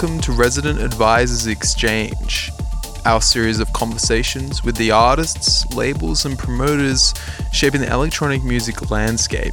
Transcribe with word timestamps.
Welcome 0.00 0.20
to 0.22 0.32
Resident 0.32 0.80
Advisors 0.80 1.46
Exchange, 1.46 2.50
our 3.04 3.20
series 3.20 3.60
of 3.60 3.70
conversations 3.74 4.64
with 4.64 4.74
the 4.76 4.90
artists, 4.90 5.70
labels, 5.74 6.24
and 6.24 6.38
promoters 6.38 7.12
shaping 7.52 7.82
the 7.82 7.92
electronic 7.92 8.42
music 8.42 8.90
landscape. 8.90 9.52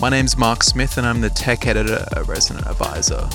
My 0.00 0.08
name's 0.08 0.38
Mark 0.38 0.62
Smith 0.62 0.96
and 0.96 1.06
I'm 1.06 1.20
the 1.20 1.28
tech 1.28 1.66
editor 1.66 2.06
at 2.16 2.26
Resident 2.26 2.66
Advisor. 2.66 3.28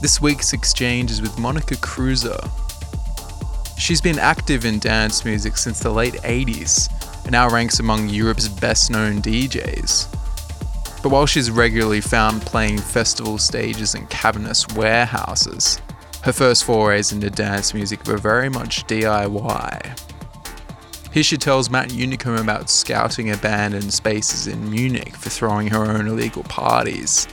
This 0.00 0.20
week's 0.20 0.52
exchange 0.52 1.12
is 1.12 1.22
with 1.22 1.36
Monika 1.36 1.80
Kruse. 1.80 2.26
She's 3.78 4.00
been 4.00 4.18
active 4.18 4.64
in 4.64 4.80
dance 4.80 5.24
music 5.24 5.56
since 5.56 5.78
the 5.78 5.92
late 5.92 6.14
80s 6.14 6.90
and 7.22 7.30
now 7.30 7.48
ranks 7.48 7.78
among 7.78 8.08
Europe's 8.08 8.48
best 8.48 8.90
known 8.90 9.22
DJs. 9.22 10.11
But 11.02 11.10
while 11.10 11.26
she's 11.26 11.50
regularly 11.50 12.00
found 12.00 12.42
playing 12.42 12.78
festival 12.78 13.38
stages 13.38 13.94
and 13.94 14.08
cavernous 14.08 14.66
warehouses, 14.76 15.80
her 16.22 16.32
first 16.32 16.62
forays 16.62 17.10
into 17.10 17.28
dance 17.28 17.74
music 17.74 18.06
were 18.06 18.16
very 18.16 18.48
much 18.48 18.86
DIY. 18.86 19.98
Here 21.12 21.22
she 21.22 21.36
tells 21.36 21.68
Matt 21.68 21.90
Unicomb 21.90 22.40
about 22.40 22.70
scouting 22.70 23.30
abandoned 23.32 23.92
spaces 23.92 24.46
in 24.46 24.70
Munich 24.70 25.16
for 25.16 25.28
throwing 25.28 25.66
her 25.66 25.84
own 25.84 26.06
illegal 26.06 26.44
parties, 26.44 27.26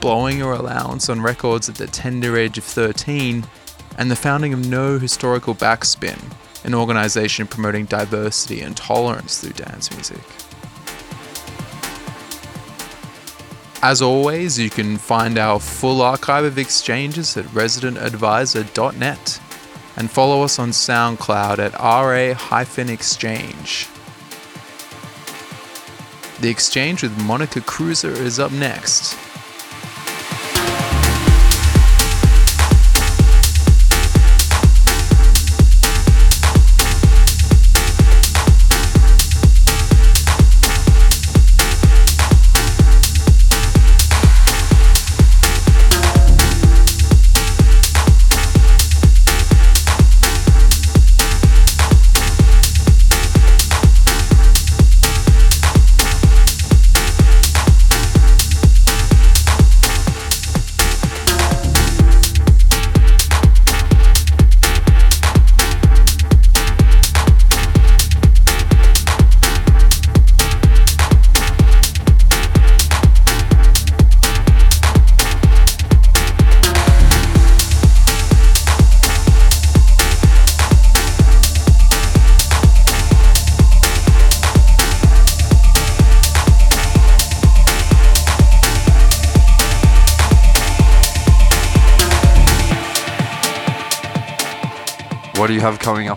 blowing 0.00 0.40
her 0.40 0.52
allowance 0.52 1.10
on 1.10 1.20
records 1.20 1.68
at 1.68 1.74
the 1.74 1.86
tender 1.86 2.38
age 2.38 2.56
of 2.56 2.64
13, 2.64 3.44
and 3.98 4.10
the 4.10 4.16
founding 4.16 4.54
of 4.54 4.66
No 4.66 4.98
Historical 4.98 5.54
Backspin, 5.54 6.18
an 6.64 6.74
organisation 6.74 7.46
promoting 7.46 7.84
diversity 7.84 8.62
and 8.62 8.76
tolerance 8.76 9.40
through 9.40 9.52
dance 9.52 9.90
music. 9.92 10.18
As 13.82 14.02
always, 14.02 14.58
you 14.58 14.68
can 14.68 14.98
find 14.98 15.38
our 15.38 15.58
full 15.58 16.02
archive 16.02 16.44
of 16.44 16.58
exchanges 16.58 17.34
at 17.38 17.46
residentadvisor.net 17.46 19.40
and 19.96 20.10
follow 20.10 20.42
us 20.42 20.58
on 20.58 20.70
SoundCloud 20.70 21.58
at 21.58 22.78
ra-exchange. 22.78 23.88
The 26.40 26.50
exchange 26.50 27.02
with 27.02 27.16
Monika 27.18 27.64
Kruse 27.64 28.04
is 28.04 28.38
up 28.38 28.52
next. 28.52 29.16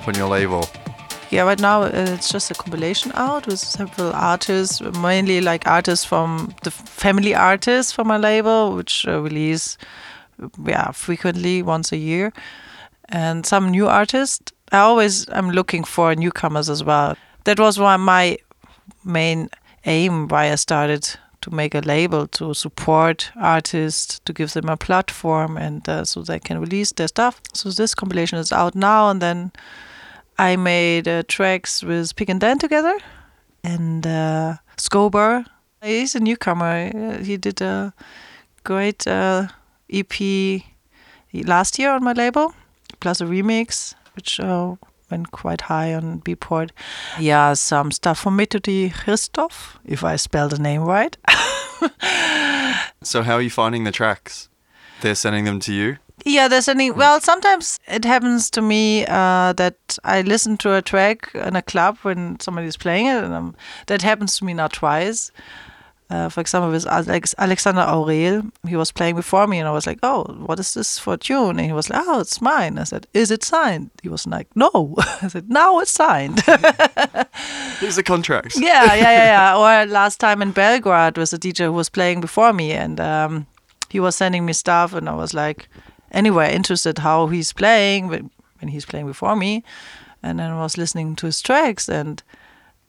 Up 0.03 0.07
on 0.07 0.15
your 0.15 0.29
label? 0.29 0.65
Yeah, 1.29 1.43
right 1.43 1.59
now 1.59 1.83
uh, 1.83 1.91
it's 1.93 2.29
just 2.29 2.51
a 2.51 2.53
compilation 2.53 3.11
out 3.15 3.47
with 3.47 3.59
several 3.59 4.13
artists, 4.13 4.81
mainly 4.81 5.41
like 5.41 5.67
artists 5.67 6.05
from 6.05 6.53
the 6.63 6.71
family 6.71 7.33
artists 7.33 7.91
from 7.91 8.07
my 8.07 8.17
label, 8.17 8.75
which 8.75 9.07
uh, 9.07 9.19
release 9.21 9.77
yeah 10.65 10.91
frequently 10.91 11.63
once 11.63 11.91
a 11.91 11.97
year, 11.97 12.31
and 13.09 13.45
some 13.45 13.69
new 13.71 13.87
artists. 13.87 14.51
I 14.71 14.79
always 14.79 15.29
am 15.29 15.51
looking 15.51 15.83
for 15.85 16.15
newcomers 16.15 16.69
as 16.69 16.83
well. 16.83 17.15
That 17.45 17.59
was 17.59 17.79
one 17.79 18.01
my 18.01 18.37
main 19.03 19.49
aim 19.85 20.27
why 20.27 20.51
I 20.51 20.55
started 20.55 21.19
to 21.41 21.51
make 21.51 21.75
a 21.75 21.81
label 21.81 22.27
to 22.27 22.53
support 22.53 23.31
artists, 23.35 24.19
to 24.25 24.33
give 24.33 24.53
them 24.53 24.69
a 24.69 24.77
platform, 24.77 25.57
and 25.57 25.87
uh, 25.89 26.05
so 26.05 26.21
they 26.21 26.39
can 26.39 26.59
release 26.59 26.91
their 26.93 27.07
stuff. 27.07 27.41
So 27.53 27.69
this 27.69 27.95
compilation 27.95 28.39
is 28.39 28.51
out 28.51 28.75
now, 28.75 29.09
and 29.09 29.21
then 29.21 29.51
I 30.37 30.55
made 30.55 31.07
uh, 31.07 31.23
tracks 31.27 31.83
with 31.83 32.15
Pig 32.15 32.29
and 32.29 32.39
Dan 32.41 32.57
together, 32.59 32.97
and 33.63 34.05
uh, 34.05 34.55
Scobar. 34.77 35.45
He's 35.81 36.15
a 36.15 36.19
newcomer. 36.19 36.91
Uh, 36.93 37.23
He 37.23 37.37
did 37.37 37.61
a 37.61 37.93
great 38.63 39.05
uh, 39.07 39.47
EP 39.89 40.61
last 41.33 41.77
year 41.79 41.91
on 41.91 42.03
my 42.03 42.13
label, 42.13 42.53
plus 42.99 43.21
a 43.21 43.25
remix, 43.25 43.95
which 44.15 44.39
uh, 44.39 44.75
went 45.11 45.31
quite 45.31 45.61
high 45.61 45.93
on 45.93 46.21
Beatport. 46.21 46.71
Yeah, 47.19 47.53
some 47.53 47.91
stuff 47.91 48.19
from 48.19 48.37
Metodi 48.37 48.91
Hristov, 48.91 49.77
if 49.85 50.03
I 50.03 50.15
spell 50.17 50.49
the 50.49 50.59
name 50.59 50.83
right. 50.83 51.17
So, 53.03 53.21
how 53.23 53.33
are 53.33 53.41
you 53.41 53.49
finding 53.49 53.83
the 53.83 53.91
tracks? 53.91 54.47
They're 55.01 55.15
sending 55.15 55.43
them 55.43 55.59
to 55.59 55.73
you? 55.73 55.97
Yeah, 56.25 56.47
there's 56.47 56.67
any. 56.67 56.91
Well, 56.91 57.19
sometimes 57.19 57.79
it 57.87 58.05
happens 58.05 58.49
to 58.51 58.61
me 58.61 59.05
uh, 59.07 59.53
that 59.53 59.97
I 60.03 60.21
listen 60.21 60.57
to 60.57 60.75
a 60.75 60.81
track 60.81 61.31
in 61.33 61.55
a 61.55 61.61
club 61.61 61.97
when 62.03 62.39
somebody's 62.39 62.77
playing 62.77 63.07
it, 63.07 63.23
and 63.23 63.33
um, 63.33 63.55
that 63.87 64.01
happens 64.01 64.37
to 64.37 64.45
me 64.45 64.53
now 64.53 64.67
twice. 64.67 65.31
Uh, 66.09 66.29
for 66.29 66.41
example, 66.41 66.69
with 66.69 66.85
Alex, 66.85 67.33
Alexander 67.39 67.81
Aurel, 67.81 68.51
he 68.67 68.75
was 68.75 68.91
playing 68.91 69.15
before 69.15 69.47
me, 69.47 69.57
and 69.57 69.67
I 69.67 69.71
was 69.71 69.87
like, 69.87 69.97
"Oh, 70.03 70.23
what 70.45 70.59
is 70.59 70.75
this 70.75 70.99
for 70.99 71.17
tune?" 71.17 71.57
And 71.57 71.61
he 71.61 71.73
was 71.73 71.89
like, 71.89 72.03
"Oh, 72.05 72.19
it's 72.19 72.39
mine." 72.39 72.77
I 72.77 72.83
said, 72.83 73.07
"Is 73.13 73.31
it 73.31 73.43
signed?" 73.43 73.89
He 74.03 74.09
was 74.09 74.27
like, 74.27 74.47
"No." 74.55 74.93
I 75.21 75.27
said, 75.27 75.49
"Now 75.49 75.79
it's 75.79 75.91
signed." 75.91 76.41
Here's 77.79 77.95
the 77.95 78.03
contract. 78.05 78.55
yeah, 78.57 78.93
yeah, 78.93 78.95
yeah, 78.95 79.55
yeah. 79.55 79.57
Or 79.57 79.85
last 79.87 80.19
time 80.19 80.41
in 80.41 80.51
Belgrade 80.51 81.17
was 81.17 81.33
a 81.33 81.39
DJ 81.39 81.65
who 81.65 81.71
was 81.71 81.89
playing 81.89 82.21
before 82.21 82.53
me, 82.53 82.71
and 82.73 82.99
um, 82.99 83.47
he 83.89 83.99
was 83.99 84.15
sending 84.15 84.45
me 84.45 84.53
stuff, 84.53 84.93
and 84.93 85.09
I 85.09 85.15
was 85.15 85.33
like, 85.33 85.67
anyway, 86.13 86.53
interested 86.53 86.99
how 86.99 87.27
he's 87.27 87.53
playing 87.53 88.07
when, 88.07 88.29
he's 88.67 88.85
playing 88.85 89.07
before 89.07 89.35
me, 89.35 89.63
and 90.21 90.39
then 90.39 90.51
I 90.51 90.61
was 90.61 90.77
listening 90.77 91.17
to 91.17 91.25
his 91.25 91.41
tracks, 91.41 91.89
and 91.89 92.23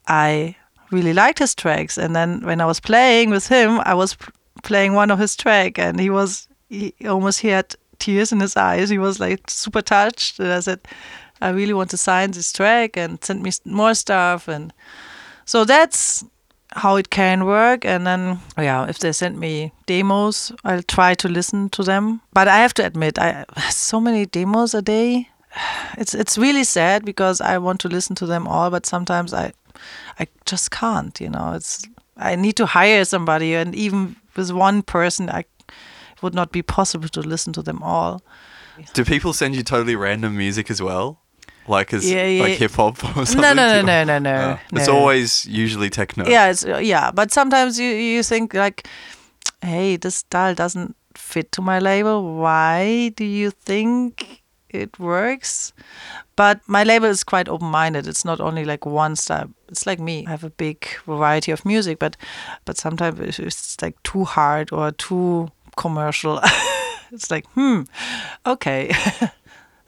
I 0.07 0.57
really 0.93 1.13
liked 1.13 1.41
his 1.41 1.55
tracks. 1.55 1.99
And 1.99 2.15
then 2.15 2.41
when 2.47 2.61
I 2.61 2.67
was 2.67 2.79
playing 2.79 3.31
with 3.31 3.49
him, 3.49 3.81
I 3.81 3.95
was 3.95 4.17
playing 4.63 4.93
one 4.95 5.11
of 5.11 5.19
his 5.19 5.35
track, 5.35 5.79
and 5.79 5.99
he 5.99 6.11
was 6.11 6.47
he 6.69 6.95
almost 7.09 7.41
he 7.41 7.49
had 7.49 7.75
tears 7.99 8.31
in 8.31 8.41
his 8.41 8.57
eyes. 8.57 8.89
He 8.89 8.99
was 8.99 9.19
like 9.19 9.51
super 9.51 9.83
touched, 9.83 10.39
and 10.39 10.53
I 10.53 10.61
said, 10.61 10.81
I 11.41 11.49
really 11.51 11.75
want 11.75 11.91
to 11.91 11.97
sign 11.97 12.31
this 12.31 12.53
track, 12.53 12.97
and 12.97 13.23
send 13.25 13.43
me 13.43 13.51
more 13.65 13.95
stuff, 13.95 14.47
and 14.47 14.73
so 15.45 15.65
that's 15.65 16.25
how 16.75 16.97
it 16.97 17.11
can 17.11 17.45
work. 17.47 17.85
And 17.85 18.07
then, 18.07 18.41
yeah, 18.59 18.87
if 18.89 18.99
they 18.99 19.13
send 19.13 19.39
me 19.39 19.73
demos, 19.87 20.53
I'll 20.65 20.83
try 20.83 21.15
to 21.15 21.29
listen 21.29 21.69
to 21.71 21.83
them. 21.83 22.21
But 22.33 22.49
I 22.49 22.59
have 22.59 22.75
to 22.75 22.87
admit, 22.87 23.19
I 23.19 23.45
so 23.71 24.01
many 24.01 24.27
demos 24.27 24.75
a 24.75 24.83
day. 24.83 25.29
It's 25.97 26.15
it's 26.15 26.37
really 26.37 26.65
sad 26.65 27.05
because 27.05 27.41
I 27.41 27.59
want 27.59 27.81
to 27.81 27.89
listen 27.89 28.17
to 28.17 28.27
them 28.27 28.49
all, 28.49 28.71
but 28.71 28.87
sometimes 28.87 29.33
I 29.33 29.53
I 30.19 30.27
just 30.45 30.71
can't. 30.71 31.21
You 31.21 31.31
know, 31.31 31.53
it's 31.55 31.85
I 32.17 32.37
need 32.37 32.57
to 32.57 32.67
hire 32.67 33.05
somebody, 33.05 33.55
and 33.55 33.75
even 33.75 34.17
with 34.37 34.51
one 34.51 34.83
person, 34.83 35.31
I 35.31 35.45
would 36.23 36.35
not 36.35 36.51
be 36.53 36.63
possible 36.63 37.09
to 37.09 37.21
listen 37.21 37.53
to 37.53 37.63
them 37.63 37.83
all. 37.83 38.23
Do 38.93 39.05
people 39.05 39.33
send 39.33 39.55
you 39.55 39.63
totally 39.63 39.95
random 39.95 40.37
music 40.37 40.71
as 40.71 40.83
well? 40.83 41.21
Like 41.67 41.95
as 41.95 42.11
Yeah, 42.11 42.27
yeah. 42.27 42.43
like 42.43 42.59
hip 42.59 42.73
hop 42.73 43.03
or 43.17 43.27
something? 43.27 43.41
No, 43.41 43.53
no, 43.55 43.81
no, 43.81 43.83
no, 43.83 44.05
no, 44.05 44.19
no. 44.19 44.59
Oh. 44.59 44.77
It's 44.77 44.89
no. 44.89 44.97
always 44.97 45.47
usually 45.47 45.91
techno. 45.91 46.27
Yeah, 46.27 46.51
it's 46.51 46.65
yeah, 46.65 47.11
but 47.11 47.33
sometimes 47.33 47.79
you 47.79 47.89
you 47.89 48.23
think 48.23 48.55
like, 48.55 48.87
hey, 49.63 49.97
this 49.97 50.17
style 50.17 50.55
doesn't 50.55 50.97
fit 51.15 51.53
to 51.53 51.63
my 51.63 51.79
label. 51.79 52.37
Why 52.37 53.13
do 53.17 53.25
you 53.25 53.51
think 53.51 54.43
it 54.69 54.99
works? 54.99 55.73
But 56.37 56.61
my 56.67 56.83
label 56.83 57.09
is 57.09 57.23
quite 57.23 57.49
open-minded. 57.49 58.07
It's 58.09 58.25
not 58.25 58.41
only 58.41 58.65
like 58.65 58.85
one 58.85 59.15
style. 59.17 59.51
It's 59.69 59.87
like 59.87 60.01
me. 60.01 60.27
I 60.27 60.31
have 60.31 60.45
a 60.45 60.51
big 60.51 60.87
variety 61.07 61.53
of 61.53 61.65
music, 61.65 61.99
but 61.99 62.17
but 62.65 62.77
sometimes 62.77 63.39
it's 63.39 63.81
like 63.81 64.03
too 64.03 64.25
hard 64.25 64.73
or 64.73 64.91
too 64.93 65.49
commercial. 65.77 66.41
it's 67.13 67.31
like, 67.31 67.47
hmm, 67.55 67.83
okay, 68.45 68.93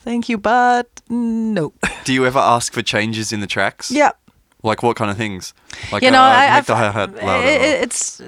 thank 0.07 0.29
you, 0.31 0.39
but 0.39 0.87
no. 1.11 1.73
Do 2.07 2.13
you 2.13 2.25
ever 2.27 2.39
ask 2.57 2.73
for 2.73 2.83
changes 2.83 3.33
in 3.33 3.41
the 3.41 3.47
tracks? 3.47 3.91
Yeah, 3.91 4.13
Like 4.63 4.83
what 4.87 4.97
kind 4.97 5.11
of 5.11 5.17
things? 5.17 5.53
Like 5.93 6.03
you 6.05 6.11
know, 6.11 6.23
uh, 6.23 6.41
I, 6.41 6.47
make 6.47 6.53
I've- 6.57 6.67
the 6.73 6.77
hi 6.77 6.91
hat 6.99 7.11
louder. 7.15 7.27
i- 7.27 7.57
or- 7.57 7.63
i- 7.67 7.83
it's. 7.85 8.23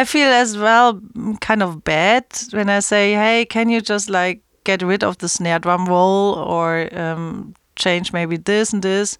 I 0.00 0.04
feel 0.04 0.28
as 0.42 0.56
well 0.56 1.00
kind 1.40 1.62
of 1.62 1.82
bad 1.84 2.24
when 2.52 2.68
I 2.70 2.80
say, 2.80 3.14
"Hey, 3.14 3.44
can 3.46 3.68
you 3.68 3.80
just 3.80 4.08
like 4.10 4.38
get 4.64 4.82
rid 4.82 5.02
of 5.02 5.16
the 5.18 5.28
snare 5.28 5.58
drum 5.58 5.86
roll 5.86 6.34
or 6.34 6.88
um, 6.94 7.54
change 7.76 8.12
maybe 8.12 8.36
this 8.38 8.72
and 8.72 8.82
this?" 8.82 9.18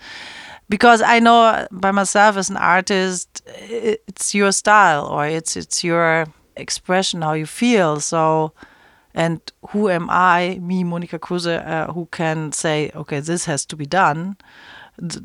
Because 0.69 1.02
I 1.17 1.19
know 1.20 1.67
by 1.73 1.93
myself 1.93 2.37
as 2.37 2.50
an 2.50 2.56
artist, 2.58 3.43
it's 3.69 4.34
your 4.34 4.52
style 4.52 5.06
or 5.06 5.26
it's 5.26 5.56
it's 5.56 5.82
your 5.84 6.26
expression 6.56 7.23
how 7.23 7.34
you 7.34 7.46
feel. 7.46 8.00
So, 8.00 8.52
and 9.19 9.41
who 9.70 9.91
am 9.91 10.06
I, 10.11 10.59
me, 10.62 10.85
Monika 10.85 11.19
Kruse, 11.19 11.47
uh, 11.47 11.93
who 11.93 12.06
can 12.12 12.53
say, 12.53 12.91
"Okay, 12.94 13.20
this 13.20 13.44
has 13.47 13.67
to 13.67 13.76
be 13.76 13.87
done." 13.87 14.37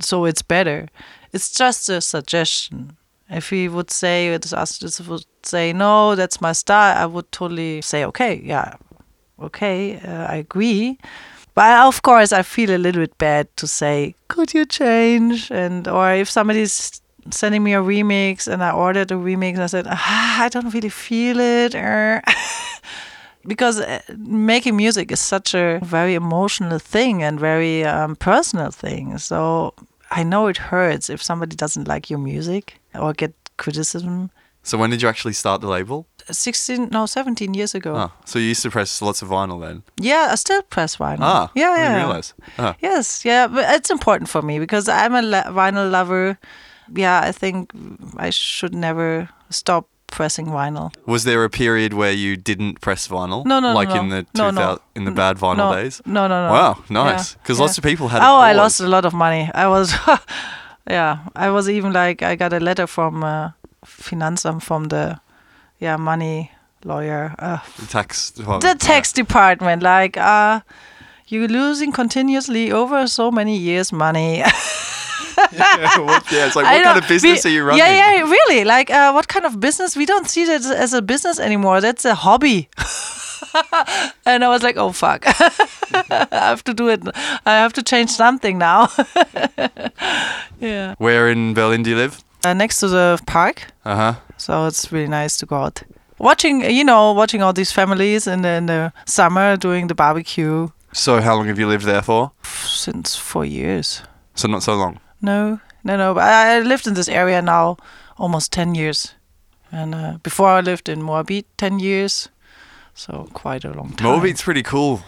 so 0.02 0.26
it's 0.26 0.42
better. 0.42 0.88
It's 1.32 1.52
just 1.52 1.90
a 1.90 2.02
suggestion. 2.02 2.98
If 3.30 3.50
he 3.50 3.68
would 3.68 3.90
say, 3.90 4.38
this 4.38 4.54
artist 4.54 5.08
would 5.08 5.26
say, 5.44 5.74
no, 5.74 6.16
that's 6.16 6.42
my 6.42 6.52
style, 6.52 6.96
I 7.02 7.06
would 7.06 7.32
totally 7.32 7.82
say, 7.82 8.06
okay, 8.06 8.42
yeah, 8.44 8.76
okay, 9.42 9.98
uh, 10.00 10.28
I 10.28 10.36
agree. 10.36 11.00
But 11.56 11.88
of 11.88 12.02
course, 12.02 12.32
I 12.32 12.44
feel 12.44 12.72
a 12.76 12.78
little 12.78 13.02
bit 13.02 13.18
bad 13.18 13.48
to 13.58 13.68
say, 13.68 14.16
could 14.28 14.54
you 14.54 14.66
change? 14.66 15.50
And 15.52 15.88
or 15.88 16.14
if 16.14 16.30
somebody's 16.30 17.02
sending 17.32 17.64
me 17.64 17.74
a 17.74 17.82
remix 17.82 18.48
and 18.52 18.64
I 18.64 18.72
ordered 18.72 19.12
a 19.12 19.16
remix 19.16 19.54
and 19.54 19.64
I 19.64 19.68
said, 19.68 19.88
ah, 19.88 20.44
I 20.44 20.50
don't 20.50 20.74
really 20.74 20.90
feel 20.90 21.40
it. 21.40 21.74
er." 23.46 23.48
because 23.48 23.80
uh, 23.80 24.00
making 24.18 24.76
music 24.76 25.12
is 25.12 25.20
such 25.20 25.54
a 25.54 25.80
very 25.84 26.14
emotional 26.16 26.80
thing 26.80 27.24
and 27.24 27.40
very 27.40 27.84
um, 27.84 28.16
personal 28.16 28.72
thing. 28.72 29.18
So 29.18 29.74
I 30.12 30.24
know 30.24 30.48
it 30.48 30.58
hurts 30.58 31.10
if 31.10 31.22
somebody 31.22 31.56
doesn't 31.56 31.88
like 31.88 32.10
your 32.10 32.20
music 32.20 32.80
or 32.94 33.14
get 33.14 33.34
criticism. 33.58 34.30
so 34.64 34.78
when 34.78 34.90
did 34.90 35.02
you 35.02 35.10
actually 35.10 35.34
start 35.34 35.62
the 35.62 35.68
label? 35.68 36.06
16, 36.32 36.90
no, 36.92 37.06
17 37.06 37.54
years 37.54 37.76
ago. 37.76 37.96
Oh, 37.96 38.12
so 38.26 38.40
you 38.40 38.46
used 38.46 38.64
to 38.64 38.72
press 38.72 39.02
lots 39.02 39.22
of 39.22 39.30
vinyl 39.30 39.60
then? 39.60 39.84
Yeah, 40.00 40.30
I 40.32 40.36
still 40.36 40.62
press 40.62 40.96
vinyl. 40.96 41.18
Ah, 41.22 41.52
yeah, 41.54 41.72
I 41.72 41.78
yeah. 41.78 41.88
didn't 41.90 42.06
realize. 42.06 42.34
Ah. 42.58 42.76
Yes, 42.80 43.26
yeah, 43.26 43.48
but 43.48 43.66
it's 43.76 43.90
important 43.90 44.30
for 44.30 44.42
me 44.42 44.60
because 44.60 44.88
I'm 44.88 45.16
a 45.16 45.22
vinyl 45.22 45.92
lover. 45.92 46.38
Yeah, 46.96 47.22
I 47.22 47.32
think 47.32 47.72
I 48.18 48.30
should 48.30 48.74
never 48.74 49.30
stop 49.50 49.88
pressing 50.14 50.46
vinyl. 50.46 50.94
Was 51.06 51.24
there 51.24 51.44
a 51.44 51.50
period 51.50 51.94
where 51.94 52.12
you 52.12 52.38
didn't 52.38 52.80
press 52.82 53.08
vinyl? 53.08 53.44
No, 53.46 53.60
no, 53.60 53.70
no, 53.70 53.74
like 53.74 53.90
no. 53.90 54.00
in 54.02 54.10
the 54.10 54.26
No, 54.36 54.52
2000, 54.52 54.56
no. 54.56 54.80
in 54.96 55.06
the 55.06 55.12
bad 55.12 55.38
vinyl 55.38 55.58
no, 55.58 55.76
days. 55.76 56.02
No, 56.06 56.28
no, 56.28 56.48
no. 56.48 56.54
Wow, 56.54 56.84
nice. 56.90 57.34
Because 57.34 57.58
yeah. 57.58 57.66
lots 57.66 57.78
of 57.78 57.84
people 57.84 58.08
had. 58.08 58.22
Oh, 58.22 58.38
I 58.38 58.54
lost 58.54 58.80
a 58.80 58.88
lot 58.88 59.06
of 59.06 59.14
money. 59.14 59.50
I 59.54 59.68
was, 59.68 59.94
yeah, 60.90 61.18
I 61.36 61.50
was 61.50 61.68
even 61.68 61.94
like, 61.94 62.22
I 62.22 62.36
got 62.36 62.54
a 62.54 62.60
letter 62.60 62.88
from 62.88 63.24
uh, 63.24 63.52
Finanzamt 63.86 64.62
from 64.62 64.86
the, 64.86 65.20
yeah, 65.80 65.98
money 65.98 66.52
lawyer, 66.86 67.34
uh, 67.40 67.58
the 67.80 67.88
tax. 67.88 68.32
department, 68.32 68.62
the 68.62 68.86
yeah. 68.86 68.94
tax 68.94 69.12
department. 69.14 69.82
Like, 69.82 70.16
uh, 70.18 70.62
you're 71.28 71.48
losing 71.48 71.92
continuously 71.92 72.72
over 72.72 73.08
so 73.08 73.32
many 73.32 73.58
years 73.58 73.92
money. 73.92 74.44
yeah, 75.52 76.00
what- 76.00 76.32
yeah, 76.32 76.46
it's 76.48 76.56
like 76.56 76.66
I 76.66 76.76
what 76.78 76.84
kind 76.84 77.00
of 77.00 77.08
business 77.08 77.44
we- 77.46 77.52
are 77.52 77.54
you 77.54 77.64
running? 77.64 77.80
Yeah, 77.80 78.16
yeah, 78.16 78.22
really. 78.22 78.64
Like, 78.66 78.90
uh, 78.90 79.12
what 79.12 79.28
kind 79.28 79.46
of 79.46 79.60
business? 79.60 79.96
We 79.96 80.06
don't 80.06 80.28
see 80.30 80.46
that 80.46 80.66
as 80.66 80.94
a 80.94 81.02
business 81.02 81.40
anymore. 81.40 81.82
That's 81.82 82.06
a 82.06 82.16
hobby. 82.16 82.70
and 84.26 84.44
I 84.44 84.48
was 84.50 84.64
like, 84.64 84.78
oh 84.78 84.92
fuck, 84.92 85.24
I 85.28 86.28
have 86.32 86.64
to 86.64 86.74
do 86.74 86.90
it. 86.90 87.02
I 87.46 87.52
have 87.64 87.74
to 87.74 87.84
change 87.84 88.10
something 88.10 88.58
now. 88.58 88.88
yeah. 90.60 90.96
Where 90.98 91.30
in 91.30 91.54
Berlin 91.54 91.84
do 91.84 91.90
you 91.92 91.96
live? 91.98 92.24
Uh, 92.46 92.54
next 92.54 92.80
to 92.80 92.88
the 92.88 93.20
park, 93.26 93.68
Uh 93.86 93.96
huh. 93.96 94.14
so 94.38 94.66
it's 94.68 94.92
really 94.92 95.08
nice 95.08 95.38
to 95.38 95.46
go 95.46 95.56
out. 95.56 95.84
Watching, 96.20 96.62
you 96.70 96.84
know, 96.84 97.14
watching 97.14 97.42
all 97.42 97.54
these 97.54 97.72
families 97.72 98.28
in 98.28 98.42
the, 98.42 98.50
in 98.50 98.66
the 98.66 98.92
summer 99.06 99.58
doing 99.58 99.88
the 99.88 99.96
barbecue 99.96 100.68
So 100.94 101.20
how 101.22 101.36
long 101.36 101.48
have 101.48 101.60
you 101.60 101.68
lived 101.68 101.86
there 101.86 102.02
for? 102.02 102.32
since 102.66 103.16
four 103.16 103.46
years. 103.46 104.02
So 104.36 104.48
not 104.48 104.64
so 104.64 104.76
long. 104.76 105.00
No, 105.24 105.60
no, 105.84 105.98
no. 105.98 106.20
I 106.20 106.58
I 106.58 106.60
lived 106.60 106.86
in 106.88 106.94
this 106.94 107.10
area 107.10 107.42
now 107.42 107.78
almost 108.18 108.52
10 108.52 108.76
years. 108.76 109.16
And 109.72 109.96
uh, 109.96 110.18
before 110.22 110.50
I 110.50 110.62
lived 110.62 110.88
in 110.90 111.02
Moabit 111.02 111.46
10 111.58 111.80
years. 111.80 112.30
So 112.94 113.28
quite 113.34 113.66
a 113.66 113.72
long 113.74 113.94
time. 113.94 114.08
Moabit's 114.08 114.44
pretty 114.44 114.62
cool. 114.64 115.02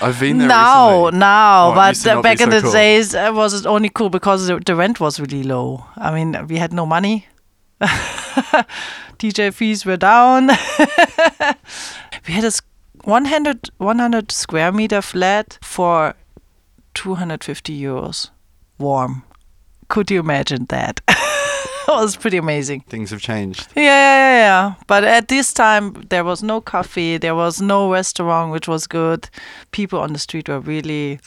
I've 0.00 0.18
been 0.20 0.38
there 0.38 0.48
now, 0.48 1.04
recently. 1.06 1.18
now, 1.18 1.70
Oh, 1.70 1.74
but 1.74 2.06
uh, 2.06 2.22
back 2.22 2.40
in 2.40 2.50
so 2.50 2.56
the 2.56 2.62
cool. 2.62 2.72
days, 2.72 3.14
it 3.14 3.34
was 3.34 3.66
only 3.66 3.88
cool 3.90 4.08
because 4.10 4.46
the, 4.46 4.58
the 4.64 4.74
rent 4.74 5.00
was 5.00 5.18
really 5.20 5.42
low. 5.42 5.84
I 5.96 6.10
mean, 6.14 6.46
we 6.48 6.56
had 6.58 6.72
no 6.72 6.86
money. 6.86 7.26
DJ 9.18 9.52
fees 9.52 9.84
were 9.86 9.96
down. 9.96 10.48
we 12.26 12.32
had 12.34 12.44
a 12.44 12.52
100, 13.04 13.70
100 13.78 14.32
square 14.32 14.72
meter 14.72 15.00
flat 15.02 15.58
for 15.62 16.14
250 16.94 17.78
euros, 17.80 18.30
warm. 18.78 19.22
Could 19.88 20.10
you 20.10 20.20
imagine 20.20 20.66
that? 20.68 21.00
it 21.08 21.88
was 21.88 22.16
pretty 22.16 22.36
amazing. 22.36 22.80
Things 22.88 23.10
have 23.10 23.20
changed. 23.20 23.68
Yeah, 23.76 23.82
yeah, 23.82 23.90
yeah, 23.90 24.38
yeah. 24.38 24.74
But 24.86 25.04
at 25.04 25.28
this 25.28 25.52
time, 25.52 25.92
there 26.10 26.24
was 26.24 26.42
no 26.42 26.60
coffee, 26.60 27.18
there 27.18 27.34
was 27.34 27.60
no 27.60 27.90
restaurant, 27.90 28.52
which 28.52 28.66
was 28.68 28.86
good. 28.86 29.28
People 29.70 30.00
on 30.00 30.12
the 30.12 30.18
street 30.18 30.48
were 30.48 30.60
really. 30.60 31.20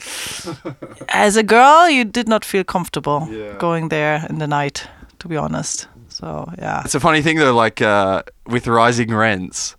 As 1.09 1.37
a 1.37 1.43
girl, 1.43 1.89
you 1.89 2.03
did 2.05 2.27
not 2.27 2.43
feel 2.45 2.63
comfortable 2.63 3.27
Yeah. 3.31 3.55
going 3.57 3.89
there 3.89 4.25
in 4.29 4.39
the 4.39 4.47
night, 4.47 4.87
to 5.19 5.27
be 5.27 5.37
honest. 5.37 5.87
So, 6.09 6.51
yeah. 6.57 6.81
It's 6.83 6.95
a 6.95 6.99
funny 6.99 7.21
thing 7.21 7.37
though, 7.37 7.53
like 7.55 7.81
uh, 7.81 8.23
with 8.45 8.67
rising 8.67 9.13
rents, 9.13 9.75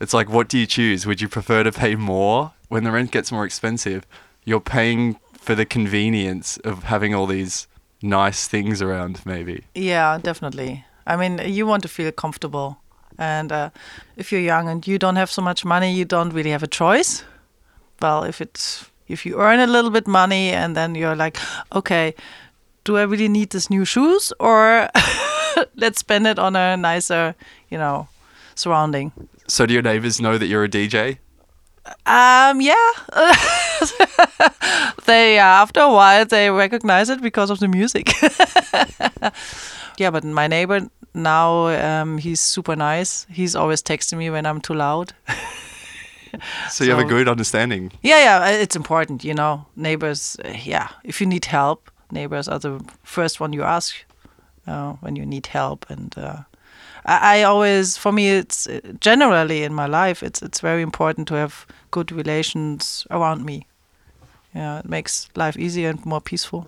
it's 0.00 0.12
like, 0.12 0.28
what 0.28 0.48
do 0.48 0.58
you 0.58 0.66
choose? 0.66 1.06
Would 1.06 1.20
you 1.20 1.28
prefer 1.28 1.62
to 1.62 1.70
pay 1.72 1.94
more 1.94 2.52
when 2.68 2.82
the 2.84 2.90
rent 2.90 3.12
gets 3.12 3.30
more 3.30 3.44
expensive? 3.44 4.04
You're 4.44 4.60
paying 4.60 5.16
for 5.38 5.54
the 5.54 5.64
convenience 5.64 6.56
of 6.58 6.84
having 6.84 7.14
all 7.14 7.26
these 7.26 7.68
nice 8.02 8.48
things 8.48 8.82
around, 8.82 9.24
maybe. 9.24 9.64
Yeah, 9.74 10.18
definitely. 10.22 10.84
I 11.06 11.16
mean, 11.16 11.40
you 11.44 11.66
want 11.66 11.82
to 11.82 11.88
feel 11.88 12.12
comfortable. 12.12 12.78
And 13.18 13.52
uh, 13.52 13.70
if 14.16 14.30
you're 14.32 14.40
young 14.40 14.68
and 14.68 14.86
you 14.86 14.98
don't 14.98 15.16
have 15.16 15.30
so 15.30 15.42
much 15.42 15.64
money, 15.64 15.92
you 15.92 16.04
don't 16.04 16.32
really 16.32 16.50
have 16.50 16.62
a 16.62 16.66
choice. 16.68 17.24
Well, 18.00 18.24
if 18.24 18.40
it's 18.40 18.90
if 19.08 19.24
you 19.24 19.40
earn 19.40 19.60
a 19.60 19.66
little 19.66 19.90
bit 19.90 20.06
money 20.06 20.50
and 20.50 20.76
then 20.76 20.94
you're 20.94 21.16
like, 21.16 21.38
okay, 21.72 22.14
do 22.84 22.96
I 22.96 23.02
really 23.02 23.28
need 23.28 23.50
this 23.50 23.70
new 23.70 23.84
shoes 23.84 24.32
or 24.38 24.88
let's 25.76 26.00
spend 26.00 26.26
it 26.26 26.38
on 26.38 26.56
a 26.56 26.76
nicer, 26.76 27.34
you 27.70 27.78
know, 27.78 28.08
surrounding. 28.54 29.12
So 29.48 29.64
do 29.64 29.74
your 29.74 29.82
neighbors 29.82 30.20
know 30.20 30.38
that 30.38 30.46
you're 30.46 30.64
a 30.64 30.68
DJ? 30.68 31.18
Um, 32.06 32.60
yeah. 32.60 32.92
they 35.06 35.38
uh, 35.38 35.62
after 35.62 35.80
a 35.80 35.88
while 35.92 36.24
they 36.24 36.50
recognize 36.50 37.08
it 37.10 37.20
because 37.22 37.50
of 37.50 37.58
the 37.58 37.68
music. 37.68 38.12
yeah, 39.98 40.10
but 40.10 40.24
my 40.24 40.46
neighbor 40.46 40.88
now 41.14 41.66
um, 41.68 42.18
he's 42.18 42.40
super 42.40 42.76
nice. 42.76 43.26
He's 43.30 43.54
always 43.56 43.82
texting 43.82 44.18
me 44.18 44.30
when 44.30 44.46
I'm 44.46 44.60
too 44.60 44.74
loud. 44.74 45.12
So 46.68 46.84
you 46.84 46.90
have 46.90 46.98
a 46.98 47.02
So- 47.02 47.08
good 47.08 47.28
understanding. 47.28 47.92
Yeah, 48.02 48.18
yeah, 48.24 48.44
uh, 48.44 48.62
it's 48.62 48.76
important, 48.76 49.24
you 49.24 49.32
know. 49.32 49.64
Neighbors, 49.74 50.36
uh, 50.44 50.52
yeah. 50.64 50.88
If 51.02 51.18
you 51.20 51.26
need 51.26 51.46
help, 51.46 51.90
neighbors 52.10 52.46
are 52.48 52.58
the 52.58 52.78
first 53.04 53.40
one 53.40 53.54
you 53.54 53.62
ask 53.62 53.94
uh, 54.66 54.92
when 55.00 55.16
you 55.16 55.24
need 55.24 55.46
help. 55.46 55.86
And 55.88 56.12
uh, 56.18 56.36
I, 57.06 57.40
I 57.40 57.42
always, 57.44 57.96
for 57.96 58.12
me, 58.12 58.38
it's 58.38 58.66
uh, 58.66 58.80
generally 59.00 59.62
in 59.64 59.72
my 59.74 59.86
life, 59.86 60.22
it's 60.26 60.42
it's 60.42 60.60
very 60.62 60.82
important 60.82 61.28
to 61.28 61.34
have 61.34 61.66
good 61.90 62.10
relations 62.12 63.06
around 63.10 63.44
me. 63.44 63.66
Yeah, 64.54 64.78
it 64.80 64.88
makes 64.88 65.28
life 65.36 65.56
easier 65.58 65.90
and 65.90 66.04
more 66.06 66.20
peaceful. 66.20 66.66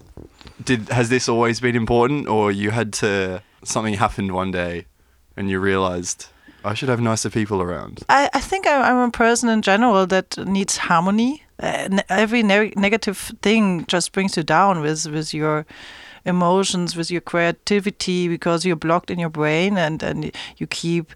Did 0.64 0.88
has 0.90 1.08
this 1.08 1.28
always 1.28 1.60
been 1.60 1.76
important, 1.76 2.28
or 2.28 2.52
you 2.52 2.70
had 2.70 2.92
to 3.00 3.42
something 3.64 3.94
happened 3.98 4.32
one 4.32 4.50
day, 4.52 4.84
and 5.36 5.48
you 5.50 5.60
realized 5.64 6.26
I 6.64 6.74
should 6.74 6.88
have 6.90 7.00
nicer 7.02 7.30
people 7.30 7.60
around? 7.62 8.02
I, 8.08 8.28
I 8.34 8.40
think 8.40 8.66
I- 8.66 8.90
I'm 8.90 9.08
a 9.08 9.10
person 9.10 9.48
in 9.48 9.62
general 9.62 10.06
that 10.06 10.36
needs 10.36 10.76
harmony. 10.76 11.42
Uh, 11.62 11.98
every 12.08 12.42
ne- 12.42 12.72
negative 12.76 13.32
thing 13.42 13.84
just 13.88 14.12
brings 14.12 14.36
you 14.36 14.42
down 14.44 14.80
with 14.80 15.06
with 15.06 15.32
your 15.34 15.64
emotions, 16.28 16.96
with 16.96 17.10
your 17.10 17.22
creativity, 17.22 18.28
because 18.28 18.68
you're 18.68 18.76
blocked 18.76 19.10
in 19.10 19.18
your 19.18 19.30
brain 19.30 19.78
and 19.78 20.02
and 20.02 20.30
you 20.58 20.66
keep 20.68 21.12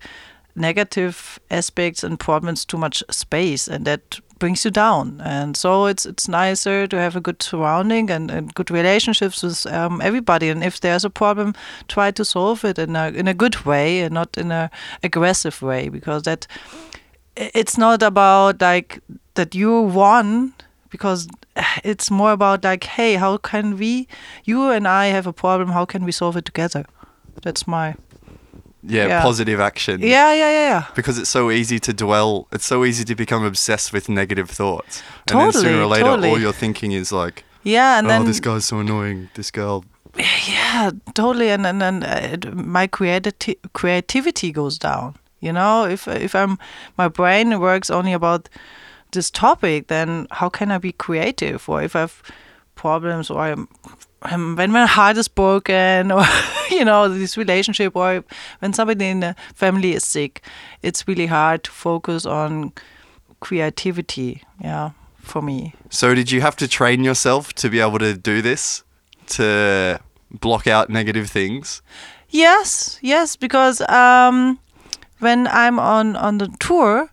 negative 0.54 1.38
aspects 1.50 2.04
and 2.04 2.19
problems 2.19 2.64
too 2.64 2.78
much 2.78 3.02
space, 3.11 3.69
and 3.69 3.85
that 3.85 4.21
brings 4.38 4.64
you 4.64 4.71
down. 4.71 5.21
And 5.25 5.57
so 5.57 5.87
it's 5.87 6.07
it's 6.07 6.28
nicer 6.28 6.87
to 6.88 6.97
have 6.97 7.16
a 7.16 7.21
good 7.21 7.42
surrounding 7.42 8.11
and, 8.11 8.31
and 8.31 8.54
good 8.54 8.71
relationships 8.71 9.42
with 9.42 9.66
um, 9.66 10.00
everybody. 10.00 10.50
And 10.50 10.64
if 10.64 10.81
there's 10.81 11.04
a 11.04 11.11
problem, 11.11 11.54
try 11.87 12.12
to 12.12 12.25
solve 12.25 12.69
it 12.69 12.78
in 12.78 12.97
a 12.97 13.09
in 13.09 13.28
a 13.28 13.35
good 13.35 13.64
way 13.64 14.04
and 14.04 14.14
not 14.14 14.37
in 14.38 14.52
a 14.52 14.69
aggressive 15.02 15.62
way, 15.62 15.90
because 15.90 16.23
that 16.23 16.47
it's 17.37 17.78
not 17.78 18.02
about 18.02 18.61
like 18.61 19.00
that 19.35 19.54
you 19.54 19.81
won 19.81 20.52
because 20.92 21.26
it's 21.84 22.11
more 22.11 22.32
about 22.32 22.62
like 22.64 22.84
hey 22.96 23.14
how 23.16 23.37
can 23.38 23.76
we 23.78 24.06
you 24.44 24.70
and 24.70 24.87
i 24.87 25.06
have 25.06 25.26
a 25.26 25.32
problem 25.32 25.68
how 25.70 25.84
can 25.84 26.04
we 26.04 26.12
solve 26.12 26.37
it 26.38 26.44
together 26.44 26.84
that's 27.42 27.66
my 27.66 27.94
Yeah, 28.84 29.06
Yeah. 29.08 29.22
positive 29.22 29.61
action. 29.62 30.00
yeah 30.00 30.34
yeah 30.34 30.50
yeah 30.58 30.68
yeah 30.72 30.84
Because 30.94 31.16
it's 31.20 31.30
so 31.30 31.50
easy 31.50 31.78
to 31.78 31.92
dwell. 31.92 32.46
It's 32.50 32.66
so 32.66 32.84
easy 32.84 33.04
to 33.04 33.14
become 33.14 33.46
obsessed 33.46 33.92
with 33.94 34.08
negative 34.08 34.49
thoughts. 34.50 35.02
And 35.30 35.38
then 35.40 35.52
sooner 35.52 35.68
or 35.68 35.87
Totally, 35.87 35.90
later, 35.94 36.11
all 36.11 36.16
totally. 36.22 36.40
you're 36.42 36.58
thinking 36.64 36.92
is 36.92 37.12
like, 37.12 37.44
yeah 37.75 37.99
and 37.99 38.06
oh, 38.06 38.11
then 38.11 38.25
this 38.26 38.40
guy's 38.40 38.64
so 38.66 38.78
annoying. 38.80 39.28
This 39.34 39.50
girl. 39.52 39.84
yeah 40.49 40.90
totally 41.14 41.49
and 41.54 41.66
and, 41.66 41.82
and 41.82 42.04
uh, 42.04 42.50
my 42.78 42.87
creativity 42.88 43.54
creativity 43.72 44.52
goes 44.52 44.78
down 44.78 45.14
you 45.40 45.52
know 45.52 45.87
if 45.94 46.06
if 46.08 46.34
i'm 46.34 46.58
my 46.99 47.08
brain 47.08 47.58
works 47.61 47.88
only 47.90 48.12
about 48.12 48.49
this 49.12 49.31
topic 49.31 49.87
then 49.87 50.26
how 50.31 50.49
can 50.49 50.71
i 50.71 50.78
be 50.78 50.92
creative 50.92 51.69
or 51.69 51.83
if 51.83 51.97
i 51.97 52.00
have 52.00 52.23
problems 52.75 53.31
or 53.31 53.38
I'm, 53.38 53.69
I'm, 54.23 54.57
when 54.57 54.73
my 54.73 54.87
heart 54.87 55.16
is 55.16 55.28
broken 55.28 56.11
or 56.16 56.25
you 56.71 56.85
know 56.85 57.09
this 57.09 57.37
relationship 57.37 57.95
or 57.95 58.25
when 58.61 58.73
somebody 58.73 59.07
in 59.07 59.21
the 59.21 59.37
family 59.54 59.92
is 59.92 60.04
sick 60.04 60.42
it's 60.83 61.07
really 61.07 61.26
hard 61.26 61.64
to 61.64 61.71
focus 61.71 62.26
on 62.26 62.73
creativity 63.40 64.42
yeah 64.61 64.90
for 65.19 65.42
me 65.42 65.75
So, 65.90 66.14
did 66.14 66.31
you 66.31 66.40
have 66.40 66.57
to 66.57 66.66
train 66.69 67.04
yourself 67.04 67.52
to 67.54 67.71
be 67.71 67.81
able 67.81 67.99
to 67.99 68.14
do 68.14 68.42
this? 68.42 68.83
To 69.37 70.00
block 70.31 70.66
out 70.66 70.90
negative 70.90 71.31
things? 71.31 71.83
Yes, 72.28 72.99
yes, 73.02 73.37
because 73.37 73.81
um, 73.88 74.59
when 75.21 75.47
I'm 75.47 75.78
on 75.78 76.16
on 76.16 76.38
the 76.38 76.49
tour, 76.59 77.11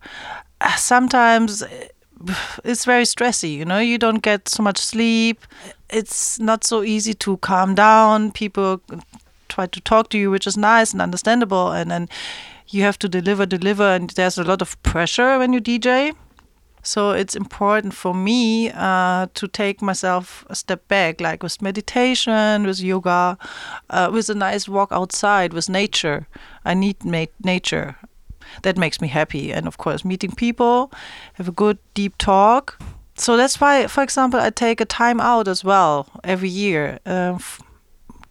sometimes 0.78 1.64
it's 2.64 2.86
very 2.86 3.04
stressy. 3.04 3.54
You 3.54 3.66
know, 3.66 3.80
you 3.80 3.98
don't 3.98 4.22
get 4.22 4.48
so 4.48 4.64
much 4.64 4.78
sleep. 4.78 5.46
It's 5.90 6.40
not 6.40 6.64
so 6.64 6.84
easy 6.84 7.14
to 7.16 7.38
calm 7.38 7.76
down. 7.76 8.32
People 8.32 8.82
try 9.48 9.66
to 9.68 9.82
talk 9.82 10.10
to 10.10 10.18
you, 10.18 10.30
which 10.32 10.48
is 10.48 10.58
nice 10.58 10.92
and 10.92 11.02
understandable, 11.02 11.72
and 11.72 11.90
then 11.90 12.10
you 12.68 12.84
have 12.84 13.00
to 13.00 13.10
deliver, 13.10 13.46
deliver, 13.46 13.84
and 13.84 14.12
there's 14.12 14.38
a 14.38 14.44
lot 14.44 14.62
of 14.62 14.82
pressure 14.84 15.40
when 15.40 15.54
you 15.54 15.60
DJ. 15.62 16.14
So 16.82 17.12
it's 17.12 17.36
important 17.36 17.94
for 17.94 18.14
me 18.14 18.72
uh, 18.72 19.28
to 19.34 19.48
take 19.48 19.82
myself 19.82 20.46
a 20.50 20.56
step 20.56 20.88
back, 20.88 21.20
like 21.20 21.44
with 21.44 21.62
meditation, 21.62 22.66
with 22.66 22.80
yoga, 22.80 23.38
uh, 23.90 24.10
with 24.14 24.30
a 24.30 24.36
nice 24.36 24.70
walk 24.70 24.92
outside, 24.92 25.52
with 25.54 25.68
nature. 25.70 26.28
I 26.64 26.74
need 26.76 27.04
ma- 27.04 27.26
nature. 27.44 27.98
That 28.64 28.78
makes 28.78 29.02
me 29.02 29.08
happy. 29.08 29.52
And 29.52 29.68
of 29.68 29.78
course, 29.78 30.06
meeting 30.06 30.32
people, 30.32 30.92
have 31.34 31.48
a 31.48 31.52
good 31.52 31.78
deep 31.94 32.18
talk. 32.18 32.82
So 33.16 33.36
that's 33.36 33.60
why, 33.60 33.88
for 33.88 34.02
example, 34.02 34.40
I 34.40 34.50
take 34.50 34.80
a 34.80 34.86
time 34.86 35.20
out 35.20 35.48
as 35.48 35.64
well 35.64 36.08
every 36.24 36.50
year. 36.50 37.00
Uh, 37.06 37.38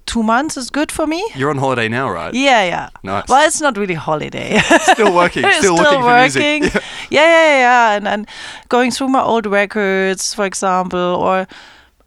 two 0.09 0.23
months 0.23 0.57
is 0.57 0.71
good 0.71 0.91
for 0.91 1.07
me. 1.07 1.23
You're 1.37 1.51
on 1.51 1.59
holiday 1.59 1.89
now, 1.89 2.11
right? 2.11 2.33
Yeah, 2.33 2.65
yeah. 2.65 2.89
Nice. 3.03 3.29
Well, 3.29 3.47
it's 3.47 3.61
not 3.61 3.77
really 3.77 3.95
holiday. 3.95 4.59
Still 4.95 5.15
working. 5.15 5.45
Still, 5.59 5.77
looking 5.77 6.01
for 6.01 6.07
working. 6.07 6.61
music. 6.63 6.83
Yeah, 7.11 7.23
yeah, 7.23 7.47
yeah, 7.47 7.59
yeah. 7.59 7.97
And, 7.97 8.09
and 8.09 8.29
going 8.69 8.91
through 8.91 9.09
my 9.09 9.23
old 9.23 9.47
records, 9.47 10.35
for 10.35 10.47
example, 10.47 10.99
or 10.99 11.47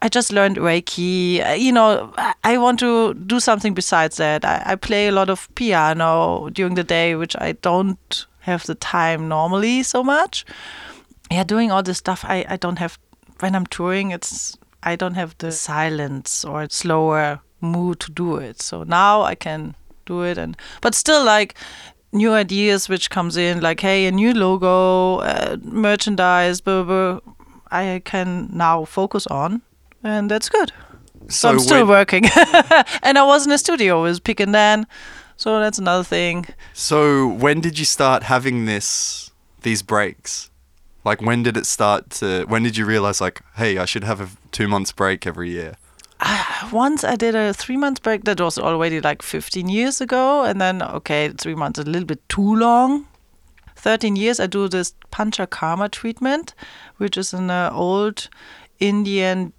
I 0.01 0.09
just 0.09 0.31
learned 0.31 0.57
Reiki. 0.57 1.45
Uh, 1.45 1.53
You 1.53 1.71
know, 1.71 2.13
I- 2.43 2.57
want 2.57 2.79
to 2.79 3.13
do 3.13 3.39
something 3.39 3.73
besides 3.73 4.17
that. 4.17 4.43
I, 4.45 4.63
I 4.65 4.75
play 4.75 5.07
a 5.07 5.11
lot 5.11 5.29
of 5.29 5.47
piano 5.55 6.49
during 6.51 6.75
the 6.75 6.83
day, 6.83 7.15
which 7.15 7.35
I 7.35 7.53
don't 7.61 8.25
have 8.41 8.65
the 8.65 8.75
time 8.75 9.27
normally 9.27 9.83
so 9.83 10.03
much. 10.03 10.45
Yeah, 11.31 11.43
doing 11.43 11.71
all 11.71 11.83
this 11.83 11.97
stuff, 11.97 12.25
I, 12.27 12.45
I 12.49 12.57
don't 12.57 12.79
have, 12.79 12.97
when 13.39 13.55
I'm 13.55 13.65
touring, 13.67 14.11
it's, 14.11 14.57
I 14.83 14.95
don't 14.95 15.13
have 15.15 15.35
the 15.37 15.51
silence 15.51 16.43
or 16.43 16.67
slower 16.69 17.39
mood 17.61 17.99
to 18.01 18.11
do 18.11 18.37
it. 18.37 18.61
So 18.61 18.83
now 18.83 19.21
I 19.21 19.35
can 19.35 19.75
do 20.05 20.23
it 20.23 20.37
and 20.37 20.57
but 20.81 20.95
still 20.95 21.23
like 21.23 21.53
new 22.11 22.33
ideas 22.33 22.89
which 22.89 23.09
comes 23.11 23.37
in 23.37 23.61
like 23.61 23.79
hey 23.79 24.07
a 24.07 24.11
new 24.11 24.33
logo 24.33 25.17
uh, 25.19 25.55
merchandise 25.61 26.59
blah, 26.59 26.81
blah, 26.83 27.19
blah, 27.19 27.33
i 27.69 28.01
can 28.03 28.49
now 28.51 28.83
focus 28.83 29.27
on 29.27 29.61
and 30.03 30.29
that's 30.29 30.49
good 30.49 30.71
so, 31.27 31.49
i'm 31.49 31.59
still 31.59 31.87
working 31.87 32.25
and 33.03 33.17
i 33.17 33.23
was 33.23 33.45
in 33.45 33.51
a 33.51 33.57
studio 33.57 34.03
with 34.03 34.23
Pig 34.23 34.41
and 34.41 34.53
Dan 34.53 34.87
so 35.37 35.59
that's 35.59 35.79
another 35.79 36.03
thing 36.03 36.45
so 36.73 37.27
when 37.27 37.61
did 37.61 37.79
you 37.79 37.85
start 37.85 38.23
having 38.23 38.65
this 38.65 39.31
these 39.61 39.81
breaks? 39.81 40.49
Like 41.03 41.21
when 41.21 41.43
did 41.43 41.57
it 41.57 41.65
start 41.65 42.11
to? 42.11 42.45
When 42.45 42.63
did 42.63 42.77
you 42.77 42.85
realize 42.85 43.21
like, 43.21 43.41
hey, 43.55 43.77
I 43.77 43.85
should 43.85 44.03
have 44.03 44.21
a 44.21 44.29
two 44.51 44.67
months 44.67 44.91
break 44.91 45.25
every 45.25 45.49
year? 45.49 45.75
once 46.71 47.03
I 47.03 47.15
did 47.15 47.33
a 47.33 47.51
three 47.53 47.77
month 47.77 48.03
break 48.03 48.25
that 48.25 48.39
was 48.39 48.59
already 48.59 49.01
like 49.01 49.23
15 49.23 49.67
years 49.67 50.01
ago, 50.01 50.43
and 50.43 50.61
then 50.61 50.81
okay, 50.81 51.29
three 51.29 51.55
months 51.55 51.79
a 51.79 51.83
little 51.83 52.05
bit 52.05 52.27
too 52.29 52.55
long. 52.55 53.07
13 53.77 54.15
years 54.15 54.39
I 54.39 54.45
do 54.45 54.67
this 54.67 54.93
Panchakarma 55.11 55.89
treatment, 55.89 56.53
which 56.97 57.17
is 57.17 57.33
an 57.33 57.49
uh, 57.49 57.71
old 57.73 58.29
Indian 58.79 59.53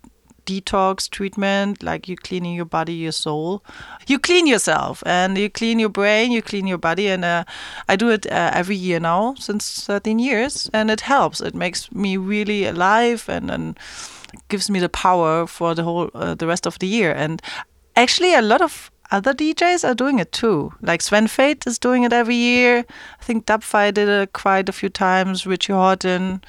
detox 0.46 1.08
treatment, 1.08 1.82
like 1.82 2.08
you 2.08 2.16
cleaning 2.16 2.54
your 2.54 2.64
body, 2.64 2.94
your 2.94 3.12
soul. 3.12 3.64
You 4.06 4.18
clean 4.18 4.46
yourself 4.46 5.02
and 5.06 5.36
you 5.38 5.48
clean 5.50 5.78
your 5.78 5.88
brain, 5.88 6.32
you 6.32 6.42
clean 6.42 6.66
your 6.66 6.78
body, 6.78 7.08
and 7.08 7.24
uh, 7.24 7.44
I 7.88 7.96
do 7.96 8.10
it 8.10 8.26
uh, 8.26 8.50
every 8.54 8.76
year 8.76 9.00
now 9.00 9.34
since 9.38 9.84
13 9.84 10.18
years, 10.18 10.70
and 10.72 10.90
it 10.90 11.02
helps. 11.02 11.40
It 11.40 11.54
makes 11.54 11.90
me 11.92 12.16
really 12.16 12.64
alive 12.66 13.28
and 13.28 13.50
and 13.50 13.78
gives 14.48 14.70
me 14.70 14.80
the 14.80 14.88
power 14.88 15.46
for 15.46 15.74
the 15.74 15.82
whole 15.82 16.10
uh, 16.14 16.34
the 16.34 16.46
rest 16.46 16.66
of 16.66 16.78
the 16.78 16.86
year. 16.86 17.12
And 17.12 17.42
actually, 17.96 18.34
a 18.34 18.42
lot 18.42 18.62
of 18.62 18.90
other 19.10 19.34
DJs 19.34 19.86
are 19.86 19.94
doing 19.94 20.18
it 20.18 20.32
too. 20.32 20.72
Like 20.80 21.02
Sven 21.02 21.26
Väth 21.26 21.66
is 21.66 21.78
doing 21.78 22.02
it 22.04 22.12
every 22.12 22.34
year. 22.34 22.84
I 23.20 23.24
think 23.24 23.46
Dubfire 23.46 23.92
did 23.92 24.08
it 24.08 24.32
quite 24.32 24.68
a 24.68 24.72
few 24.72 24.88
times. 24.88 25.46
Richie 25.46 25.74
Hawtin, 25.74 26.42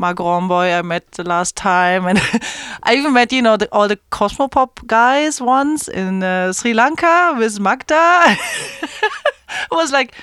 Marc 0.00 0.16
Romboy, 0.16 0.78
I 0.78 0.80
met 0.80 1.12
the 1.12 1.24
last 1.24 1.56
time, 1.56 2.06
and 2.06 2.18
I 2.84 2.94
even 2.94 3.12
met 3.12 3.32
you 3.34 3.42
know 3.42 3.58
the, 3.58 3.68
all 3.70 3.86
the 3.86 3.98
Cosmopop 4.10 4.86
guys 4.86 5.42
once 5.42 5.88
in 5.88 6.22
uh, 6.22 6.54
Sri 6.54 6.72
Lanka 6.72 7.34
with 7.36 7.60
Magda. 7.60 8.24
it 8.82 9.70
was 9.70 9.92
like 9.92 10.14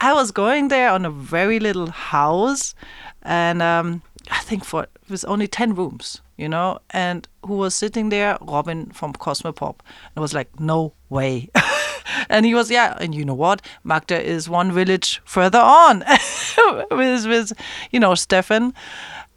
I 0.00 0.12
was 0.12 0.32
going 0.32 0.66
there 0.66 0.90
on 0.90 1.06
a 1.06 1.10
very 1.10 1.60
little 1.60 1.90
house, 1.90 2.74
and 3.22 3.62
um, 3.62 4.02
I 4.32 4.40
think 4.40 4.64
for 4.64 4.82
it 4.82 4.90
was 5.08 5.24
only 5.26 5.46
ten 5.46 5.76
rooms, 5.76 6.20
you 6.36 6.48
know, 6.48 6.80
and 6.90 7.28
who 7.46 7.54
was 7.54 7.76
sitting 7.76 8.08
there? 8.08 8.36
Robin 8.40 8.90
from 8.90 9.12
Cosmopop. 9.12 9.76
And 10.16 10.22
was 10.22 10.34
like, 10.34 10.58
no 10.58 10.92
way. 11.08 11.50
and 12.28 12.46
he 12.46 12.54
was, 12.54 12.70
yeah, 12.70 12.96
and 13.00 13.14
you 13.14 13.24
know 13.24 13.34
what? 13.34 13.62
Magda 13.82 14.20
is 14.20 14.48
one 14.48 14.72
village 14.72 15.20
further 15.24 15.60
on 15.60 16.00
with 16.90 17.26
with 17.26 17.52
you 17.90 18.00
know 18.00 18.14
Stefan, 18.14 18.74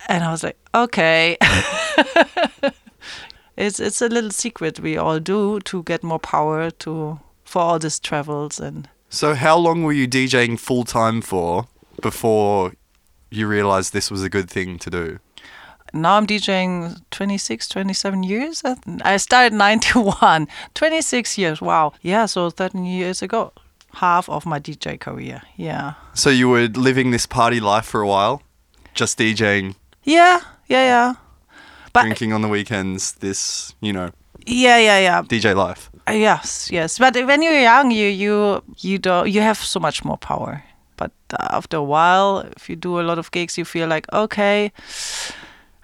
and 0.07 0.23
I 0.23 0.31
was 0.31 0.43
like, 0.43 0.57
okay. 0.73 1.37
it's 3.57 3.79
it's 3.79 4.01
a 4.01 4.07
little 4.07 4.31
secret 4.31 4.79
we 4.79 4.97
all 4.97 5.19
do 5.19 5.59
to 5.61 5.83
get 5.83 6.03
more 6.03 6.19
power 6.19 6.69
to 6.69 7.19
for 7.43 7.61
all 7.61 7.79
these 7.79 7.99
travels 7.99 8.59
and 8.59 8.87
So 9.09 9.33
how 9.33 9.57
long 9.57 9.83
were 9.83 9.93
you 9.93 10.07
DJing 10.07 10.59
full 10.59 10.83
time 10.83 11.21
for 11.21 11.67
before 12.01 12.73
you 13.31 13.47
realized 13.47 13.93
this 13.93 14.11
was 14.11 14.23
a 14.23 14.29
good 14.29 14.49
thing 14.49 14.77
to 14.79 14.89
do? 14.89 15.19
Now 15.93 16.17
I'm 16.17 16.27
DJing 16.27 16.99
26, 17.11 17.67
27 17.69 18.23
years. 18.23 18.63
I 19.03 19.17
started 19.17 19.53
91, 19.53 20.47
26 20.73 21.37
years. 21.37 21.61
Wow. 21.61 21.93
Yeah, 22.01 22.25
so 22.25 22.49
13 22.49 22.85
years 22.85 23.21
ago, 23.21 23.51
half 23.93 24.29
of 24.29 24.45
my 24.45 24.59
DJ 24.59 24.99
career. 24.99 25.41
Yeah. 25.55 25.93
So 26.13 26.29
you 26.29 26.49
were 26.49 26.67
living 26.67 27.11
this 27.11 27.25
party 27.25 27.59
life 27.59 27.85
for 27.85 28.01
a 28.01 28.07
while, 28.07 28.41
just 28.93 29.17
DJing, 29.19 29.75
Yeah, 30.03 30.39
yeah, 30.67 30.83
yeah. 30.85 31.13
But 31.93 32.03
drinking 32.03 32.33
on 32.33 32.41
the 32.41 32.47
weekends. 32.47 33.13
This, 33.13 33.73
you 33.81 33.93
know, 33.93 34.11
yeah, 34.45 34.77
yeah, 34.77 34.99
yeah. 34.99 35.21
DJ 35.23 35.55
life. 35.55 35.89
Uh, 36.07 36.13
Yes, 36.13 36.69
yes. 36.71 36.99
But 36.99 37.15
when 37.15 37.41
you're 37.41 37.59
young, 37.61 37.91
you 37.91 38.07
you 38.07 38.61
you 38.77 38.97
don't 38.99 39.27
you 39.29 39.41
have 39.41 39.57
so 39.57 39.79
much 39.79 40.05
more 40.05 40.17
power. 40.17 40.63
But 40.97 41.11
uh, 41.33 41.57
after 41.57 41.77
a 41.77 41.83
while, 41.83 42.45
if 42.55 42.69
you 42.69 42.75
do 42.75 42.99
a 42.99 43.03
lot 43.03 43.17
of 43.19 43.29
gigs, 43.31 43.57
you 43.57 43.65
feel 43.65 43.87
like 43.87 44.05
okay, 44.13 44.71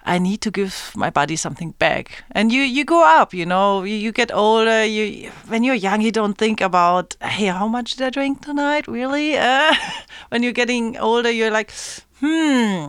I 0.06 0.18
need 0.18 0.40
to 0.42 0.50
give 0.50 0.92
my 0.94 1.10
body 1.10 1.36
something 1.36 1.72
back. 1.78 2.24
And 2.32 2.52
you 2.52 2.62
you 2.62 2.84
grow 2.84 3.04
up, 3.04 3.32
you 3.32 3.46
know. 3.46 3.84
You, 3.84 3.96
you 3.96 4.12
get 4.12 4.30
older. 4.32 4.84
You 4.84 5.30
when 5.48 5.64
you're 5.64 5.74
young, 5.74 6.02
you 6.02 6.12
don't 6.12 6.36
think 6.36 6.60
about 6.60 7.16
hey, 7.22 7.46
how 7.46 7.68
much 7.68 7.96
did 7.96 8.06
I 8.06 8.10
drink 8.10 8.42
tonight? 8.42 8.86
Really? 8.86 9.36
Uh, 9.38 9.74
when 10.28 10.42
you're 10.42 10.52
getting 10.52 10.96
older, 10.98 11.30
you're 11.30 11.50
like, 11.50 11.72
hmm. 12.20 12.88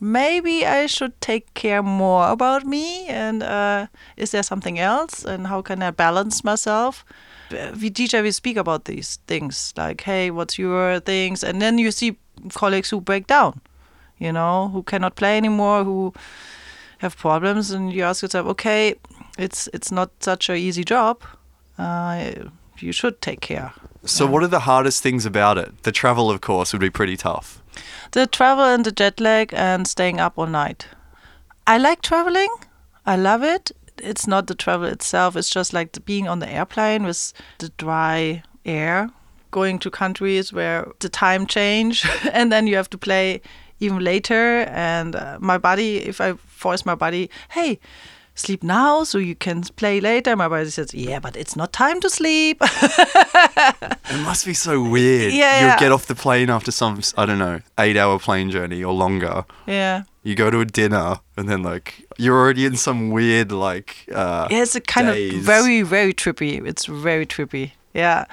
Maybe 0.00 0.66
I 0.66 0.86
should 0.86 1.18
take 1.20 1.54
care 1.54 1.82
more 1.82 2.28
about 2.28 2.66
me, 2.66 3.06
and 3.08 3.42
uh, 3.42 3.86
is 4.16 4.32
there 4.32 4.42
something 4.42 4.78
else? 4.78 5.24
And 5.24 5.46
how 5.46 5.62
can 5.62 5.82
I 5.82 5.92
balance 5.92 6.44
myself? 6.44 7.04
Uh, 7.50 7.72
We 7.80 7.90
DJ, 7.90 8.22
we 8.22 8.30
speak 8.30 8.58
about 8.58 8.84
these 8.84 9.18
things 9.26 9.72
like, 9.78 10.02
hey, 10.02 10.30
what's 10.30 10.58
your 10.58 11.00
things? 11.00 11.42
And 11.44 11.62
then 11.62 11.78
you 11.78 11.90
see 11.90 12.16
colleagues 12.52 12.90
who 12.90 13.00
break 13.00 13.26
down, 13.26 13.60
you 14.18 14.32
know, 14.32 14.68
who 14.74 14.82
cannot 14.82 15.14
play 15.16 15.36
anymore, 15.38 15.84
who 15.84 16.12
have 17.04 17.16
problems, 17.16 17.70
and 17.70 17.92
you 17.92 18.02
ask 18.02 18.22
yourself, 18.22 18.46
okay, 18.46 18.94
it's 19.38 19.68
it's 19.72 19.92
not 19.92 20.10
such 20.20 20.50
a 20.50 20.54
easy 20.56 20.84
job. 20.84 21.22
Uh, 21.78 22.30
you 22.78 22.92
should 22.92 23.20
take 23.20 23.40
care. 23.40 23.72
So, 24.04 24.26
what 24.26 24.42
are 24.42 24.48
the 24.48 24.60
hardest 24.60 25.02
things 25.02 25.26
about 25.26 25.58
it? 25.58 25.82
The 25.82 25.92
travel, 25.92 26.30
of 26.30 26.40
course, 26.40 26.72
would 26.72 26.80
be 26.80 26.90
pretty 26.90 27.16
tough. 27.16 27.62
The 28.10 28.26
travel 28.26 28.64
and 28.64 28.84
the 28.84 28.92
jet 28.92 29.20
lag 29.20 29.54
and 29.54 29.86
staying 29.86 30.20
up 30.20 30.38
all 30.38 30.46
night. 30.46 30.88
I 31.66 31.78
like 31.78 32.02
traveling. 32.02 32.52
I 33.06 33.16
love 33.16 33.42
it. 33.42 33.72
It's 33.98 34.26
not 34.26 34.46
the 34.46 34.54
travel 34.54 34.86
itself. 34.86 35.36
It's 35.36 35.50
just 35.50 35.72
like 35.72 35.92
the 35.92 36.00
being 36.00 36.28
on 36.28 36.40
the 36.40 36.48
airplane 36.48 37.04
with 37.04 37.32
the 37.58 37.70
dry 37.78 38.42
air, 38.64 39.10
going 39.50 39.78
to 39.80 39.90
countries 39.90 40.52
where 40.52 40.86
the 40.98 41.08
time 41.08 41.46
change, 41.46 42.06
and 42.32 42.52
then 42.52 42.66
you 42.66 42.76
have 42.76 42.90
to 42.90 42.98
play 42.98 43.40
even 43.80 44.00
later. 44.04 44.64
And 44.68 45.16
uh, 45.16 45.38
my 45.40 45.58
body, 45.58 45.98
if 45.98 46.20
I 46.20 46.34
force 46.64 46.82
my 46.86 46.94
body, 46.96 47.28
hey, 47.56 47.78
sleep 48.34 48.62
now 48.62 49.04
so 49.04 49.18
you 49.18 49.34
can 49.46 49.62
play 49.76 50.00
later. 50.00 50.34
My 50.36 50.48
body 50.48 50.70
says, 50.70 50.94
yeah, 50.94 51.20
but 51.20 51.36
it's 51.36 51.56
not 51.56 51.72
time 51.72 52.00
to 52.00 52.08
sleep. 52.10 52.58
It 54.14 54.20
must 54.24 54.44
be 54.46 54.54
so 54.54 54.74
weird. 54.94 55.32
Yeah, 55.32 55.60
You'll 55.60 55.68
yeah. 55.70 55.78
get 55.78 55.92
off 55.92 56.06
the 56.06 56.14
plane 56.14 56.50
after 56.50 56.70
some, 56.72 57.00
I 57.16 57.26
don't 57.26 57.38
know, 57.38 57.60
eight 57.78 57.96
hour 57.96 58.18
plane 58.18 58.50
journey 58.50 58.84
or 58.84 58.92
longer. 58.94 59.44
yeah. 59.66 60.02
You 60.26 60.34
go 60.34 60.50
to 60.50 60.60
a 60.60 60.64
dinner 60.64 61.20
and 61.36 61.48
then, 61.48 61.62
like, 61.62 61.88
you're 62.16 62.38
already 62.38 62.64
in 62.64 62.76
some 62.76 63.10
weird, 63.10 63.52
like, 63.52 63.90
uh, 64.14 64.46
Yeah, 64.50 64.62
it's 64.62 64.74
a 64.76 64.80
kind 64.80 65.08
days. 65.08 65.34
of 65.34 65.40
very, 65.44 65.82
very 65.82 66.14
trippy. 66.14 66.66
It's 66.66 66.86
very 66.86 67.26
trippy. 67.26 67.72
Yeah. 67.92 68.24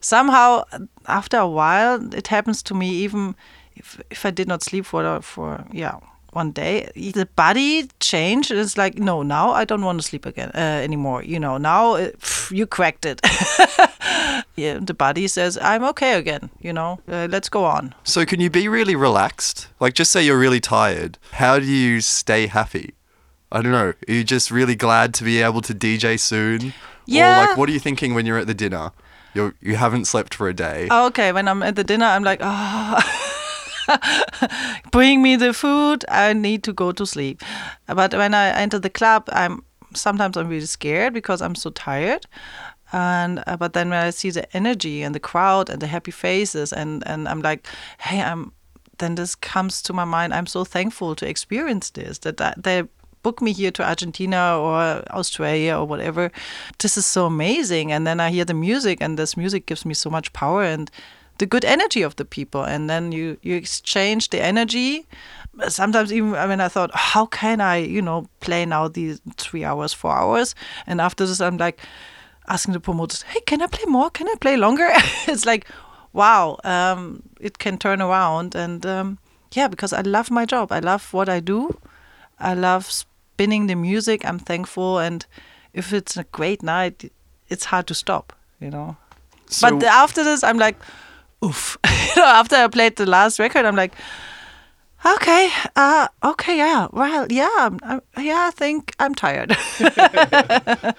Somehow, 0.00 0.64
after 1.06 1.36
a 1.38 1.46
while, 1.48 2.14
it 2.14 2.28
happens 2.28 2.62
to 2.62 2.74
me. 2.74 2.88
Even 3.04 3.34
if 3.76 4.00
if 4.10 4.24
I 4.26 4.30
did 4.32 4.48
not 4.48 4.62
sleep 4.62 4.84
for 4.86 5.20
for 5.22 5.64
yeah 5.72 5.98
one 6.34 6.50
day, 6.50 6.90
the 6.94 7.26
body 7.36 7.88
changed. 8.00 8.50
It's 8.50 8.76
like 8.76 8.98
no, 8.98 9.22
now 9.22 9.50
I 9.50 9.64
don't 9.64 9.84
want 9.84 10.00
to 10.00 10.06
sleep 10.06 10.26
again 10.26 10.50
uh, 10.54 10.58
anymore. 10.58 11.22
You 11.22 11.38
know, 11.38 11.58
now 11.58 11.94
uh, 11.94 12.10
pff, 12.10 12.50
you 12.50 12.66
cracked 12.66 13.06
it. 13.06 13.20
yeah, 14.56 14.78
the 14.80 14.94
body 14.94 15.28
says 15.28 15.58
I'm 15.60 15.84
okay 15.84 16.14
again. 16.14 16.50
You 16.60 16.72
know, 16.72 17.00
uh, 17.08 17.28
let's 17.30 17.48
go 17.48 17.64
on. 17.64 17.94
So, 18.04 18.24
can 18.24 18.40
you 18.40 18.50
be 18.50 18.68
really 18.68 18.96
relaxed? 18.96 19.68
Like, 19.80 19.94
just 19.94 20.12
say 20.12 20.24
you're 20.24 20.38
really 20.38 20.60
tired. 20.60 21.18
How 21.32 21.58
do 21.58 21.66
you 21.66 22.00
stay 22.00 22.46
happy? 22.46 22.94
I 23.52 23.62
don't 23.62 23.72
know. 23.72 23.94
Are 24.08 24.12
you 24.12 24.24
just 24.24 24.50
really 24.50 24.74
glad 24.74 25.14
to 25.14 25.24
be 25.24 25.40
able 25.40 25.62
to 25.62 25.74
DJ 25.74 26.18
soon? 26.18 26.74
yeah. 27.06 27.44
Or, 27.44 27.46
like, 27.46 27.56
what 27.56 27.68
are 27.68 27.72
you 27.72 27.80
thinking 27.80 28.14
when 28.14 28.26
you're 28.26 28.38
at 28.38 28.46
the 28.46 28.54
dinner? 28.54 28.90
You're, 29.34 29.54
you 29.60 29.76
haven't 29.76 30.04
slept 30.06 30.34
for 30.34 30.48
a 30.48 30.54
day. 30.54 30.88
Okay, 30.90 31.32
when 31.32 31.48
I'm 31.48 31.62
at 31.62 31.74
the 31.74 31.84
dinner, 31.84 32.06
I'm 32.06 32.22
like, 32.22 32.38
oh, 32.42 33.00
bring 34.90 35.22
me 35.22 35.36
the 35.36 35.52
food. 35.52 36.04
I 36.08 36.32
need 36.32 36.62
to 36.64 36.72
go 36.72 36.92
to 36.92 37.06
sleep. 37.06 37.42
But 37.86 38.14
when 38.14 38.34
I 38.34 38.48
enter 38.50 38.78
the 38.78 38.90
club, 38.90 39.28
I'm 39.32 39.62
sometimes 39.94 40.36
I'm 40.36 40.48
really 40.48 40.66
scared 40.66 41.14
because 41.14 41.40
I'm 41.40 41.54
so 41.54 41.70
tired. 41.70 42.26
And 42.92 43.42
uh, 43.46 43.56
but 43.56 43.72
then 43.72 43.90
when 43.90 44.04
I 44.04 44.10
see 44.10 44.30
the 44.30 44.54
energy 44.56 45.02
and 45.02 45.14
the 45.14 45.20
crowd 45.20 45.70
and 45.70 45.80
the 45.80 45.86
happy 45.86 46.10
faces, 46.10 46.72
and 46.72 47.02
and 47.06 47.28
I'm 47.28 47.42
like, 47.42 47.66
hey, 47.98 48.22
I'm. 48.22 48.52
Then 48.98 49.16
this 49.16 49.34
comes 49.34 49.82
to 49.82 49.92
my 49.92 50.04
mind. 50.04 50.32
I'm 50.32 50.46
so 50.46 50.62
thankful 50.62 51.16
to 51.16 51.28
experience 51.28 51.90
this. 51.90 52.18
That 52.18 52.40
I, 52.40 52.54
they 52.56 52.84
book 53.24 53.42
me 53.42 53.52
here 53.52 53.72
to 53.72 53.82
Argentina 53.82 54.56
or 54.56 55.02
Australia 55.10 55.76
or 55.76 55.84
whatever. 55.84 56.30
This 56.78 56.96
is 56.96 57.04
so 57.04 57.26
amazing. 57.26 57.90
And 57.90 58.06
then 58.06 58.20
I 58.20 58.30
hear 58.30 58.44
the 58.44 58.54
music, 58.54 58.98
and 59.00 59.18
this 59.18 59.36
music 59.36 59.66
gives 59.66 59.84
me 59.84 59.94
so 59.94 60.10
much 60.10 60.32
power 60.32 60.62
and 60.62 60.88
the 61.38 61.46
good 61.46 61.64
energy 61.64 62.02
of 62.02 62.14
the 62.16 62.24
people. 62.24 62.62
And 62.62 62.88
then 62.88 63.12
you 63.12 63.36
you 63.42 63.56
exchange 63.56 64.30
the 64.30 64.40
energy. 64.42 65.06
Sometimes 65.68 66.12
even 66.12 66.34
I 66.34 66.46
mean 66.46 66.60
I 66.60 66.68
thought, 66.68 66.90
how 66.94 67.26
can 67.26 67.60
I 67.60 67.76
you 67.78 68.02
know 68.02 68.26
play 68.40 68.66
now 68.66 68.88
these 68.88 69.20
three 69.36 69.64
hours, 69.64 69.92
four 69.94 70.12
hours, 70.12 70.54
and 70.86 71.00
after 71.00 71.26
this 71.26 71.40
I'm 71.40 71.56
like 71.56 71.78
asking 72.48 72.74
the 72.74 72.80
promoters, 72.80 73.22
hey, 73.22 73.40
can 73.46 73.62
I 73.62 73.66
play 73.66 73.84
more? 73.90 74.10
Can 74.10 74.28
I 74.28 74.34
play 74.40 74.56
longer? 74.56 74.88
it's 75.26 75.46
like, 75.46 75.66
wow, 76.12 76.58
um, 76.64 77.22
it 77.40 77.58
can 77.58 77.78
turn 77.78 78.02
around. 78.02 78.54
And 78.54 78.84
um, 78.84 79.18
yeah, 79.54 79.68
because 79.68 79.92
I 79.94 80.02
love 80.02 80.30
my 80.30 80.44
job. 80.44 80.70
I 80.70 80.80
love 80.80 81.12
what 81.14 81.28
I 81.28 81.40
do. 81.40 81.70
I 82.38 82.52
love 82.54 82.90
spinning 82.90 83.66
the 83.66 83.74
music. 83.74 84.24
I'm 84.26 84.38
thankful. 84.38 84.98
And 84.98 85.24
if 85.72 85.92
it's 85.92 86.16
a 86.18 86.24
great 86.24 86.62
night, 86.62 87.10
it's 87.48 87.64
hard 87.64 87.86
to 87.86 87.94
stop, 87.94 88.32
you 88.60 88.70
know. 88.70 88.96
So- 89.48 89.70
but 89.70 89.84
after 89.84 90.22
this, 90.24 90.42
I'm 90.44 90.58
like, 90.58 90.76
oof. 91.44 91.76
you 91.84 92.22
know, 92.22 92.26
after 92.28 92.56
I 92.56 92.68
played 92.68 92.96
the 92.96 93.06
last 93.06 93.38
record, 93.38 93.64
I'm 93.66 93.76
like, 93.76 93.92
okay, 95.04 95.50
uh, 95.76 96.08
okay, 96.22 96.56
yeah, 96.56 96.88
well, 96.92 97.26
yeah, 97.30 97.68
I'm, 97.82 98.00
yeah, 98.18 98.46
I 98.48 98.50
think 98.50 98.94
I'm 98.98 99.14
tired. 99.14 99.56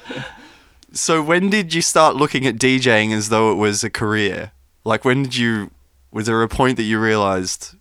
So 0.92 1.22
when 1.22 1.50
did 1.50 1.74
you 1.74 1.82
start 1.82 2.16
looking 2.16 2.46
at 2.48 2.56
DJing 2.56 3.12
as 3.14 3.28
though 3.28 3.52
it 3.52 3.56
was 3.56 3.84
a 3.84 3.90
career? 3.90 4.52
Like 4.86 5.04
when 5.04 5.24
did 5.24 5.36
you 5.36 5.72
was 6.12 6.26
there 6.28 6.42
a 6.42 6.48
point 6.48 6.78
that 6.78 6.84
you 6.84 7.00
realized 7.02 7.76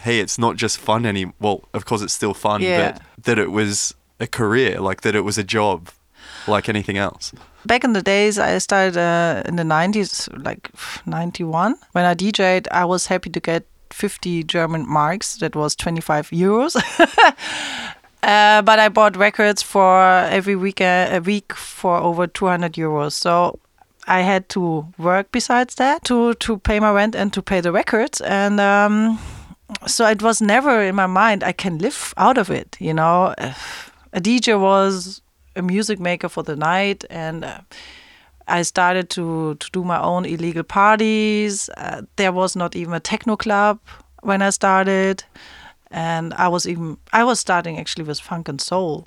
hey, 0.00 0.18
it's 0.18 0.38
not 0.38 0.56
just 0.56 0.78
fun 0.78 1.04
any 1.04 1.30
well, 1.40 1.64
of 1.74 1.84
course 1.84 2.00
it's 2.00 2.14
still 2.14 2.32
fun, 2.32 2.62
Yeah. 2.62 2.92
but 2.92 3.02
that 3.24 3.38
it 3.38 3.50
was 3.50 3.94
a 4.18 4.26
career, 4.26 4.80
like 4.80 5.02
that 5.02 5.14
it 5.14 5.20
was 5.20 5.36
a 5.36 5.44
job 5.44 5.90
like 6.46 6.68
anything 6.68 6.98
else. 6.98 7.32
Back 7.66 7.84
in 7.84 7.92
the 7.92 8.02
days, 8.02 8.38
I 8.38 8.58
started 8.58 8.96
uh, 8.96 9.42
in 9.46 9.56
the 9.56 9.62
90s, 9.62 10.28
like 10.44 10.70
91. 11.06 11.76
When 11.92 12.04
I 12.04 12.14
DJ'd, 12.14 12.68
I 12.70 12.84
was 12.84 13.06
happy 13.06 13.30
to 13.30 13.40
get 13.40 13.66
50 13.90 14.44
German 14.44 14.86
marks. 14.88 15.36
That 15.36 15.56
was 15.56 15.74
25 15.76 16.30
euros. 16.30 16.76
uh, 18.22 18.62
but 18.62 18.78
I 18.78 18.88
bought 18.88 19.16
records 19.16 19.62
for 19.62 20.02
every 20.04 20.56
week, 20.56 20.80
uh, 20.80 21.08
a 21.12 21.20
week 21.20 21.54
for 21.54 21.96
over 21.96 22.26
200 22.26 22.72
euros. 22.74 23.12
So 23.12 23.58
I 24.06 24.20
had 24.20 24.48
to 24.50 24.86
work 24.98 25.32
besides 25.32 25.76
that 25.76 26.04
to, 26.04 26.34
to 26.34 26.58
pay 26.58 26.80
my 26.80 26.92
rent 26.92 27.14
and 27.14 27.32
to 27.32 27.42
pay 27.42 27.60
the 27.60 27.72
records. 27.72 28.20
And 28.20 28.60
um, 28.60 29.18
so 29.86 30.06
it 30.06 30.22
was 30.22 30.40
never 30.40 30.82
in 30.82 30.94
my 30.94 31.06
mind 31.06 31.42
I 31.42 31.52
can 31.52 31.78
live 31.78 32.12
out 32.16 32.38
of 32.38 32.50
it. 32.50 32.76
You 32.80 32.94
know, 32.94 33.34
a 34.12 34.20
DJ 34.20 34.60
was 34.60 35.22
a 35.56 35.62
music 35.62 36.00
maker 36.00 36.28
for 36.28 36.42
the 36.42 36.56
night, 36.56 37.04
and 37.10 37.44
uh, 37.44 37.58
I 38.48 38.62
started 38.62 39.08
to 39.10 39.54
to 39.54 39.70
do 39.72 39.84
my 39.84 40.00
own 40.00 40.24
illegal 40.24 40.64
parties. 40.64 41.70
Uh, 41.76 42.02
there 42.16 42.32
was 42.32 42.56
not 42.56 42.76
even 42.76 42.94
a 42.94 43.00
techno 43.00 43.36
club 43.36 43.78
when 44.22 44.42
I 44.42 44.50
started, 44.50 45.24
and 45.90 46.34
I 46.34 46.48
was 46.48 46.66
even 46.66 46.96
I 47.12 47.24
was 47.24 47.40
starting 47.40 47.78
actually 47.78 48.04
with 48.04 48.20
funk 48.20 48.48
and 48.48 48.60
soul. 48.60 49.06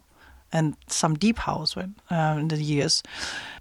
And 0.54 0.76
some 0.88 1.16
deep 1.16 1.40
house 1.40 1.76
when, 1.76 1.96
uh, 2.10 2.38
in 2.40 2.48
the 2.48 2.56
years, 2.56 3.04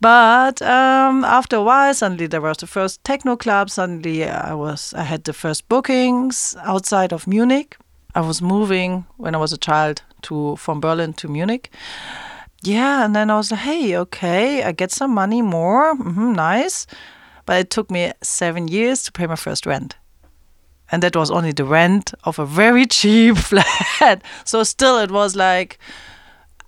but 0.01 0.63
um, 0.63 1.25
after 1.25 1.57
a 1.57 1.63
while, 1.63 1.93
suddenly 1.93 2.29
there 2.29 2.41
was 2.41 2.59
the 2.59 2.67
first 2.69 3.03
techno 3.03 3.37
club. 3.37 3.71
Suddenly, 3.71 4.23
I 4.23 4.55
was 4.55 4.95
I 4.95 5.03
had 5.03 5.25
the 5.25 5.33
first 5.33 5.69
bookings 5.69 6.57
outside 6.63 7.13
of 7.13 7.27
Munich. 7.27 7.77
I 8.15 8.21
was 8.21 8.41
moving 8.41 9.05
when 9.17 9.35
I 9.35 9.39
was 9.39 9.53
a 9.53 9.59
child 9.59 10.03
to 10.23 10.55
from 10.57 10.81
Berlin 10.81 11.13
to 11.15 11.29
Munich. 11.29 11.71
Yeah, 12.67 13.05
and 13.05 13.15
then 13.15 13.31
I 13.31 13.37
was 13.37 13.53
like, 13.53 13.61
hey, 13.61 13.97
okay, 13.97 14.65
I 14.65 14.73
get 14.73 14.91
some 14.91 15.15
money 15.15 15.41
more, 15.41 15.95
hmm 15.95 16.33
nice. 16.33 16.87
But 17.45 17.61
it 17.61 17.71
took 17.71 17.91
me 17.93 18.13
seven 18.23 18.67
years 18.67 19.05
to 19.05 19.13
pay 19.13 19.27
my 19.27 19.37
first 19.37 19.67
rent. 19.67 19.95
And 20.91 21.01
that 21.03 21.15
was 21.15 21.31
only 21.31 21.53
the 21.53 21.65
rent 21.65 22.13
of 22.25 22.41
a 22.41 22.47
very 22.47 22.87
cheap 22.97 23.37
flat. 23.37 24.23
So 24.45 24.65
still, 24.65 24.99
it 24.99 25.13
was 25.13 25.37
like, 25.37 25.79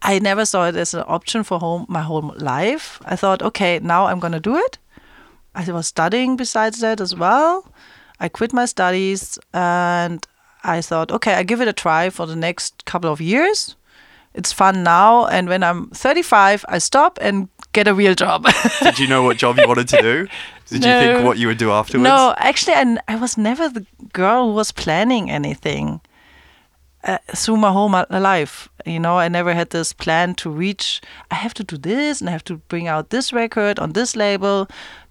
I 0.01 0.21
never 0.21 0.45
saw 0.45 0.69
it 0.69 0.77
as 0.77 0.95
an 0.95 1.03
option 1.09 1.43
for 1.43 1.59
home 1.59 1.85
my 1.89 2.03
whole 2.03 2.33
life. 2.37 3.01
I 3.05 3.17
thought, 3.17 3.43
okay, 3.43 3.81
now 3.83 4.07
I'm 4.07 4.21
gonna 4.21 4.41
do 4.41 4.57
it. 4.57 4.79
I 5.55 5.69
was 5.73 5.89
studying 5.89 6.37
besides 6.37 6.79
that 6.81 7.01
as 7.01 7.17
well. 7.17 7.67
I 8.21 8.29
quit 8.29 8.53
my 8.53 8.67
studies 8.67 9.39
and 9.53 10.25
I 10.63 10.81
thought, 10.81 11.11
okay, 11.11 11.35
I 11.35 11.43
give 11.43 11.61
it 11.61 11.67
a 11.67 11.73
try 11.73 12.11
for 12.11 12.27
the 12.27 12.37
next 12.37 12.85
couple 12.85 13.11
of 13.11 13.21
years. 13.21 13.75
It's 14.35 14.53
fun 14.53 14.83
now, 14.83 15.27
and 15.27 15.49
when 15.49 15.63
I'm 15.63 15.91
35, 15.91 16.65
I 16.69 16.79
stop 16.79 17.19
and 17.21 17.49
get 17.73 17.89
a 17.89 17.95
real 17.95 18.15
job. 18.15 18.47
Did 18.83 18.99
you 18.99 19.07
know 19.09 19.23
what 19.23 19.37
job 19.37 19.59
you 19.59 19.67
wanted 19.67 19.89
to 19.89 20.03
do? 20.03 20.27
Did 20.67 20.85
you 20.85 20.91
think 20.91 21.25
what 21.25 21.39
you 21.39 21.47
would 21.49 21.59
do 21.59 21.71
afterwards? 21.71 22.05
No, 22.05 22.35
actually, 22.39 22.75
I, 22.75 22.81
n- 22.81 23.03
I 23.09 23.17
was 23.17 23.39
never 23.39 23.69
the 23.69 23.87
girl 24.13 24.49
who 24.49 24.55
was 24.55 24.71
planning 24.71 25.31
anything 25.31 26.01
uh, 27.05 27.19
through 27.35 27.57
my 27.57 27.73
whole 27.73 27.91
life. 28.11 28.69
You 28.85 29.01
know, 29.01 29.19
I 29.19 29.29
never 29.29 29.55
had 29.55 29.71
this 29.71 29.93
plan 29.93 30.35
to 30.37 30.51
reach. 30.51 31.01
I 31.31 31.37
have 31.37 31.55
to 31.55 31.65
do 31.65 31.79
this, 31.79 32.21
and 32.21 32.29
I 32.29 32.33
have 32.33 32.45
to 32.45 32.59
bring 32.69 32.87
out 32.87 33.11
this 33.11 33.33
record 33.33 33.79
on 33.79 33.93
this 33.93 34.15
label 34.15 34.69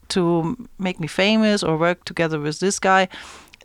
to 0.09 0.67
make 0.77 0.99
me 0.99 1.07
famous 1.07 1.63
or 1.63 1.75
work 1.77 2.05
together 2.05 2.39
with 2.39 2.59
this 2.59 2.79
guy. 2.79 3.07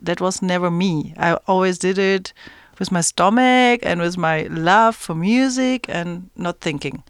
That 0.01 0.21
was 0.21 0.43
never 0.43 0.71
me. 0.71 1.15
I 1.19 1.35
always 1.47 1.79
did 1.79 1.99
it 1.99 2.33
with 2.79 2.93
my 2.93 3.01
stomach 3.01 3.81
and 3.83 4.01
with 4.01 4.17
my 4.17 4.43
love 4.45 4.97
for 4.97 5.15
music 5.15 5.87
and 5.89 6.31
not 6.37 6.61
thinking 6.61 7.03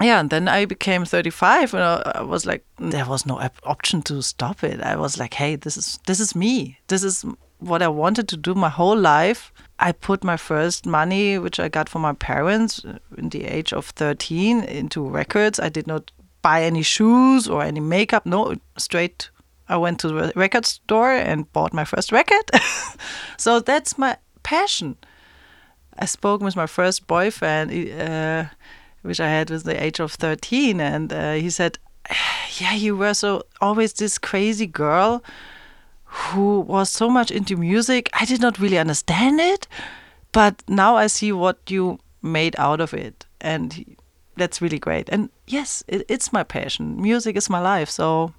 yeah, 0.00 0.18
and 0.20 0.30
then 0.30 0.48
I 0.48 0.64
became 0.64 1.04
35, 1.04 1.74
and 1.74 1.82
I 1.82 2.22
was 2.22 2.46
like, 2.46 2.64
there 2.78 3.04
was 3.04 3.26
no 3.26 3.38
op- 3.38 3.60
option 3.64 4.00
to 4.02 4.22
stop 4.22 4.64
it. 4.64 4.80
I 4.80 4.96
was 4.96 5.18
like, 5.18 5.34
hey, 5.34 5.56
this 5.56 5.76
is 5.76 5.98
this 6.06 6.20
is 6.20 6.34
me. 6.34 6.78
This 6.88 7.04
is 7.04 7.24
what 7.58 7.82
I 7.82 7.88
wanted 7.88 8.26
to 8.28 8.36
do 8.36 8.54
my 8.54 8.70
whole 8.70 8.96
life. 8.96 9.52
I 9.78 9.92
put 9.92 10.24
my 10.24 10.38
first 10.38 10.86
money, 10.86 11.38
which 11.38 11.60
I 11.60 11.68
got 11.68 11.88
from 11.88 12.02
my 12.02 12.14
parents 12.14 12.82
in 13.16 13.28
the 13.28 13.44
age 13.44 13.72
of 13.74 13.86
13, 13.90 14.64
into 14.64 15.06
records. 15.06 15.60
I 15.60 15.68
did 15.68 15.86
not 15.86 16.10
buy 16.40 16.62
any 16.62 16.82
shoes 16.82 17.46
or 17.46 17.62
any 17.62 17.80
makeup. 17.80 18.24
No, 18.24 18.56
straight. 18.78 19.30
I 19.68 19.76
went 19.76 20.00
to 20.00 20.08
the 20.08 20.32
record 20.34 20.66
store 20.66 21.12
and 21.12 21.50
bought 21.52 21.72
my 21.72 21.84
first 21.84 22.10
record. 22.10 22.50
so 23.36 23.60
that's 23.60 23.98
my 23.98 24.16
passion. 24.42 24.96
I 25.98 26.06
spoke 26.06 26.40
with 26.40 26.56
my 26.56 26.66
first 26.66 27.06
boyfriend, 27.06 27.70
uh, 28.00 28.44
which 29.02 29.20
I 29.20 29.28
had 29.28 29.50
with 29.50 29.64
the 29.64 29.82
age 29.82 30.00
of 30.00 30.12
13, 30.12 30.80
and 30.80 31.12
uh, 31.12 31.32
he 31.34 31.50
said, 31.50 31.78
Yeah, 32.58 32.74
you 32.74 32.96
were 32.96 33.14
so 33.14 33.42
always 33.60 33.92
this 33.92 34.18
crazy 34.18 34.66
girl 34.66 35.22
who 36.04 36.60
was 36.60 36.90
so 36.90 37.08
much 37.08 37.30
into 37.30 37.56
music. 37.56 38.10
I 38.12 38.24
did 38.24 38.40
not 38.40 38.58
really 38.58 38.78
understand 38.78 39.40
it, 39.40 39.68
but 40.32 40.62
now 40.68 40.96
I 40.96 41.06
see 41.06 41.32
what 41.32 41.58
you 41.70 41.98
made 42.22 42.56
out 42.58 42.80
of 42.80 42.92
it. 42.94 43.26
And 43.40 43.96
that's 44.36 44.60
really 44.60 44.78
great. 44.78 45.08
And 45.10 45.30
yes, 45.46 45.84
it, 45.86 46.04
it's 46.08 46.32
my 46.32 46.42
passion. 46.42 47.00
Music 47.00 47.36
is 47.36 47.48
my 47.48 47.60
life. 47.60 47.88
So 47.88 48.34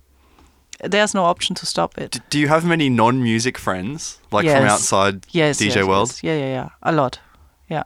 there's 0.83 1.13
no 1.13 1.23
option 1.25 1.55
to 1.55 1.65
stop 1.65 1.97
it. 1.97 2.11
D- 2.11 2.19
do 2.29 2.39
you 2.39 2.47
have 2.47 2.65
many 2.65 2.89
non-music 2.89 3.57
friends, 3.57 4.19
like 4.31 4.45
from 4.45 4.65
outside 4.65 5.25
yes, 5.31 5.59
DJ 5.59 5.75
yes, 5.75 5.85
world? 5.85 6.09
yes. 6.09 6.23
Yeah, 6.23 6.35
yeah, 6.37 6.47
yeah. 6.53 6.69
A 6.83 6.91
lot. 6.91 7.19
Yeah. 7.69 7.83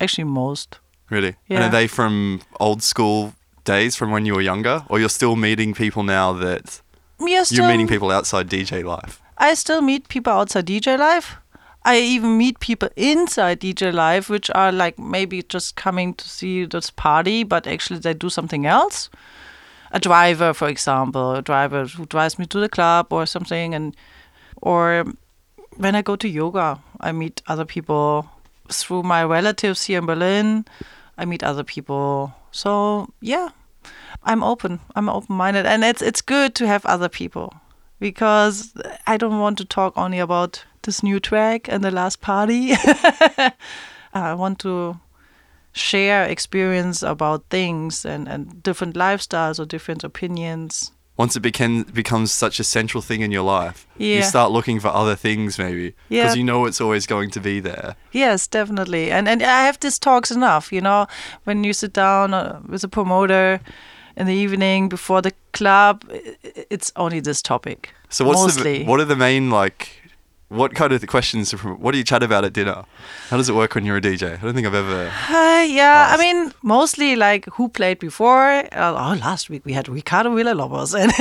Actually, 0.00 0.24
most. 0.24 0.78
Really? 1.10 1.36
And 1.48 1.58
Yeah. 1.60 1.66
are 1.66 1.70
they 1.70 1.86
from 1.86 2.40
old 2.60 2.82
school 2.82 3.34
days, 3.64 3.96
from 3.96 4.10
when 4.10 4.26
you 4.26 4.34
were 4.34 4.42
younger, 4.42 4.84
or 4.88 4.98
you're 5.00 5.08
still 5.08 5.36
meeting 5.36 5.74
people 5.74 6.02
now 6.02 6.32
that 6.34 6.80
You're, 7.20 7.44
still, 7.44 7.58
you're 7.58 7.68
meeting 7.68 7.88
people 7.88 8.10
outside 8.10 8.48
DJ 8.48 8.82
life? 8.84 9.20
I 9.38 9.54
still 9.54 9.82
meet 9.82 10.08
people 10.08 10.32
outside 10.32 10.66
DJ 10.66 10.98
life. 10.98 11.36
I 11.86 11.98
even 11.98 12.38
meet 12.38 12.60
people 12.60 12.88
inside 12.96 13.60
DJ 13.60 13.92
life, 13.92 14.30
which 14.30 14.50
are 14.54 14.72
like 14.72 14.98
maybe 14.98 15.42
just 15.42 15.76
coming 15.76 16.14
to 16.14 16.28
see 16.28 16.64
this 16.64 16.90
party, 16.90 17.44
but 17.44 17.66
actually 17.66 17.98
they 18.00 18.14
do 18.14 18.30
something 18.30 18.64
else. 18.66 19.10
A 19.94 20.00
driver, 20.00 20.52
for 20.52 20.68
example, 20.68 21.36
a 21.36 21.42
driver 21.42 21.86
who 21.86 22.04
drives 22.04 22.36
me 22.36 22.46
to 22.46 22.58
the 22.58 22.68
club 22.68 23.12
or 23.12 23.26
something, 23.26 23.74
and 23.74 23.96
or 24.60 25.04
when 25.76 25.94
I 25.94 26.02
go 26.02 26.16
to 26.16 26.28
yoga, 26.28 26.80
I 27.00 27.12
meet 27.12 27.42
other 27.46 27.64
people 27.64 28.28
through 28.68 29.04
my 29.04 29.22
relatives 29.22 29.84
here 29.84 29.98
in 29.98 30.06
Berlin. 30.06 30.64
I 31.16 31.24
meet 31.24 31.44
other 31.44 31.62
people. 31.62 32.34
So 32.50 33.08
yeah, 33.20 33.50
I'm 34.24 34.42
open. 34.42 34.80
I'm 34.96 35.08
open-minded, 35.08 35.64
and 35.64 35.84
it's 35.84 36.02
it's 36.02 36.22
good 36.22 36.56
to 36.56 36.66
have 36.66 36.84
other 36.86 37.08
people 37.08 37.54
because 38.00 38.74
I 39.06 39.16
don't 39.16 39.38
want 39.38 39.58
to 39.58 39.64
talk 39.64 39.96
only 39.96 40.18
about 40.18 40.64
this 40.82 41.04
new 41.04 41.20
track 41.20 41.68
and 41.68 41.84
the 41.84 41.92
last 41.92 42.20
party. 42.20 42.72
I 44.14 44.34
want 44.34 44.58
to 44.60 44.98
share 45.74 46.24
experience 46.24 47.02
about 47.02 47.44
things 47.50 48.04
and, 48.06 48.28
and 48.28 48.62
different 48.62 48.94
lifestyles 48.94 49.58
or 49.58 49.66
different 49.66 50.04
opinions. 50.04 50.92
Once 51.16 51.36
it 51.36 51.40
became, 51.40 51.82
becomes 51.84 52.32
such 52.32 52.58
a 52.58 52.64
central 52.64 53.00
thing 53.02 53.20
in 53.20 53.30
your 53.30 53.42
life, 53.44 53.86
you 53.98 54.22
start 54.22 54.50
looking 54.50 54.80
for 54.80 54.88
other 54.88 55.14
things 55.16 55.58
maybe 55.58 55.94
because 56.08 56.34
Yeah. 56.34 56.34
you 56.34 56.42
know 56.44 56.66
it's 56.66 56.80
always 56.80 57.06
going 57.06 57.30
to 57.30 57.40
be 57.40 57.60
there. 57.60 57.94
Yes, 58.12 58.48
definitely. 58.48 59.12
And 59.12 59.28
and 59.28 59.40
I 59.42 59.66
have 59.66 59.78
these 59.78 59.98
talks 59.98 60.30
enough, 60.30 60.72
you 60.72 60.80
know, 60.80 61.06
when 61.44 61.64
you 61.64 61.72
sit 61.72 61.92
down 61.92 62.34
uh, 62.34 62.60
with 62.68 62.84
a 62.84 62.88
promoter 62.88 63.60
in 64.16 64.26
the 64.26 64.34
evening 64.34 64.88
before 64.88 65.22
the 65.22 65.32
club, 65.52 66.04
it's 66.70 66.90
only 66.96 67.20
this 67.20 67.42
topic. 67.42 67.90
So 68.08 68.24
what's 68.24 68.40
mostly. 68.42 68.78
the 68.78 68.84
what 68.84 69.00
are 69.00 69.04
the 69.08 69.16
main 69.16 69.50
like 69.50 70.03
what 70.54 70.74
kind 70.74 70.92
of 70.92 71.00
the 71.00 71.06
questions 71.06 71.52
what 71.52 71.92
do 71.92 71.98
you 71.98 72.04
chat 72.04 72.22
about 72.22 72.44
at 72.44 72.52
dinner? 72.52 72.84
How 73.30 73.36
does 73.36 73.48
it 73.48 73.54
work 73.54 73.74
when 73.74 73.84
you're 73.84 73.96
a 73.96 74.00
DJ? 74.00 74.38
I 74.38 74.42
don't 74.42 74.54
think 74.54 74.66
I've 74.66 74.74
ever 74.74 75.10
Uh, 75.30 75.62
yeah, 75.62 76.08
I 76.10 76.16
mean, 76.16 76.52
mostly 76.62 77.16
like 77.16 77.46
who 77.54 77.68
played 77.68 77.98
before. 77.98 78.50
Uh, 78.72 78.94
oh, 78.96 79.18
last 79.20 79.50
week 79.50 79.64
we 79.64 79.72
had 79.72 79.88
Ricardo 79.88 80.30
Villalobos 80.30 80.94
and, 80.94 81.12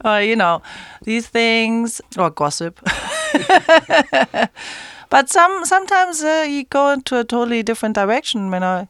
uh, 0.04 0.18
you 0.18 0.36
know, 0.36 0.62
these 1.02 1.26
things 1.26 2.00
or 2.16 2.30
gossip. 2.30 2.80
but 5.10 5.28
some 5.28 5.64
sometimes 5.64 6.22
uh, 6.22 6.46
you 6.48 6.64
go 6.64 6.90
into 6.90 7.18
a 7.18 7.24
totally 7.24 7.62
different 7.62 7.94
direction. 7.94 8.50
When 8.50 8.62
I 8.62 8.88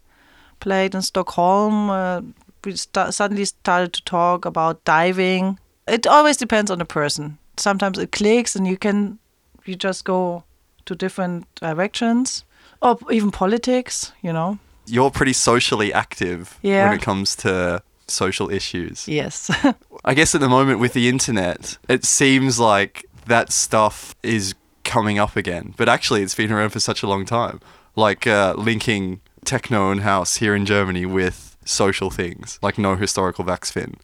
played 0.61 0.95
in 0.95 1.03
Stockholm, 1.03 1.91
uh, 1.91 2.21
we 2.65 2.77
sta- 2.77 3.11
suddenly 3.11 3.45
started 3.45 3.93
to 3.95 4.03
talk 4.05 4.45
about 4.45 4.85
diving. 4.85 5.59
It 5.87 6.07
always 6.07 6.37
depends 6.37 6.71
on 6.71 6.79
the 6.79 6.85
person. 6.85 7.39
Sometimes 7.57 7.99
it 7.99 8.12
clicks, 8.12 8.57
and 8.57 8.66
you 8.66 8.77
can 8.77 9.19
you 9.64 9.75
just 9.77 10.05
go 10.05 10.45
to 10.85 10.95
different 10.95 11.47
directions, 11.57 12.45
or 12.83 12.97
even 13.11 13.31
politics. 13.31 14.12
You 14.23 14.33
know. 14.33 14.59
you're 14.88 15.11
pretty 15.11 15.33
socially 15.33 15.92
active 15.92 16.59
Yeah. 16.62 16.85
when 16.88 16.99
it 16.99 17.03
comes 17.03 17.35
to 17.37 17.83
social 18.07 18.51
issues. 18.51 19.09
Yes. 19.09 19.51
I 20.05 20.14
guess 20.14 20.35
at 20.35 20.40
the 20.40 20.49
moment 20.49 20.79
with 20.79 20.92
the 20.92 21.09
internet, 21.09 21.77
it 21.88 22.05
seems 22.05 22.61
like 22.61 23.05
that 23.27 23.51
stuff 23.53 24.14
is 24.23 24.55
coming 24.85 25.19
up 25.19 25.35
again. 25.37 25.75
But 25.77 25.88
actually, 25.88 26.23
it's 26.23 26.37
been 26.37 26.53
around 26.53 26.71
for 26.71 26.79
such 26.81 27.03
a 27.03 27.09
long 27.09 27.25
time. 27.25 27.59
Like 27.97 28.27
uh, 28.29 28.55
linking 28.57 29.21
techno 29.45 29.90
and 29.90 30.03
house 30.03 30.37
here 30.37 30.55
in 30.55 30.64
Germany 30.66 31.05
with 31.07 31.57
social 31.64 32.11
things, 32.11 32.59
like 32.62 32.79
no 32.79 32.95
historical 32.95 33.45
Backspin. 33.45 33.95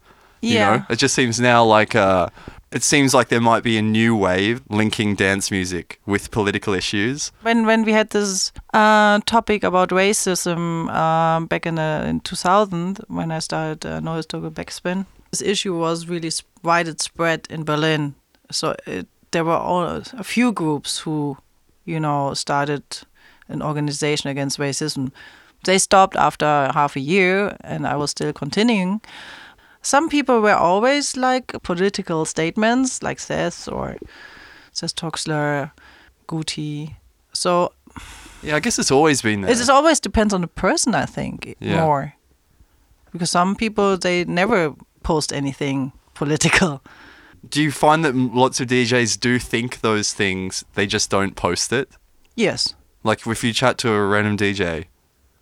You 0.40 0.54
Yeah. 0.54 0.76
know, 0.78 0.84
it 0.90 0.96
just 0.96 1.14
seems 1.14 1.38
now 1.38 1.62
like 1.64 1.94
uh, 1.94 2.26
it 2.72 2.82
seems 2.82 3.14
like 3.14 3.28
there 3.28 3.40
might 3.40 3.62
be 3.62 3.78
a 3.78 3.82
new 3.82 4.16
wave 4.16 4.62
linking 4.68 5.14
dance 5.14 5.50
music 5.50 6.00
with 6.06 6.30
political 6.30 6.74
issues. 6.74 7.32
when 7.42 7.66
when 7.66 7.84
we 7.84 7.92
had 7.92 8.10
this 8.10 8.52
uh, 8.74 9.20
topic 9.26 9.64
about 9.64 9.90
racism 9.90 10.88
um, 10.90 11.46
back 11.46 11.66
in 11.66 11.78
in 11.78 12.20
2000 12.20 13.00
when 13.08 13.30
I 13.30 13.40
started 13.40 13.86
uh, 13.86 14.00
No 14.00 14.14
Historical 14.14 14.50
Backspin, 14.50 15.06
this 15.30 15.42
issue 15.42 15.76
was 15.78 16.08
really 16.08 16.30
widespread 16.62 17.46
in 17.50 17.64
Berlin. 17.64 18.14
So 18.50 18.74
it, 18.86 19.06
there 19.30 19.44
were 19.44 19.52
all, 19.52 20.02
a 20.12 20.24
few 20.24 20.52
groups 20.52 20.98
who, 20.98 21.38
you 21.84 21.98
know, 21.98 22.34
started 22.34 22.82
an 23.48 23.62
organization 23.62 24.30
against 24.30 24.58
racism. 24.58 25.10
They 25.64 25.78
stopped 25.78 26.16
after 26.16 26.70
half 26.74 26.96
a 26.96 27.00
year, 27.00 27.56
and 27.60 27.86
I 27.86 27.96
was 27.96 28.10
still 28.10 28.32
continuing. 28.32 29.00
Some 29.82 30.08
people 30.08 30.40
were 30.40 30.54
always 30.54 31.16
like 31.16 31.52
political 31.62 32.24
statements, 32.24 33.02
like 33.02 33.18
Seth 33.20 33.68
or 33.68 33.96
Seth 34.72 34.94
Troxler, 34.94 35.72
Guti. 36.28 36.94
So 37.32 37.72
Yeah, 38.42 38.56
I 38.56 38.60
guess 38.60 38.78
it's 38.78 38.90
always 38.90 39.22
been 39.22 39.42
there. 39.42 39.50
it 39.50 39.68
always 39.70 40.00
depends 40.00 40.32
on 40.34 40.40
the 40.40 40.46
person, 40.48 40.94
I 40.94 41.06
think, 41.06 41.56
Yeah. 41.60 41.80
more. 41.80 42.14
Because 43.12 43.30
some 43.30 43.54
people 43.56 43.96
they 43.98 44.24
never 44.24 44.74
post 45.02 45.32
anything 45.32 45.92
political. 46.14 46.80
Do 47.48 47.60
you 47.60 47.72
find 47.72 48.04
that 48.04 48.14
lots 48.14 48.60
of 48.60 48.68
DJs 48.68 49.18
do 49.18 49.38
think 49.38 49.80
those 49.80 50.12
things, 50.14 50.64
they 50.74 50.86
just 50.86 51.10
don't 51.10 51.34
post 51.34 51.72
it? 51.72 51.88
Yes. 52.36 52.74
Like 53.02 53.26
if 53.26 53.42
you 53.44 53.52
chat 53.52 53.78
to 53.78 53.92
a 53.92 54.06
random 54.06 54.36
DJ, 54.36 54.84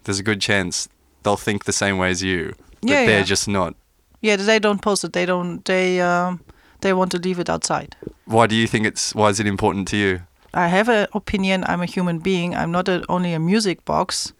there's 0.04 0.18
a 0.18 0.22
good 0.22 0.40
chance 0.40 0.88
they'll 1.22 1.36
think 1.36 1.64
the 1.64 1.72
same 1.74 1.98
way 1.98 2.08
as 2.10 2.22
you, 2.22 2.54
but 2.80 2.90
Yeah, 2.90 3.04
they're 3.06 3.18
yeah. 3.18 3.24
just 3.34 3.46
not. 3.48 3.74
Yeah, 4.20 4.36
they 4.36 4.58
don't 4.58 4.82
post 4.82 5.04
it. 5.04 5.12
They 5.12 5.26
don't. 5.26 5.64
They 5.64 6.00
um, 6.00 6.40
they 6.80 6.92
want 6.92 7.10
to 7.12 7.18
leave 7.18 7.38
it 7.38 7.48
outside. 7.48 7.96
Why 8.26 8.46
do 8.46 8.54
you 8.54 8.66
think 8.66 8.86
it's? 8.86 9.14
Why 9.14 9.28
is 9.28 9.40
it 9.40 9.46
important 9.46 9.88
to 9.88 9.96
you? 9.96 10.20
I 10.52 10.68
have 10.68 10.88
an 10.88 11.06
opinion. 11.14 11.64
I'm 11.66 11.80
a 11.80 11.86
human 11.86 12.18
being. 12.18 12.54
I'm 12.54 12.70
not 12.70 12.88
a, 12.88 13.04
only 13.08 13.32
a 13.32 13.38
music 13.38 13.84
box. 13.84 14.32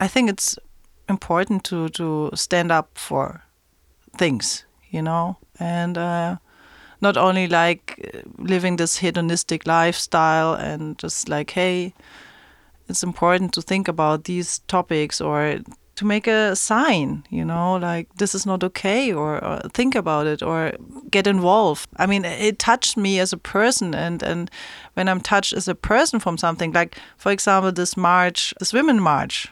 I 0.00 0.08
think 0.08 0.30
it's 0.30 0.58
important 1.08 1.64
to 1.64 1.88
to 1.90 2.30
stand 2.34 2.70
up 2.70 2.88
for 2.94 3.42
things, 4.18 4.64
you 4.90 5.02
know, 5.02 5.36
and 5.58 5.98
uh, 5.98 6.36
not 7.00 7.16
only 7.16 7.46
like 7.46 8.24
living 8.38 8.76
this 8.76 8.98
hedonistic 8.98 9.66
lifestyle 9.66 10.54
and 10.54 10.98
just 10.98 11.28
like, 11.28 11.50
hey, 11.50 11.94
it's 12.88 13.02
important 13.02 13.52
to 13.54 13.62
think 13.62 13.88
about 13.88 14.24
these 14.24 14.60
topics 14.68 15.20
or 15.20 15.58
to 15.96 16.04
make 16.04 16.26
a 16.26 16.54
sign, 16.54 17.24
you 17.30 17.44
know, 17.44 17.76
like 17.76 18.06
this 18.16 18.34
is 18.34 18.46
not 18.46 18.62
okay, 18.62 19.12
or, 19.12 19.42
or 19.42 19.60
think 19.72 19.94
about 19.94 20.26
it, 20.26 20.42
or 20.42 20.72
get 21.10 21.26
involved. 21.26 21.88
I 21.96 22.06
mean, 22.06 22.24
it 22.24 22.58
touched 22.58 22.96
me 22.96 23.18
as 23.18 23.32
a 23.32 23.38
person, 23.38 23.94
and 23.94 24.22
and 24.22 24.50
when 24.94 25.08
I'm 25.08 25.20
touched 25.20 25.54
as 25.54 25.68
a 25.68 25.74
person 25.74 26.20
from 26.20 26.38
something, 26.38 26.72
like 26.72 26.98
for 27.16 27.32
example, 27.32 27.72
this 27.72 27.96
march, 27.96 28.54
this 28.58 28.72
women 28.72 29.00
march, 29.00 29.48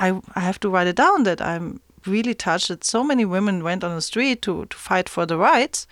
I 0.00 0.20
I 0.34 0.40
have 0.40 0.58
to 0.60 0.68
write 0.68 0.88
it 0.88 0.96
down 0.96 1.22
that 1.22 1.40
I'm 1.40 1.80
really 2.04 2.34
touched 2.34 2.68
that 2.68 2.84
so 2.84 3.04
many 3.04 3.24
women 3.24 3.62
went 3.62 3.84
on 3.84 3.94
the 3.94 4.02
street 4.02 4.42
to 4.42 4.66
to 4.66 4.76
fight 4.76 5.08
for 5.08 5.24
the 5.26 5.38
rights, 5.38 5.86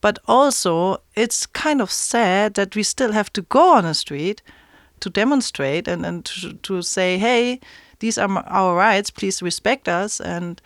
but 0.00 0.18
also 0.26 1.02
it's 1.16 1.46
kind 1.46 1.80
of 1.80 1.90
sad 1.90 2.54
that 2.54 2.76
we 2.76 2.84
still 2.84 3.12
have 3.12 3.32
to 3.32 3.42
go 3.42 3.74
on 3.76 3.84
the 3.84 3.94
street 3.94 4.42
to 5.00 5.10
demonstrate 5.10 5.88
and, 5.88 6.06
and 6.06 6.24
to, 6.24 6.54
to 6.62 6.82
say, 6.82 7.18
hey, 7.18 7.60
these 7.98 8.18
are 8.18 8.28
our 8.46 8.76
rights, 8.76 9.10
please 9.10 9.42
respect 9.42 9.88
us. 9.88 10.20
And 10.20 10.60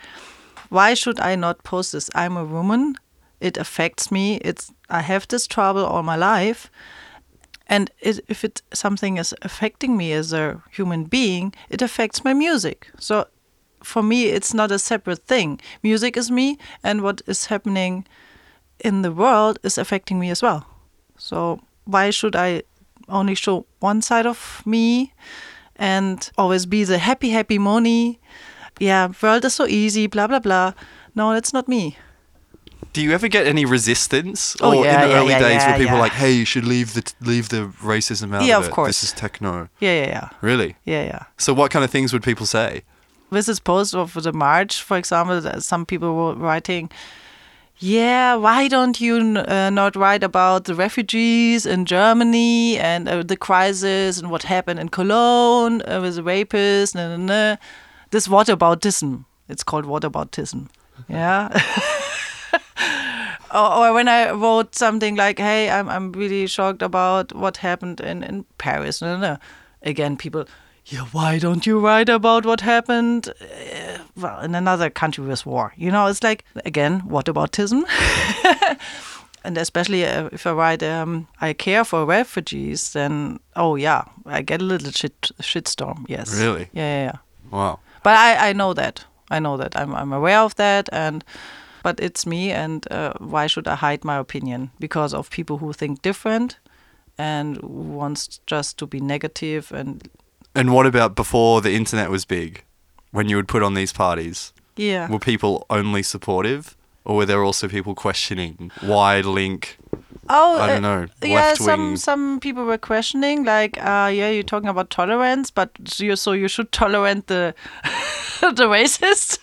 why 0.68 0.94
should 0.94 1.20
I 1.20 1.36
not 1.36 1.64
post 1.64 1.92
this? 1.92 2.10
I'm 2.14 2.36
a 2.36 2.44
woman. 2.44 2.94
It 3.40 3.56
affects 3.56 4.10
me. 4.10 4.36
It's 4.36 4.72
I 4.90 5.02
have 5.02 5.28
this 5.28 5.46
trouble 5.46 5.84
all 5.84 6.02
my 6.02 6.16
life. 6.16 6.70
And 7.66 7.90
it, 8.00 8.20
if 8.28 8.44
it 8.44 8.62
something 8.72 9.18
is 9.18 9.34
affecting 9.42 9.96
me 9.96 10.12
as 10.12 10.32
a 10.32 10.62
human 10.70 11.04
being, 11.04 11.52
it 11.68 11.82
affects 11.82 12.24
my 12.24 12.32
music. 12.32 12.90
So 12.98 13.26
for 13.82 14.02
me, 14.02 14.26
it's 14.26 14.54
not 14.54 14.72
a 14.72 14.78
separate 14.78 15.26
thing. 15.26 15.60
Music 15.82 16.16
is 16.16 16.30
me, 16.30 16.58
and 16.82 17.02
what 17.02 17.22
is 17.26 17.46
happening 17.46 18.06
in 18.80 19.02
the 19.02 19.12
world 19.12 19.58
is 19.62 19.78
affecting 19.78 20.18
me 20.18 20.30
as 20.30 20.42
well. 20.42 20.66
So 21.16 21.60
why 21.84 22.10
should 22.10 22.36
I 22.36 22.62
only 23.08 23.34
show 23.34 23.66
one 23.80 24.02
side 24.02 24.26
of 24.26 24.62
me 24.66 25.12
and 25.78 26.30
always 26.36 26.66
be 26.66 26.84
the 26.84 26.98
happy, 26.98 27.30
happy 27.30 27.58
Moni? 27.58 28.18
Yeah, 28.80 29.08
world 29.22 29.44
is 29.44 29.54
so 29.54 29.66
easy, 29.66 30.06
blah 30.06 30.26
blah 30.26 30.38
blah. 30.40 30.72
No, 31.14 31.32
that's 31.32 31.52
not 31.52 31.68
me. 31.68 31.96
Do 32.92 33.02
you 33.02 33.12
ever 33.12 33.28
get 33.28 33.46
any 33.46 33.64
resistance, 33.64 34.56
Oh, 34.60 34.70
or 34.70 34.84
yeah, 34.84 34.94
in 34.94 35.08
the 35.08 35.14
yeah, 35.14 35.20
early 35.20 35.30
yeah, 35.30 35.38
days 35.40 35.62
where 35.66 35.78
people 35.78 35.96
are 35.96 36.00
like, 36.00 36.12
"Hey, 36.12 36.32
you 36.32 36.44
should 36.44 36.64
leave 36.64 36.94
the 36.94 37.02
leave 37.20 37.48
the 37.48 37.66
racism 37.82 38.34
out 38.34 38.44
Yeah, 38.44 38.58
of 38.58 38.64
of 38.64 38.68
it. 38.70 38.74
course. 38.74 38.88
This 38.88 39.02
is 39.04 39.12
techno." 39.12 39.68
Yeah, 39.80 39.92
yeah, 40.00 40.08
yeah, 40.08 40.28
Really? 40.40 40.76
yeah, 40.84 41.04
yeah. 41.04 41.22
So, 41.36 41.52
what 41.52 41.70
kind 41.70 41.84
of 41.84 41.90
things 41.90 42.12
would 42.12 42.22
people 42.22 42.46
say? 42.46 42.82
with 43.30 43.44
this 43.44 43.60
post 43.60 43.94
of 43.94 44.14
the 44.14 44.32
march, 44.32 44.82
for 44.82 44.96
example, 44.96 45.38
that 45.42 45.62
some 45.62 45.84
people 45.84 46.14
were 46.16 46.34
writing, 46.34 46.88
"Yeah, 47.80 48.36
why 48.36 48.68
don't 48.68 49.00
you 49.00 49.38
uh, 49.38 49.70
not 49.70 49.96
write 49.96 50.24
about 50.24 50.64
the 50.64 50.74
refugees 50.74 51.64
in 51.64 51.84
Germany 51.84 52.78
and 52.78 53.08
uh, 53.08 53.22
the 53.22 53.36
crisis 53.36 54.18
and 54.18 54.30
what 54.30 54.42
happened 54.42 54.80
in 54.80 54.88
Cologne 54.88 55.82
uh, 55.82 56.00
with 56.00 56.16
the 56.16 56.22
rapists?" 56.22 56.94
Nah, 56.94 57.16
nah, 57.16 57.16
nah. 57.16 57.56
This 58.10 58.28
whataboutism. 58.28 59.24
It's 59.48 59.62
called 59.62 59.84
whataboutism. 59.84 60.68
Yeah. 61.08 61.48
or, 63.54 63.74
or 63.74 63.94
when 63.94 64.08
I 64.08 64.30
wrote 64.30 64.74
something 64.74 65.16
like, 65.16 65.38
"Hey, 65.38 65.70
I'm 65.70 65.88
I'm 65.88 66.12
really 66.12 66.46
shocked 66.46 66.82
about 66.82 67.32
what 67.32 67.58
happened 67.58 68.00
in 68.00 68.22
in 68.22 68.44
Paris," 68.58 69.02
again, 69.82 70.16
people, 70.16 70.44
yeah, 70.90 71.06
why 71.12 71.38
don't 71.38 71.66
you 71.66 71.78
write 71.80 72.08
about 72.08 72.44
what 72.46 72.60
happened? 72.60 73.28
Uh, 73.40 73.98
well, 74.16 74.40
in 74.40 74.54
another 74.54 74.90
country 74.90 75.24
with 75.24 75.46
war, 75.46 75.72
you 75.76 75.90
know, 75.90 76.06
it's 76.06 76.22
like 76.22 76.44
again, 76.64 77.00
what 77.00 77.26
aboutism? 77.26 77.82
and 79.44 79.58
especially 79.58 80.04
uh, 80.04 80.28
if 80.32 80.46
I 80.46 80.52
write, 80.52 80.82
um, 80.82 81.26
I 81.40 81.52
care 81.52 81.84
for 81.84 82.04
refugees, 82.04 82.92
then 82.92 83.38
oh 83.56 83.76
yeah, 83.76 84.04
I 84.26 84.42
get 84.42 84.60
a 84.62 84.64
little 84.64 84.90
shit 84.90 85.20
shitstorm. 85.42 86.04
Yes, 86.08 86.38
Really? 86.40 86.68
yeah, 86.72 86.82
yeah. 86.82 87.04
yeah. 87.04 87.18
Wow. 87.50 87.78
But 88.02 88.16
I, 88.16 88.50
I 88.50 88.52
know 88.52 88.74
that. 88.74 89.04
I 89.30 89.38
know 89.40 89.56
that. 89.56 89.76
I'm, 89.76 89.94
I'm 89.94 90.12
aware 90.12 90.40
of 90.40 90.54
that. 90.56 90.88
And 90.92 91.24
but 91.82 92.00
it's 92.00 92.26
me. 92.26 92.50
And 92.52 92.90
uh, 92.90 93.12
why 93.18 93.46
should 93.46 93.68
I 93.68 93.74
hide 93.74 94.04
my 94.04 94.16
opinion 94.16 94.70
because 94.80 95.14
of 95.14 95.30
people 95.30 95.58
who 95.58 95.72
think 95.72 96.02
different 96.02 96.58
and 97.18 97.56
who 97.56 97.66
wants 97.68 98.40
just 98.46 98.78
to 98.78 98.86
be 98.86 99.00
negative 99.00 99.72
and 99.72 100.08
And 100.54 100.72
what 100.72 100.86
about 100.86 101.14
before 101.14 101.60
the 101.60 101.74
internet 101.74 102.10
was 102.10 102.24
big, 102.24 102.64
when 103.10 103.28
you 103.28 103.36
would 103.36 103.48
put 103.48 103.62
on 103.62 103.74
these 103.74 103.92
parties? 103.92 104.52
yeah. 104.78 105.10
Were 105.10 105.18
people 105.18 105.66
only 105.68 106.02
supportive, 106.02 106.76
or 107.04 107.16
were 107.16 107.26
there 107.26 107.42
also 107.44 107.68
people 107.68 107.94
questioning 107.94 108.70
why 108.80 109.20
Link? 109.20 109.78
Oh, 110.30 110.60
I 110.60 110.66
don't 110.68 110.84
uh, 110.84 111.00
know, 111.00 111.06
Yeah, 111.22 111.54
some 111.54 111.96
some 111.96 112.38
people 112.40 112.64
were 112.64 112.78
questioning, 112.78 113.44
like, 113.44 113.78
uh, 113.78 114.10
yeah, 114.12 114.28
you're 114.28 114.42
talking 114.42 114.68
about 114.68 114.90
tolerance, 114.90 115.50
but 115.50 115.70
so 115.86 116.04
you 116.04 116.16
so 116.16 116.32
you 116.32 116.48
should 116.48 116.70
tolerate 116.70 117.26
the 117.26 117.54
the 118.40 118.68
racist. 118.68 119.38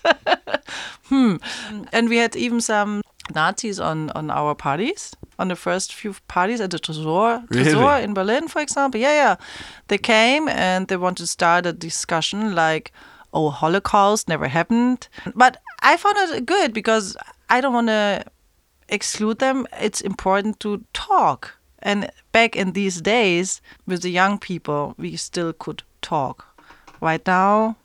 hmm. 1.05 1.37
And 1.91 2.09
we 2.09 2.17
had 2.17 2.35
even 2.35 2.61
some 2.61 3.01
Nazis 3.33 3.79
on 3.79 4.11
on 4.11 4.29
our 4.29 4.55
parties, 4.55 5.15
on 5.37 5.47
the 5.49 5.55
first 5.55 5.93
few 5.93 6.15
parties 6.27 6.61
at 6.61 6.71
the 6.71 6.77
Tresor, 6.79 7.47
Tresor 7.47 7.75
Really? 7.75 8.03
in 8.03 8.13
Berlin, 8.13 8.47
for 8.47 8.61
example. 8.61 8.99
Yeah, 8.99 9.13
yeah. 9.13 9.35
They 9.87 9.97
came 9.97 10.47
and 10.47 10.87
they 10.87 10.97
wanted 10.97 11.23
to 11.23 11.27
start 11.27 11.65
a 11.65 11.73
discussion 11.73 12.55
like, 12.55 12.91
oh, 13.33 13.49
Holocaust 13.49 14.27
never 14.29 14.47
happened. 14.47 15.07
But 15.35 15.57
I 15.81 15.97
found 15.97 16.17
it 16.17 16.45
good 16.45 16.73
because 16.73 17.17
I 17.49 17.61
don't 17.61 17.73
want 17.73 17.87
to 17.87 18.23
exclude 18.89 19.39
them. 19.39 19.67
It's 19.79 20.01
important 20.01 20.59
to 20.61 20.83
talk. 20.93 21.57
And 21.79 22.09
back 22.31 22.55
in 22.55 22.71
these 22.71 23.01
days, 23.01 23.61
with 23.85 24.01
the 24.01 24.09
young 24.09 24.39
people, 24.39 24.95
we 24.97 25.17
still 25.17 25.53
could 25.53 25.83
talk. 26.01 26.45
Right 27.01 27.25
now, 27.27 27.75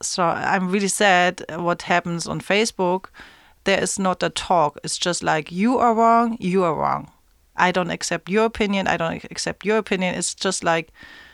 so 0.00 0.22
I'm 0.22 0.70
really 0.70 0.88
sad 0.88 1.44
what 1.56 1.82
happens 1.82 2.26
on 2.26 2.40
Facebook. 2.40 3.06
There 3.64 3.82
is 3.82 3.98
not 3.98 4.22
a 4.22 4.30
talk. 4.30 4.78
It's 4.84 4.98
just 4.98 5.22
like 5.22 5.50
you 5.50 5.78
are 5.78 5.94
wrong, 5.94 6.36
you 6.40 6.64
are 6.64 6.74
wrong. 6.74 7.10
I 7.56 7.72
don't 7.72 7.90
accept 7.90 8.28
your 8.28 8.44
opinion. 8.44 8.88
I 8.88 8.96
don't 8.96 9.24
accept 9.30 9.64
your 9.64 9.78
opinion. 9.78 10.14
It's 10.14 10.34
just 10.34 10.64
like, 10.64 10.92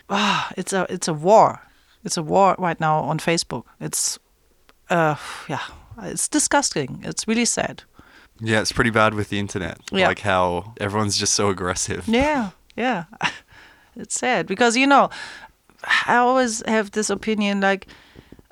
ah, 0.09 0.53
it's 0.57 0.73
a 0.73 0.87
it's 0.91 1.09
a 1.09 1.15
war. 1.15 1.61
It's 2.05 2.17
a 2.17 2.23
war 2.23 2.57
right 2.59 2.81
now 2.81 3.01
on 3.01 3.19
Facebook. 3.19 3.65
It's, 3.79 4.19
uh, 4.89 5.17
yeah, 5.49 5.61
it's 6.03 6.29
disgusting. 6.29 7.03
It's 7.05 7.29
really 7.29 7.45
sad. 7.45 7.83
Yeah, 8.41 8.61
it's 8.63 8.73
pretty 8.73 8.91
bad 8.91 9.15
with 9.15 9.29
the 9.29 9.39
internet. 9.39 9.79
Yeah. 9.93 10.09
Like 10.09 10.21
how 10.21 10.73
everyone's 10.81 11.19
just 11.19 11.35
so 11.35 11.51
aggressive. 11.51 12.09
Yeah, 12.09 12.51
yeah. 12.77 13.05
It's 13.97 14.19
sad 14.19 14.47
because 14.47 14.77
you 14.77 14.87
know, 14.87 15.11
I 16.07 16.17
always 16.17 16.63
have 16.67 16.93
this 16.93 17.11
opinion 17.11 17.61
like, 17.61 17.89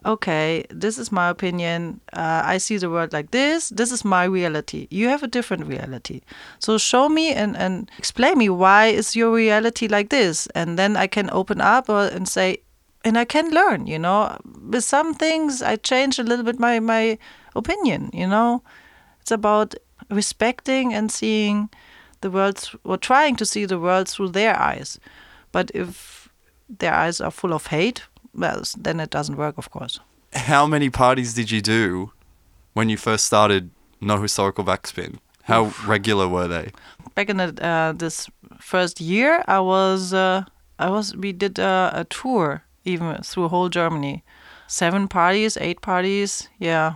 okay, 0.04 0.64
this 0.70 0.98
is 0.98 1.11
my 1.11 1.28
opinion. 1.28 2.00
Uh, 2.12 2.42
I 2.44 2.58
see 2.58 2.76
the 2.78 2.90
world 2.90 3.12
like 3.12 3.30
this. 3.30 3.68
This 3.70 3.92
is 3.92 4.04
my 4.04 4.24
reality. 4.24 4.87
You 4.90 5.08
have 5.08 5.22
a 5.22 5.28
different 5.28 5.66
reality. 5.66 6.20
So 6.58 6.78
show 6.78 7.08
me 7.08 7.32
and, 7.32 7.56
and 7.56 7.90
explain 7.98 8.38
me 8.38 8.48
why 8.48 8.87
is 8.87 9.16
your 9.16 9.32
reality 9.32 9.88
like 9.88 10.11
this, 10.11 10.46
and 10.54 10.78
then 10.78 10.96
I 10.96 11.06
can 11.06 11.30
open 11.30 11.61
up 11.61 11.88
and 11.88 12.28
say, 12.28 12.62
and 13.04 13.18
I 13.18 13.24
can 13.24 13.50
learn. 13.50 13.87
You 13.87 13.98
know, 13.98 14.38
with 14.70 14.84
some 14.84 15.14
things 15.14 15.62
I 15.62 15.76
change 15.76 16.18
a 16.18 16.24
little 16.24 16.44
bit 16.44 16.58
my 16.58 16.80
my 16.80 17.18
opinion. 17.54 18.11
You 18.12 18.26
know, 18.26 18.62
it's 19.20 19.30
about 19.30 19.74
respecting 20.11 20.94
and 20.94 21.11
seeing 21.11 21.68
the 22.20 22.30
world 22.30 22.70
or 22.84 22.96
trying 22.96 23.37
to 23.37 23.46
see 23.46 23.64
the 23.64 23.78
world 23.78 24.08
through 24.08 24.30
their 24.30 24.58
eyes. 24.58 24.98
But 25.52 25.70
if 25.74 26.28
their 26.68 26.94
eyes 26.94 27.20
are 27.20 27.30
full 27.30 27.52
of 27.52 27.68
hate, 27.68 28.02
well, 28.34 28.62
then 28.76 29.00
it 29.00 29.10
doesn't 29.10 29.36
work, 29.36 29.58
of 29.58 29.70
course. 29.70 30.00
How 30.32 30.66
many 30.66 30.90
parties 30.90 31.34
did 31.34 31.50
you 31.50 31.60
do 31.60 32.12
when 32.74 32.88
you 32.88 32.96
first 32.96 33.24
started 33.24 33.70
No 34.00 34.20
Historical 34.20 34.64
Backspin? 34.64 35.18
How 35.42 35.72
regular 35.86 36.28
were 36.28 36.46
they? 36.46 36.72
Back 37.14 37.30
in 37.30 37.38
the, 37.38 37.64
uh, 37.64 37.92
this 37.92 38.28
first 38.60 39.00
year, 39.00 39.42
I 39.48 39.60
was 39.60 40.12
uh, 40.12 40.44
I 40.78 40.90
was 40.90 41.16
we 41.16 41.32
did 41.32 41.58
uh, 41.58 41.90
a 41.94 42.04
tour 42.04 42.62
even 42.84 43.22
through 43.22 43.48
whole 43.48 43.68
Germany, 43.68 44.22
seven 44.66 45.08
parties, 45.08 45.56
eight 45.56 45.80
parties, 45.80 46.48
yeah. 46.58 46.94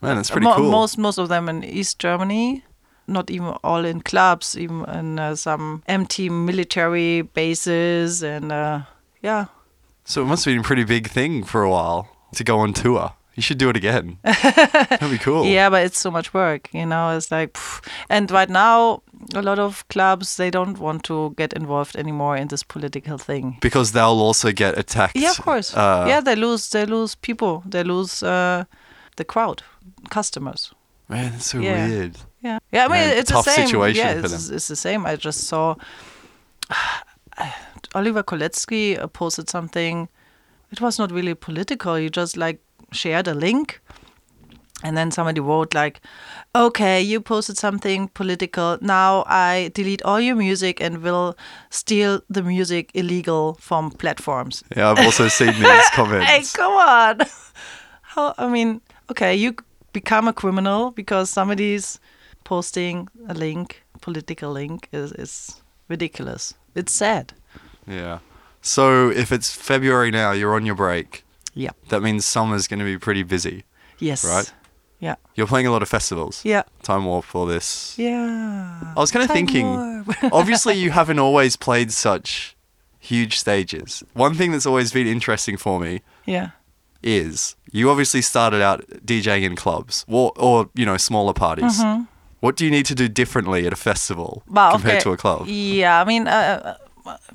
Man, 0.00 0.16
that's 0.16 0.30
pretty 0.30 0.46
Mo- 0.46 0.56
cool. 0.56 0.70
Most 0.70 0.96
most 0.98 1.18
of 1.18 1.28
them 1.28 1.48
in 1.48 1.64
East 1.64 1.98
Germany, 1.98 2.64
not 3.06 3.30
even 3.30 3.48
all 3.64 3.84
in 3.84 4.00
clubs, 4.00 4.56
even 4.56 4.84
in 4.88 5.18
uh, 5.18 5.34
some 5.34 5.82
empty 5.86 6.28
military 6.28 7.22
bases, 7.22 8.22
and 8.22 8.52
uh, 8.52 8.82
yeah. 9.22 9.46
So 10.04 10.22
it 10.22 10.26
must 10.26 10.44
have 10.44 10.52
been 10.52 10.60
a 10.60 10.64
pretty 10.64 10.84
big 10.84 11.08
thing 11.08 11.44
for 11.44 11.62
a 11.62 11.70
while 11.70 12.08
to 12.34 12.44
go 12.44 12.58
on 12.58 12.72
tour. 12.72 13.12
You 13.34 13.42
should 13.42 13.56
do 13.58 13.70
it 13.70 13.76
again. 13.76 14.18
That'd 14.22 15.10
be 15.10 15.16
cool. 15.16 15.46
Yeah, 15.46 15.70
but 15.70 15.84
it's 15.86 15.98
so 15.98 16.10
much 16.10 16.34
work, 16.34 16.68
you 16.74 16.84
know. 16.84 17.16
It's 17.16 17.30
like, 17.30 17.54
pff. 17.54 17.82
and 18.10 18.30
right 18.30 18.50
now, 18.50 19.02
a 19.34 19.40
lot 19.40 19.58
of 19.58 19.88
clubs 19.88 20.36
they 20.36 20.50
don't 20.50 20.78
want 20.78 21.02
to 21.04 21.32
get 21.38 21.54
involved 21.54 21.96
anymore 21.96 22.36
in 22.36 22.48
this 22.48 22.62
political 22.62 23.16
thing. 23.16 23.56
Because 23.62 23.92
they'll 23.92 24.20
also 24.20 24.52
get 24.52 24.76
attacked. 24.76 25.16
Yeah, 25.16 25.30
of 25.30 25.40
course. 25.40 25.74
Uh, 25.74 26.04
yeah, 26.06 26.20
they 26.20 26.36
lose, 26.36 26.68
they 26.68 26.84
lose 26.84 27.14
people, 27.14 27.62
they 27.66 27.82
lose 27.82 28.22
uh, 28.22 28.64
the 29.16 29.24
crowd, 29.24 29.62
customers. 30.10 30.74
Man, 31.08 31.32
that's 31.32 31.46
so 31.46 31.58
Yeah. 31.58 31.88
weird. 31.88 32.16
Yeah, 32.42 32.58
yeah. 32.70 32.84
I 32.84 32.88
mean, 32.88 33.08
Man, 33.08 33.16
it's 33.16 33.30
tough 33.30 33.44
the 33.46 33.52
same. 33.52 33.66
situation 33.66 34.04
yeah, 34.04 34.20
for 34.20 34.26
it's, 34.26 34.50
it's 34.50 34.68
the 34.68 34.76
same. 34.76 35.06
I 35.06 35.16
just 35.16 35.40
saw 35.46 35.76
Oliver 37.94 38.22
Koletzki 38.22 38.98
uh, 38.98 39.06
posted 39.06 39.48
something. 39.48 40.08
It 40.70 40.80
was 40.80 40.98
not 40.98 41.12
really 41.12 41.34
political. 41.34 41.96
He 41.96 42.08
just 42.10 42.36
like 42.36 42.60
shared 42.92 43.28
a 43.28 43.34
link, 43.34 43.80
and 44.82 44.96
then 44.96 45.10
somebody 45.10 45.40
wrote 45.40 45.74
like, 45.74 46.00
"Okay, 46.54 47.00
you 47.00 47.20
posted 47.20 47.58
something 47.58 48.08
political. 48.08 48.78
Now 48.80 49.24
I 49.26 49.70
delete 49.74 50.02
all 50.02 50.20
your 50.20 50.36
music 50.36 50.80
and 50.80 51.02
will 51.02 51.36
steal 51.70 52.20
the 52.30 52.42
music 52.42 52.90
illegal 52.94 53.54
from 53.60 53.90
platforms." 53.90 54.62
Yeah, 54.76 54.90
I've 54.90 55.04
also 55.04 55.28
seen 55.28 55.52
these 55.54 55.90
comments. 55.92 56.30
Hey, 56.30 56.42
come 56.54 56.72
on. 56.72 57.20
How? 58.02 58.34
I 58.38 58.48
mean, 58.48 58.80
okay, 59.10 59.34
you 59.34 59.54
become 59.92 60.28
a 60.28 60.32
criminal 60.32 60.90
because 60.90 61.30
somebody's 61.30 61.98
posting 62.44 63.08
a 63.28 63.34
link, 63.34 63.82
political 64.00 64.52
link, 64.52 64.88
is 64.92 65.12
is 65.12 65.62
ridiculous. 65.88 66.54
It's 66.74 66.92
sad. 66.92 67.34
Yeah. 67.86 68.18
So 68.60 69.10
if 69.10 69.32
it's 69.32 69.54
February 69.54 70.10
now, 70.10 70.32
you're 70.32 70.54
on 70.54 70.64
your 70.64 70.74
break. 70.74 71.24
Yeah. 71.54 71.70
That 71.88 72.00
means 72.00 72.24
summer's 72.24 72.66
going 72.66 72.78
to 72.78 72.84
be 72.84 72.98
pretty 72.98 73.22
busy. 73.22 73.64
Yes. 73.98 74.24
Right. 74.24 74.52
Yeah. 75.00 75.16
You're 75.34 75.48
playing 75.48 75.66
a 75.66 75.72
lot 75.72 75.82
of 75.82 75.88
festivals. 75.88 76.44
Yeah. 76.44 76.62
Time 76.82 77.04
Warp 77.04 77.24
for 77.24 77.46
this. 77.46 77.98
Yeah. 77.98 78.92
I 78.96 79.00
was 79.00 79.10
kind 79.10 79.24
of 79.24 79.30
thinking, 79.30 79.66
obviously, 80.32 80.74
you 80.74 80.90
haven't 80.92 81.18
always 81.18 81.56
played 81.56 81.92
such 81.92 82.56
huge 83.00 83.36
stages. 83.38 84.04
One 84.12 84.34
thing 84.34 84.52
that's 84.52 84.64
always 84.64 84.92
been 84.92 85.08
interesting 85.08 85.56
for 85.56 85.80
me 85.80 86.02
yeah. 86.24 86.50
is 87.02 87.56
you 87.72 87.90
obviously 87.90 88.22
started 88.22 88.62
out 88.62 88.86
DJing 89.04 89.42
in 89.42 89.56
clubs 89.56 90.04
or, 90.08 90.32
or 90.36 90.70
you 90.74 90.86
know, 90.86 90.96
smaller 90.96 91.32
parties. 91.32 91.82
What 92.38 92.56
do 92.56 92.64
you 92.64 92.70
need 92.70 92.86
to 92.86 92.94
do 92.94 93.08
differently 93.08 93.66
at 93.66 93.72
a 93.72 93.76
festival 93.76 94.42
Mm-hmm. 94.46 94.54
Well, 94.54 94.72
compared 94.72 94.94
okay. 94.96 95.02
to 95.02 95.12
a 95.12 95.16
club? 95.16 95.46
Yeah, 95.48 96.00
I 96.00 96.04
mean, 96.04 96.28
uh, 96.28 96.76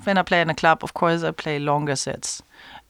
when 0.04 0.18
I 0.18 0.24
play 0.24 0.42
in 0.42 0.50
a 0.50 0.56
club, 0.56 0.84
of 0.84 0.94
course, 0.94 1.24
I 1.24 1.32
play 1.32 1.60
longer 1.60 1.96
sets, 1.96 2.42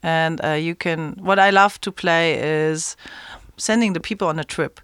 and 0.02 0.44
uh, 0.44 0.52
you 0.52 0.74
can. 0.74 1.14
What 1.20 1.38
I 1.38 1.50
love 1.50 1.80
to 1.82 1.92
play 1.92 2.38
is 2.38 2.96
sending 3.56 3.92
the 3.92 4.00
people 4.00 4.28
on 4.28 4.38
a 4.38 4.44
trip, 4.44 4.80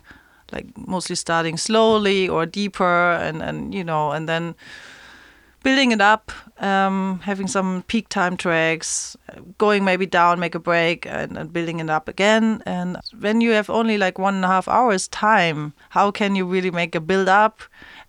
like 0.53 0.67
mostly 0.77 1.17
starting 1.17 1.57
slowly 1.57 2.29
or 2.29 2.47
deeper, 2.47 3.13
and 3.13 3.43
and 3.43 3.75
you 3.75 3.85
know, 3.85 4.13
and 4.13 4.29
then 4.29 4.55
building 5.65 5.93
it 5.93 6.01
up, 6.01 6.31
um, 6.59 7.19
having 7.25 7.49
some 7.49 7.83
peak 7.89 8.09
time 8.11 8.37
tracks, 8.37 9.17
going 9.59 9.83
maybe 9.83 10.07
down, 10.07 10.39
make 10.39 10.55
a 10.55 10.61
break, 10.61 11.07
and, 11.07 11.37
and 11.37 11.53
building 11.53 11.81
it 11.81 11.91
up 11.91 12.07
again. 12.07 12.63
And 12.67 12.99
when 13.19 13.41
you 13.41 13.53
have 13.53 13.71
only 13.71 13.99
like 13.99 14.19
one 14.19 14.35
and 14.37 14.45
a 14.45 14.49
half 14.49 14.69
hours 14.69 15.09
time, 15.09 15.73
how 15.89 16.11
can 16.11 16.37
you 16.37 16.45
really 16.45 16.71
make 16.71 16.95
a 16.95 17.01
build 17.01 17.29
up? 17.29 17.61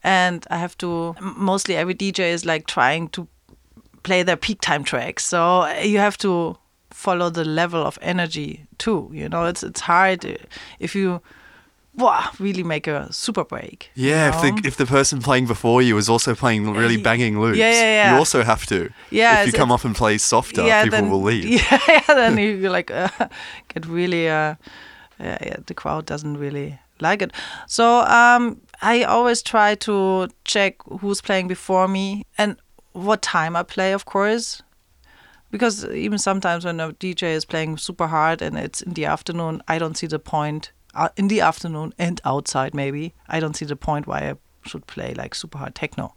And 0.04 0.45
I 0.52 0.58
have 0.58 0.78
to, 0.80 1.15
mostly 1.21 1.76
every 1.78 1.95
DJ 1.95 2.32
is 2.32 2.45
like 2.45 2.67
trying 2.67 3.08
to 3.10 3.28
play 4.06 4.24
their 4.24 4.38
peak 4.38 4.62
time 4.62 4.84
tracks. 4.84 5.26
So 5.26 5.63
uh, 5.63 5.82
you 5.84 6.00
have 6.00 6.18
to 6.20 6.58
follow 6.91 7.30
the 7.30 7.44
level 7.44 7.84
of 7.86 7.98
energy 8.02 8.65
too. 8.78 9.10
You 9.12 9.28
know, 9.28 9.46
it's 9.46 9.63
it's 9.63 9.82
hard 9.82 10.26
uh, 10.26 10.36
if 10.80 10.96
you 10.96 11.22
wow, 11.98 12.30
really 12.39 12.63
make 12.63 12.88
a 12.88 13.12
super 13.12 13.44
break. 13.44 13.89
you 13.96 14.10
Yeah, 14.10 14.30
if 14.30 14.41
the, 14.41 14.68
if 14.68 14.76
the 14.78 14.86
person 14.86 15.22
playing 15.22 15.48
before 15.48 15.82
you 15.82 15.98
is 15.98 16.10
also 16.10 16.36
playing 16.36 16.74
really 16.74 16.98
banging 17.02 17.39
loops, 17.39 17.58
yeah, 17.58 17.72
yeah, 17.72 17.82
yeah. 17.82 18.12
you 18.12 18.18
also 18.18 18.44
have 18.44 18.65
to. 18.68 18.89
Yeah, 19.12 19.41
If 19.41 19.48
you 19.48 19.54
come 19.54 19.72
up 19.72 19.86
and 19.86 19.96
play 19.96 20.18
softer, 20.18 20.65
yeah, 20.65 20.84
people 20.84 21.00
then, 21.00 21.10
will 21.10 21.24
leave. 21.24 21.46
Yeah, 21.60 21.80
yeah, 21.88 22.15
then 22.15 22.38
you 22.62 22.70
like 22.70 22.91
uh, 22.91 23.10
get 23.74 23.86
really 23.86 24.28
uh, 24.30 24.56
yeah, 25.20 25.38
yeah, 25.41 25.58
the 25.65 25.74
crowd 25.74 26.06
doesn't 26.06 26.38
really 26.38 26.80
like 27.00 27.22
it. 27.22 27.32
So 27.68 28.02
um, 28.02 28.62
I 28.82 29.04
always 29.04 29.41
try 29.41 29.76
to 29.76 30.28
check 30.44 30.76
who's 31.00 31.22
playing 31.22 31.48
before 31.48 31.88
me 31.88 32.24
and 32.38 32.58
what 32.95 33.21
time 33.21 33.55
I 33.55 33.63
play, 33.63 33.93
of 33.93 34.05
course. 34.05 34.62
Because 35.51 35.86
even 35.86 36.17
sometimes 36.17 36.65
when 36.65 36.79
a 36.79 36.91
DJ 36.93 37.34
is 37.36 37.45
playing 37.45 37.77
super 37.77 38.08
hard 38.08 38.41
and 38.41 38.58
it's 38.58 38.81
in 38.81 38.93
the 38.93 39.05
afternoon, 39.05 39.62
I 39.67 39.79
don't 39.79 39.95
see 39.97 40.08
the 40.08 40.19
point. 40.19 40.71
Uh, 40.93 41.10
in 41.17 41.27
the 41.27 41.41
afternoon 41.41 41.93
and 41.99 42.19
outside, 42.25 42.73
maybe 42.73 43.13
I 43.29 43.39
don't 43.39 43.55
see 43.55 43.65
the 43.65 43.75
point 43.75 44.08
why 44.08 44.19
I 44.31 44.34
should 44.65 44.88
play 44.88 45.13
like 45.13 45.36
super 45.36 45.58
hard 45.58 45.75
techno 45.75 46.13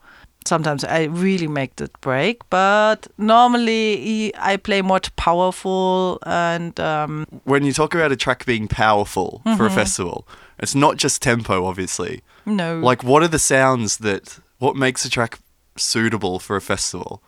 sometimes 0.46 0.82
I 0.84 1.04
really 1.04 1.46
make 1.46 1.76
that 1.76 2.00
break, 2.00 2.40
but 2.50 3.06
normally 3.18 4.32
I 4.38 4.56
play 4.56 4.82
more 4.82 5.00
powerful 5.16 6.18
and 6.24 6.78
um, 6.80 7.26
When 7.44 7.64
you 7.64 7.72
talk 7.72 7.94
about 7.94 8.12
a 8.12 8.16
track 8.16 8.46
being 8.46 8.66
powerful 8.68 9.42
for 9.44 9.50
Mm-hmm. 9.50 9.64
a 9.66 9.70
festival, 9.70 10.26
it's 10.58 10.74
not 10.74 10.96
just 10.96 11.22
tempo, 11.22 11.66
obviously. 11.66 12.22
no, 12.46 12.80
Like, 12.80 13.04
what 13.04 13.22
are 13.22 13.28
the 13.28 13.38
sounds 13.38 13.98
that, 13.98 14.38
what 14.58 14.74
makes 14.76 15.04
a 15.04 15.10
track 15.10 15.38
suitable 15.78 16.38
for 16.38 16.56
a 16.56 16.60
festival? 16.60 17.22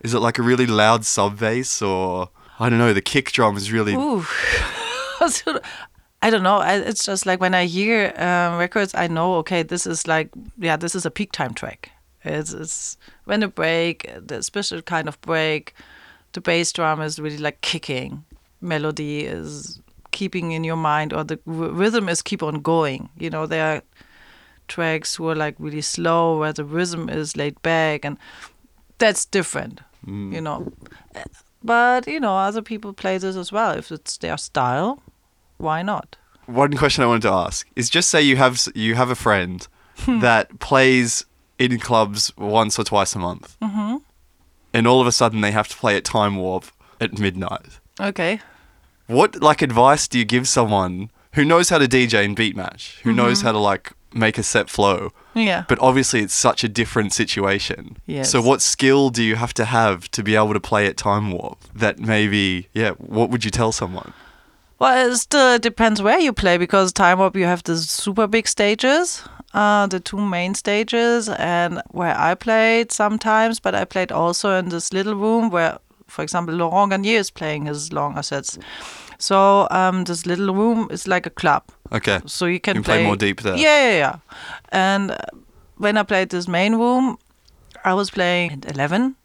Is 0.00 0.14
it 0.14 0.20
like 0.20 0.38
a 0.38 0.42
really 0.42 0.66
loud 0.66 1.04
sub 1.04 1.38
bass 1.38 1.80
or, 1.80 2.30
I 2.58 2.68
don't 2.68 2.78
know, 2.78 2.92
the 2.92 3.00
kick 3.00 3.32
drum 3.32 3.56
is 3.56 3.72
really. 3.72 3.94
I 6.22 6.30
don't 6.30 6.44
know. 6.44 6.60
It's 6.60 7.04
just 7.04 7.26
like 7.26 7.40
when 7.40 7.54
I 7.54 7.66
hear 7.66 8.14
um, 8.16 8.56
records, 8.56 8.94
I 8.94 9.08
know 9.08 9.34
okay, 9.36 9.64
this 9.64 9.86
is 9.86 10.06
like 10.06 10.30
yeah, 10.56 10.76
this 10.76 10.94
is 10.94 11.04
a 11.04 11.10
peak 11.10 11.32
time 11.32 11.52
track. 11.52 11.90
It's, 12.24 12.52
it's 12.52 12.96
when 13.24 13.42
a 13.42 13.48
break, 13.48 14.10
the 14.24 14.42
special 14.42 14.82
kind 14.82 15.08
of 15.08 15.20
break, 15.20 15.74
the 16.32 16.40
bass 16.40 16.72
drum 16.72 17.00
is 17.00 17.18
really 17.18 17.38
like 17.38 17.60
kicking. 17.60 18.24
Melody 18.60 19.24
is 19.24 19.80
keeping 20.12 20.52
in 20.52 20.62
your 20.62 20.76
mind, 20.76 21.12
or 21.12 21.24
the 21.24 21.40
rhythm 21.44 22.08
is 22.08 22.22
keep 22.22 22.42
on 22.42 22.60
going. 22.60 23.08
You 23.18 23.30
know, 23.30 23.46
there 23.46 23.76
are 23.76 23.82
tracks 24.74 25.16
who 25.18 25.28
are 25.28 25.36
like 25.46 25.54
really 25.58 25.82
slow, 25.82 26.38
where 26.38 26.52
the 26.52 26.64
rhythm 26.64 27.08
is 27.08 27.36
laid 27.36 27.56
back, 27.62 28.04
and 28.04 28.16
that's 28.98 29.24
different. 29.26 29.80
You 30.06 30.40
know, 30.40 30.72
but 31.62 32.06
you 32.08 32.18
know, 32.20 32.36
other 32.36 32.62
people 32.62 32.92
play 32.92 33.18
this 33.18 33.36
as 33.36 33.52
well. 33.52 33.78
If 33.78 33.92
it's 33.92 34.16
their 34.18 34.36
style, 34.36 35.00
why 35.58 35.82
not? 35.82 36.16
One 36.46 36.76
question 36.76 37.04
I 37.04 37.06
wanted 37.06 37.22
to 37.28 37.32
ask 37.46 37.68
is 37.76 37.88
just 37.88 38.08
say 38.08 38.20
you 38.20 38.36
have 38.36 38.60
you 38.74 38.94
have 38.96 39.10
a 39.10 39.14
friend 39.14 39.66
Hmm. 40.06 40.20
that 40.20 40.58
plays 40.58 41.24
in 41.58 41.78
clubs 41.78 42.32
once 42.36 42.78
or 42.80 42.84
twice 42.84 43.14
a 43.14 43.18
month, 43.18 43.56
mm-hmm. 43.60 43.96
and 44.72 44.86
all 44.86 45.00
of 45.00 45.06
a 45.06 45.12
sudden 45.12 45.40
they 45.42 45.52
have 45.52 45.68
to 45.68 45.76
play 45.76 45.96
at 45.96 46.04
Time 46.04 46.36
Warp 46.36 46.64
at 47.00 47.18
midnight. 47.18 47.78
Okay. 48.00 48.40
What 49.06 49.40
like 49.42 49.62
advice 49.62 50.08
do 50.08 50.18
you 50.18 50.24
give 50.24 50.48
someone 50.48 51.10
who 51.34 51.44
knows 51.44 51.68
how 51.70 51.78
to 51.78 51.86
DJ 51.86 52.24
and 52.24 52.34
beat 52.34 52.56
match, 52.56 52.98
who 53.04 53.12
knows 53.12 53.38
Mm-hmm. 53.38 53.46
how 53.46 53.52
to 53.52 53.58
like 53.58 53.92
make 54.14 54.38
a 54.38 54.42
set 54.42 54.68
flow, 54.70 55.12
Yeah. 55.34 55.64
but 55.68 55.78
obviously 55.80 56.20
it's 56.20 56.34
such 56.34 56.64
a 56.64 56.68
different 56.68 57.12
situation. 57.12 57.96
Yes. 58.06 58.30
So 58.30 58.40
what 58.42 58.60
skill 58.62 59.10
do 59.10 59.22
you 59.22 59.36
have 59.36 59.52
to 59.54 59.64
have 59.64 60.10
to 60.12 60.22
be 60.22 60.34
able 60.36 60.52
to 60.54 60.60
play 60.60 60.86
at 60.86 60.96
Time 60.96 61.30
Warp? 61.30 61.58
That 61.74 61.98
maybe 61.98 62.68
yeah. 62.74 62.90
What 62.98 63.30
would 63.30 63.44
you 63.44 63.50
tell 63.50 63.72
someone? 63.72 64.12
Well, 64.78 65.10
it 65.12 65.16
still 65.16 65.58
depends 65.58 66.02
where 66.02 66.18
you 66.18 66.32
play 66.32 66.58
because 66.58 66.92
Time 66.92 67.18
Warp 67.18 67.36
you 67.36 67.44
have 67.44 67.62
the 67.62 67.76
super 67.76 68.26
big 68.26 68.48
stages, 68.48 69.22
uh, 69.54 69.86
the 69.86 70.00
two 70.00 70.18
main 70.20 70.54
stages, 70.54 71.28
and 71.28 71.80
where 71.92 72.18
I 72.18 72.34
played 72.34 72.90
sometimes, 72.90 73.60
but 73.60 73.74
I 73.74 73.84
played 73.84 74.10
also 74.10 74.58
in 74.58 74.70
this 74.70 74.92
little 74.92 75.14
room 75.14 75.50
where, 75.50 75.78
for 76.08 76.22
example, 76.22 76.54
Laurent 76.56 76.90
Garnier 76.90 77.18
is 77.20 77.30
playing 77.30 77.66
his 77.66 77.92
longer 77.92 78.22
sets. 78.22 78.58
So 79.18 79.68
um, 79.70 80.02
this 80.04 80.26
little 80.26 80.52
room 80.52 80.88
is 80.90 81.06
like 81.06 81.26
a 81.26 81.30
club. 81.30 81.62
Okay. 81.92 82.20
so 82.26 82.46
you 82.46 82.60
can 82.60 82.76
You 82.76 82.82
play 82.82 83.04
more 83.04 83.16
deep 83.16 83.40
there. 83.42 83.56
Yeah, 83.56 83.90
yeah, 83.90 83.96
yeah. 83.98 84.16
And 84.70 85.16
when 85.76 85.96
I 85.98 86.02
played 86.04 86.28
this 86.30 86.48
main 86.48 86.74
room, 86.76 87.16
I 87.84 87.94
was 87.94 88.10
playing 88.10 88.52
at 88.52 88.64
eleven, 88.74 89.16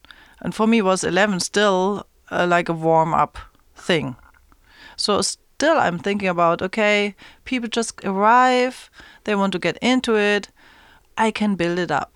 and 0.41 0.53
for 0.53 0.67
me 0.67 0.81
was 0.81 1.03
eleven 1.03 1.39
still 1.39 2.05
uh, 2.31 2.45
like 2.49 2.69
a 2.69 2.73
warm 2.73 3.13
up 3.13 3.37
thing. 3.75 4.15
So 4.95 5.21
still, 5.21 5.77
I'm 5.77 5.99
thinking 5.99 6.29
about 6.29 6.61
okay, 6.61 7.15
people 7.45 7.69
just 7.69 8.03
arrive, 8.03 8.89
they 9.23 9.35
want 9.35 9.53
to 9.53 9.59
get 9.59 9.77
into 9.81 10.15
it, 10.17 10.49
I 11.17 11.31
can 11.31 11.55
build 11.55 11.79
it 11.79 11.91
up 11.91 12.11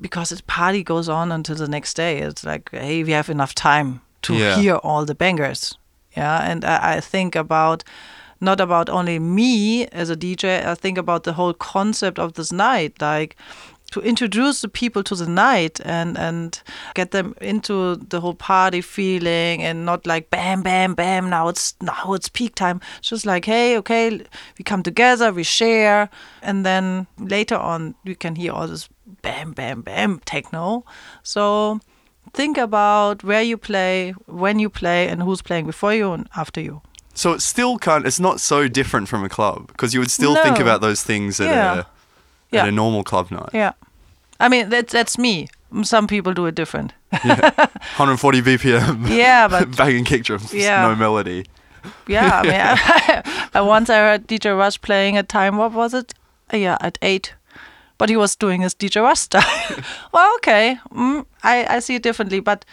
because 0.00 0.30
the 0.30 0.42
party 0.42 0.82
goes 0.82 1.08
on 1.08 1.32
until 1.32 1.56
the 1.56 1.68
next 1.68 1.94
day. 1.96 2.18
It's 2.18 2.44
like 2.44 2.70
hey, 2.72 3.04
we 3.04 3.12
have 3.12 3.30
enough 3.30 3.54
time 3.54 4.00
to 4.22 4.34
Yeah. 4.34 4.56
hear 4.56 4.74
all 4.82 5.04
the 5.06 5.14
bangers. 5.14 5.78
Yeah, 6.16 6.50
and 6.50 6.64
I, 6.64 6.96
I 6.96 7.00
think 7.00 7.36
about 7.36 7.84
not 8.40 8.60
about 8.60 8.88
only 8.88 9.18
me 9.18 9.86
as 9.88 10.10
a 10.10 10.16
DJ. 10.16 10.64
I 10.64 10.74
think 10.74 10.98
about 10.98 11.24
the 11.24 11.32
whole 11.32 11.54
concept 11.54 12.18
of 12.18 12.34
this 12.34 12.52
night, 12.52 13.00
like 13.00 13.36
to 13.92 14.00
introduce 14.00 14.60
the 14.60 14.68
people 14.68 15.02
to 15.02 15.14
the 15.14 15.28
night 15.28 15.80
and 15.84 16.18
and 16.18 16.62
get 16.94 17.10
them 17.10 17.34
into 17.40 17.96
the 17.96 18.20
whole 18.20 18.34
party 18.34 18.80
feeling 18.80 19.62
and 19.62 19.84
not 19.84 20.06
like 20.06 20.30
bam 20.30 20.62
bam 20.62 20.94
bam 20.94 21.30
now 21.30 21.48
it's 21.48 21.74
now 21.80 22.12
it's 22.12 22.28
peak 22.28 22.54
time 22.54 22.80
it's 22.98 23.08
just 23.08 23.26
like 23.26 23.44
hey 23.44 23.76
okay 23.76 24.20
we 24.58 24.64
come 24.64 24.82
together 24.82 25.32
we 25.32 25.42
share 25.42 26.08
and 26.42 26.66
then 26.66 27.06
later 27.18 27.56
on 27.56 27.94
you 28.04 28.16
can 28.16 28.34
hear 28.34 28.52
all 28.52 28.66
this 28.66 28.88
bam 29.22 29.52
bam 29.52 29.82
bam 29.82 30.20
techno 30.24 30.84
so 31.22 31.78
think 32.32 32.58
about 32.58 33.22
where 33.22 33.42
you 33.42 33.56
play 33.56 34.12
when 34.26 34.58
you 34.58 34.68
play 34.68 35.08
and 35.08 35.22
who's 35.22 35.42
playing 35.42 35.66
before 35.66 35.94
you 35.94 36.12
and 36.12 36.28
after 36.36 36.60
you 36.60 36.82
So 37.16 37.32
it's 37.32 37.44
still 37.44 37.78
kind. 37.78 38.06
It's 38.06 38.20
not 38.20 38.40
so 38.40 38.68
different 38.68 39.08
from 39.08 39.24
a 39.24 39.28
club 39.28 39.66
because 39.68 39.92
you 39.94 40.00
would 40.00 40.10
still 40.10 40.34
think 40.44 40.58
about 40.60 40.80
those 40.80 41.02
things 41.02 41.40
at 41.40 41.46
Yeah. 41.48 41.84
a 42.52 42.56
at 42.62 42.68
a 42.68 42.72
normal 42.72 43.02
club 43.02 43.30
night. 43.30 43.50
yeah 43.52 43.72
i 44.40 44.48
mean 44.48 44.68
that's 44.70 44.92
that's 44.92 45.18
me 45.18 45.48
some 45.82 46.06
people 46.06 46.32
do 46.34 46.46
it 46.46 46.54
different 46.54 46.92
140 47.10 48.42
BPM. 48.42 49.08
yeah 49.08 49.48
but 49.52 49.76
banging 49.76 50.04
kick 50.04 50.22
drums. 50.24 50.52
Yeah. 50.54 50.82
No 50.88 50.94
melody. 50.94 51.44
Yeah, 52.08 52.40
I 52.40 52.42
mean, 52.42 53.24
I, 53.54 53.60
once 53.60 53.88
I 53.90 53.96
heard 53.98 54.26
DJ 54.26 54.56
Rush 54.56 54.80
playing 54.80 55.16
at 55.16 55.28
time. 55.28 55.56
What 55.56 55.72
was 55.72 55.94
it? 55.94 56.14
Yeah, 56.52 56.76
at 56.80 56.98
eight. 57.02 57.34
But 57.98 58.08
he 58.08 58.16
was 58.16 58.36
doing 58.36 58.62
his 58.62 58.74
DJ 58.74 59.00
Rush 59.02 59.20
style. 59.20 59.44
well, 60.12 60.34
okay, 60.36 60.78
mm, 60.92 61.24
I 61.42 61.76
I 61.76 61.80
see 61.80 61.94
it 61.96 62.02
differently. 62.02 62.40
But 62.40 62.64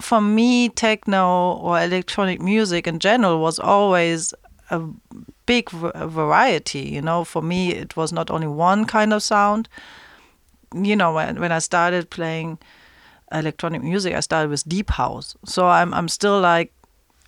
for 0.00 0.20
me, 0.20 0.68
techno 0.68 1.52
or 1.52 1.80
electronic 1.80 2.40
music 2.40 2.86
in 2.86 2.98
general 2.98 3.40
was 3.40 3.58
always 3.58 4.34
a 4.70 4.80
big 5.46 5.70
variety. 5.70 6.80
You 6.80 7.02
know, 7.02 7.24
for 7.24 7.42
me, 7.42 7.72
it 7.72 7.96
was 7.96 8.12
not 8.12 8.30
only 8.30 8.46
one 8.46 8.84
kind 8.84 9.12
of 9.12 9.22
sound. 9.22 9.68
You 10.74 10.96
know, 10.96 11.14
when 11.14 11.40
when 11.40 11.52
I 11.52 11.58
started 11.58 12.10
playing 12.10 12.58
electronic 13.32 13.82
music, 13.82 14.14
I 14.14 14.20
started 14.20 14.50
with 14.50 14.68
deep 14.68 14.90
house. 14.90 15.36
So 15.44 15.66
I'm 15.66 15.92
I'm 15.94 16.08
still 16.08 16.40
like 16.40 16.72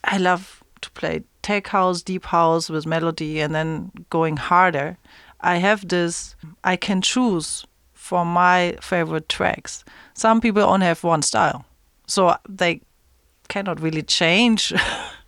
I 0.05 0.19
love 0.19 0.63
to 0.81 0.91
play 0.93 1.23
tech 1.43 1.69
house, 1.69 2.03
deep 2.03 2.27
house 2.27 2.71
with 2.71 2.87
melody, 2.87 3.41
and 3.41 3.55
then 3.55 3.91
going 4.11 4.37
harder. 4.37 4.97
I 5.41 5.57
have 5.57 5.89
this. 5.89 6.37
I 6.63 6.77
can 6.77 7.03
choose 7.03 7.67
for 7.93 8.25
my 8.25 8.77
favorite 8.81 9.29
tracks. 9.29 9.85
Some 10.15 10.41
people 10.41 10.63
only 10.63 10.87
have 10.87 11.03
one 11.03 11.23
style, 11.23 11.65
so 12.13 12.37
they 12.49 12.81
cannot 13.49 13.81
really 13.81 14.03
change. 14.03 14.73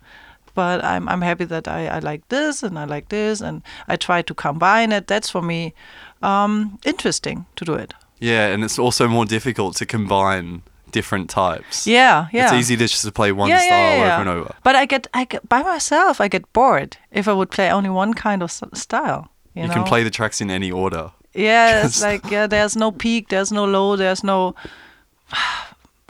but 0.55 0.83
I'm 0.83 1.07
I'm 1.09 1.21
happy 1.21 1.45
that 1.45 1.67
I, 1.67 1.87
I 1.97 1.99
like 1.99 2.21
this 2.29 2.63
and 2.63 2.79
I 2.79 2.85
like 2.85 3.09
this 3.09 3.41
and 3.41 3.61
I 3.87 3.95
try 3.97 4.21
to 4.23 4.33
combine 4.33 4.91
it. 4.91 5.07
That's 5.07 5.29
for 5.29 5.41
me 5.41 5.73
um, 6.21 6.79
interesting 6.85 7.45
to 7.55 7.65
do 7.65 7.73
it. 7.73 7.93
Yeah, 8.19 8.53
and 8.53 8.63
it's 8.63 8.79
also 8.79 9.07
more 9.07 9.25
difficult 9.25 9.75
to 9.77 9.85
combine 9.85 10.61
different 10.91 11.29
types. 11.29 11.85
Yeah, 11.85 12.27
yeah. 12.31 12.45
It's 12.45 12.53
easy 12.53 12.77
to 12.77 12.87
just 12.87 13.05
to 13.05 13.11
play 13.11 13.31
one 13.31 13.49
Yeah, 13.49 13.61
yeah, 13.61 13.67
style 13.67 13.79
yeah, 13.79 13.97
yeah. 13.97 14.13
over 14.13 14.21
and 14.21 14.39
over. 14.39 14.55
But 14.63 14.75
I 14.75 14.85
get 14.85 15.07
I 15.13 15.25
get 15.25 15.47
by 15.49 15.63
myself. 15.63 16.21
I 16.21 16.29
get 16.29 16.53
bored 16.53 16.97
if 17.11 17.27
I 17.27 17.33
would 17.33 17.49
play 17.49 17.69
only 17.71 17.89
one 17.89 18.13
kind 18.13 18.41
of 18.41 18.51
style. 18.51 19.27
You, 19.53 19.61
You, 19.61 19.67
know? 19.67 19.73
can 19.73 19.83
play 19.83 20.03
the 20.03 20.09
tracks 20.09 20.41
in 20.41 20.49
any 20.49 20.71
order. 20.71 21.11
Yeah, 21.33 21.85
it's 21.85 22.01
like 22.01 22.31
yeah. 22.31 22.47
There's 22.47 22.75
no 22.75 22.91
peak. 22.91 23.27
There's 23.27 23.51
no 23.51 23.65
low. 23.65 23.97
There's 23.97 24.23
no. 24.23 24.55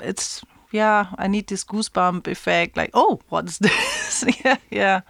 It's 0.03 0.43
yeah. 0.71 1.07
I 1.17 1.27
need 1.27 1.47
this 1.47 1.63
goosebump 1.63 2.27
effect. 2.27 2.77
Like 2.77 2.91
oh, 2.93 3.19
what's 3.29 3.57
this? 3.59 4.25
yeah, 4.45 4.57
yeah. 4.69 5.01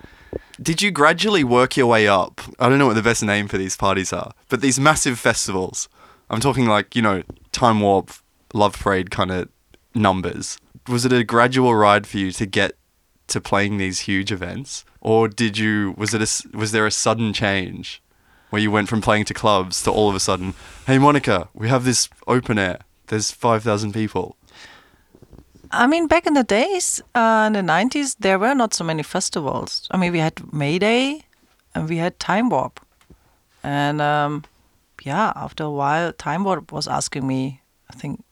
Did 0.62 0.82
you 0.82 0.92
gradually 0.92 1.44
work 1.44 1.76
your 1.76 1.88
way 1.88 2.08
up? 2.08 2.42
I 2.60 2.70
don't 2.70 2.80
know 2.80 2.88
what 2.88 2.96
the 2.96 3.02
best 3.02 3.24
name 3.24 3.48
for 3.48 3.58
these 3.58 3.76
parties 3.76 4.14
are, 4.14 4.32
but 4.50 4.62
these 4.62 4.80
massive 4.80 5.20
festivals. 5.20 5.90
I'm 6.30 6.40
talking 6.40 6.66
like, 6.66 6.96
you 6.96 7.02
know, 7.02 7.24
Time 7.52 7.82
Warp, 7.82 8.12
Love 8.54 8.80
Parade 8.80 9.12
kind 9.12 9.32
of 9.32 9.50
numbers. 9.94 10.58
Was 10.88 11.06
it 11.06 11.14
a 11.14 11.24
gradual 11.24 11.76
ride 11.76 12.08
for 12.08 12.18
you 12.18 12.32
to 12.32 12.46
get 12.46 12.74
to 13.28 13.42
playing 13.42 13.78
these 13.78 14.02
huge 14.02 14.32
events? 14.32 14.86
Or 15.02 15.28
did 15.28 15.58
you 15.58 15.94
was 15.98 16.14
it 16.14 16.22
a, 16.22 16.58
was 16.58 16.72
there 16.72 16.86
a 16.86 16.92
sudden 16.92 17.34
change 17.34 18.02
where 18.50 18.62
you 18.62 18.72
went 18.72 18.88
from 18.88 19.02
playing 19.02 19.26
to 19.26 19.34
clubs 19.34 19.84
to 19.84 19.92
all 19.92 20.10
of 20.10 20.16
a 20.16 20.20
sudden, 20.20 20.54
"Hey 20.88 20.98
Monika, 20.98 21.50
we 21.54 21.70
have 21.70 21.84
this 21.84 22.10
open 22.28 22.58
air. 22.58 22.80
There's 23.08 23.32
5,000 23.32 23.94
people." 23.94 24.38
I 25.84 25.88
mean, 25.88 26.08
back 26.08 26.26
in 26.26 26.34
the 26.34 26.44
days, 26.44 27.02
uh, 27.14 27.46
in 27.48 27.54
the 27.54 27.62
90s, 27.62 28.16
there 28.20 28.40
were 28.40 28.56
not 28.56 28.74
so 28.74 28.84
many 28.84 29.04
festivals. 29.04 29.88
I 29.92 29.98
mean, 29.98 30.12
we 30.12 30.20
had 30.20 30.34
Mayday 30.54 31.22
and 31.74 31.90
we 31.90 31.98
had 31.98 32.20
Time 32.20 32.50
Warp. 32.50 32.80
And 33.64 34.02
um, 34.02 34.44
yeah, 35.04 35.34
after 35.36 35.64
a 35.64 35.70
while, 35.72 36.14
Time 36.14 36.44
Warp 36.44 36.72
was 36.72 36.88
asking 36.88 37.28
me, 37.28 37.62
I 37.90 37.94
think, 37.94 38.24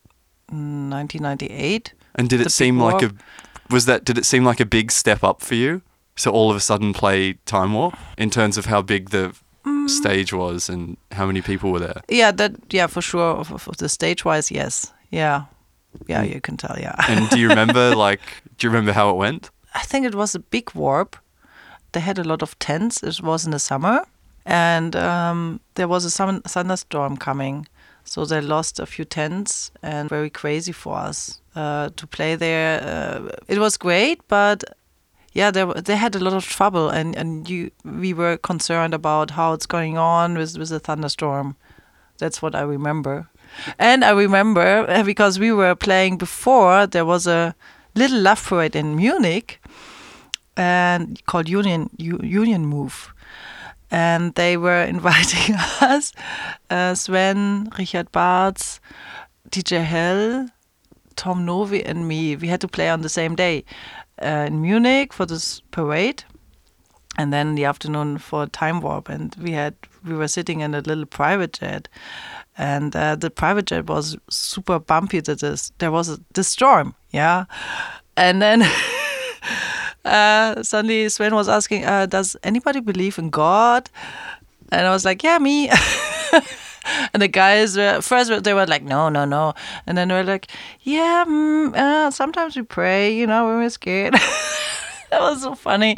mm, 0.51 0.89
1998. 0.89 1.93
And 2.15 2.29
did 2.29 2.41
it 2.41 2.51
seem 2.51 2.79
like 2.79 3.01
a 3.03 3.11
was 3.69 3.85
that 3.85 4.05
did 4.05 4.17
it 4.17 4.25
seem 4.25 4.43
like 4.45 4.59
a 4.59 4.65
big 4.65 4.91
step 4.91 5.23
up 5.23 5.41
for 5.41 5.55
you? 5.55 5.81
So 6.15 6.31
all 6.31 6.51
of 6.51 6.55
a 6.57 6.59
sudden 6.59 6.93
play 6.93 7.33
Time 7.45 7.73
Warp 7.73 7.97
in 8.17 8.29
terms 8.29 8.57
of 8.57 8.65
how 8.65 8.81
big 8.81 9.09
the 9.09 9.33
Mm. 9.65 9.89
stage 9.89 10.33
was 10.33 10.69
and 10.69 10.97
how 11.11 11.25
many 11.25 11.41
people 11.41 11.71
were 11.71 11.79
there. 11.79 12.01
Yeah, 12.09 12.31
that, 12.31 12.51
yeah, 12.69 12.87
for 12.87 13.01
sure. 13.01 13.37
Of, 13.39 13.51
of 13.51 13.77
the 13.77 13.87
stage 13.87 14.25
wise, 14.25 14.51
yes. 14.51 14.91
Yeah. 15.09 15.43
Yeah, 16.07 16.23
you 16.23 16.41
can 16.41 16.57
tell, 16.57 16.77
yeah. 16.79 16.95
And 17.07 17.29
do 17.29 17.39
you 17.39 17.49
remember 17.49 17.95
like 18.07 18.21
do 18.57 18.67
you 18.67 18.71
remember 18.71 18.93
how 18.93 19.09
it 19.09 19.17
went? 19.17 19.49
I 19.73 19.81
think 19.81 20.05
it 20.05 20.15
was 20.15 20.35
a 20.35 20.39
big 20.39 20.73
warp. 20.73 21.15
They 21.91 21.99
had 21.99 22.19
a 22.19 22.23
lot 22.23 22.41
of 22.41 22.57
tents. 22.59 23.03
It 23.03 23.21
was 23.21 23.45
in 23.45 23.51
the 23.51 23.59
summer, 23.59 24.05
and 24.45 24.95
um, 24.95 25.59
there 25.75 25.87
was 25.87 26.05
a 26.05 26.09
sun- 26.09 26.41
thunderstorm 26.41 27.17
coming, 27.17 27.67
so 28.03 28.25
they 28.25 28.41
lost 28.41 28.79
a 28.79 28.85
few 28.85 29.05
tents, 29.05 29.71
and 29.81 30.09
very 30.09 30.29
crazy 30.29 30.71
for 30.71 30.97
us 30.97 31.41
uh, 31.55 31.89
to 31.95 32.07
play 32.07 32.35
there. 32.35 32.81
Uh, 32.81 33.29
it 33.47 33.59
was 33.59 33.77
great, 33.77 34.27
but 34.27 34.63
yeah, 35.33 35.51
they 35.51 35.65
they 35.81 35.95
had 35.95 36.15
a 36.15 36.19
lot 36.19 36.33
of 36.33 36.45
trouble, 36.45 36.89
and 36.89 37.15
and 37.15 37.49
you 37.49 37.71
we 37.83 38.13
were 38.13 38.37
concerned 38.37 38.93
about 38.93 39.31
how 39.31 39.53
it's 39.53 39.65
going 39.67 39.97
on 39.97 40.37
with 40.37 40.57
with 40.57 40.69
the 40.69 40.79
thunderstorm. 40.79 41.55
That's 42.19 42.41
what 42.41 42.55
I 42.55 42.61
remember. 42.61 43.27
And 43.79 44.03
I 44.03 44.11
remember 44.11 44.85
uh, 44.87 45.03
because 45.03 45.39
we 45.39 45.51
were 45.51 45.75
playing 45.75 46.17
before, 46.17 46.87
there 46.87 47.05
was 47.05 47.27
a 47.27 47.55
little 47.95 48.19
love 48.19 48.43
parade 48.43 48.75
in 48.75 48.95
Munich 48.95 49.61
and 50.55 51.23
called 51.25 51.49
Union 51.49 51.89
U, 51.97 52.19
Union 52.23 52.65
Move. 52.65 53.13
And 53.91 54.33
they 54.35 54.57
were 54.57 54.83
inviting 54.95 55.55
us, 55.81 56.13
uh, 56.69 56.95
Sven, 56.95 57.69
Richard 57.77 58.11
Bartz, 58.11 58.79
DJ 59.49 59.83
Hell, 59.83 60.49
Tom 61.15 61.45
Novy, 61.45 61.83
and 61.85 62.07
me. 62.07 62.35
We 62.35 62.47
had 62.47 62.61
to 62.61 62.67
play 62.67 62.89
on 62.89 63.01
the 63.01 63.09
same 63.09 63.35
day 63.35 63.65
uh, 64.21 64.45
in 64.47 64.61
Munich 64.61 65.13
for 65.13 65.25
this 65.25 65.61
parade, 65.71 66.23
and 67.17 67.31
then 67.31 67.55
the 67.55 67.65
afternoon 67.65 68.17
for 68.17 68.47
Time 68.47 68.81
Warp. 68.81 69.09
And 69.09 69.35
we 69.41 69.51
had 69.51 69.75
we 70.05 70.13
were 70.13 70.27
sitting 70.27 70.61
in 70.61 70.73
a 70.73 70.81
little 70.81 71.05
private 71.05 71.53
jet, 71.53 71.87
and 72.57 72.95
uh, 72.95 73.15
the 73.15 73.29
private 73.29 73.65
jet 73.65 73.87
was 73.87 74.17
super 74.29 74.79
bumpy. 74.79 75.19
That 75.19 75.39
this 75.39 75.71
there 75.77 75.91
was 75.91 76.09
a, 76.09 76.19
this 76.33 76.47
storm, 76.47 76.95
yeah, 77.11 77.45
and 78.17 78.41
then. 78.41 78.63
Uh, 80.05 80.61
suddenly 80.61 81.07
Sven 81.07 81.33
was 81.33 81.47
asking, 81.47 81.85
uh, 81.85 82.05
"Does 82.05 82.35
anybody 82.43 82.81
believe 82.81 83.17
in 83.17 83.29
God?" 83.29 83.89
And 84.69 84.85
I 84.85 84.91
was 84.91 85.05
like, 85.05 85.23
"Yeah, 85.23 85.37
me." 85.37 85.69
and 87.13 87.21
the 87.21 87.27
guys 87.27 87.77
were, 87.77 88.01
first 88.01 88.43
they 88.43 88.53
were 88.53 88.65
like, 88.65 88.83
"No, 88.83 89.09
no, 89.09 89.25
no," 89.25 89.53
and 89.87 89.97
then 89.97 90.09
they 90.09 90.15
were 90.15 90.23
like, 90.23 90.47
"Yeah, 90.81 91.23
mm, 91.25 91.73
uh, 91.75 92.11
sometimes 92.11 92.55
we 92.55 92.63
pray, 92.63 93.15
you 93.15 93.25
know, 93.27 93.47
when 93.47 93.57
we're 93.57 93.69
scared." 93.69 94.13
that 95.09 95.21
was 95.21 95.41
so 95.41 95.55
funny. 95.55 95.97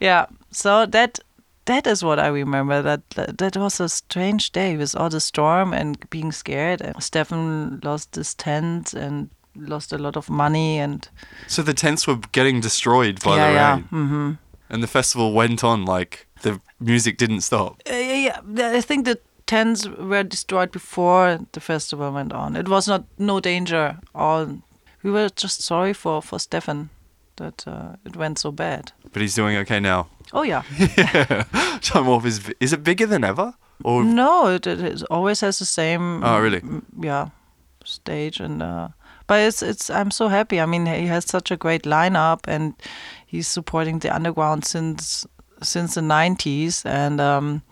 Yeah, 0.00 0.26
so 0.54 0.86
that 0.86 1.18
that 1.66 1.86
is 1.86 2.04
what 2.04 2.18
I 2.18 2.26
remember. 2.28 2.82
That, 2.82 3.08
that 3.38 3.56
was 3.56 3.80
a 3.80 3.88
strange 3.88 4.52
day 4.52 4.76
with 4.76 4.94
all 4.94 5.08
the 5.08 5.20
storm 5.20 5.72
and 5.72 5.98
being 6.10 6.32
scared. 6.32 6.80
And 6.82 6.96
Steffen 6.96 7.82
lost 7.82 8.14
his 8.16 8.34
tent 8.34 8.92
and 8.92 9.30
lost 9.56 9.92
a 9.92 9.98
lot 9.98 10.16
of 10.16 10.28
money 10.28 10.78
and 10.78 11.08
So 11.46 11.62
the 11.62 11.74
tents 11.74 12.06
were 12.06 12.18
getting 12.32 12.60
destroyed 12.60 13.22
by 13.22 13.36
yeah, 13.36 13.48
the 13.48 13.54
yeah. 13.54 13.74
rain. 13.74 13.82
hmm 13.84 14.32
And 14.68 14.82
the 14.82 14.88
festival 14.88 15.32
went 15.32 15.62
on 15.64 15.84
like 15.84 16.26
the 16.42 16.60
music 16.80 17.16
didn't 17.16 17.42
stop. 17.42 17.80
Uh, 17.90 17.94
yeah, 17.94 18.40
yeah, 18.54 18.70
I 18.70 18.80
think 18.80 19.04
the 19.04 19.18
tents 19.46 19.86
were 19.86 20.24
destroyed 20.24 20.72
before 20.72 21.38
the 21.52 21.60
festival 21.60 22.10
went 22.12 22.32
on. 22.32 22.56
It 22.56 22.68
was 22.68 22.88
not 22.88 23.04
no 23.18 23.40
danger. 23.40 23.98
All 24.14 24.58
we 25.02 25.10
were 25.10 25.28
just 25.28 25.62
sorry 25.62 25.92
for 25.94 26.20
for 26.22 26.38
Steffen 26.38 26.88
that 27.36 27.66
uh, 27.66 27.96
it 28.04 28.16
went 28.16 28.38
so 28.38 28.52
bad. 28.52 28.92
But 29.12 29.22
he's 29.22 29.34
doing 29.34 29.56
okay 29.58 29.80
now. 29.80 30.08
Oh 30.32 30.42
yeah, 30.42 30.62
Time 31.80 32.06
Warp 32.06 32.24
is 32.24 32.50
is 32.60 32.72
it 32.72 32.82
bigger 32.82 33.06
than 33.06 33.24
ever? 33.24 33.54
Or 33.84 34.04
no, 34.22 34.46
it, 34.48 34.66
it, 34.66 34.80
it 34.80 35.02
always 35.10 35.40
has 35.40 35.58
the 35.58 35.64
same. 35.64 36.22
Oh, 36.24 36.40
really? 36.40 36.62
Yeah, 37.00 37.28
stage 37.84 38.40
and. 38.40 38.62
Uh, 38.62 38.88
but 39.26 39.40
it's 39.40 39.62
it's. 39.62 39.90
I'm 39.90 40.10
so 40.10 40.28
happy. 40.28 40.60
I 40.60 40.66
mean, 40.66 40.86
he 40.86 41.06
has 41.06 41.24
such 41.24 41.50
a 41.50 41.56
great 41.56 41.84
lineup, 41.84 42.40
and 42.46 42.74
he's 43.26 43.48
supporting 43.48 44.00
the 44.00 44.14
underground 44.14 44.64
since 44.66 45.26
since 45.62 45.94
the 45.94 46.00
90s, 46.02 46.84
and 46.84 47.20
um, 47.20 47.62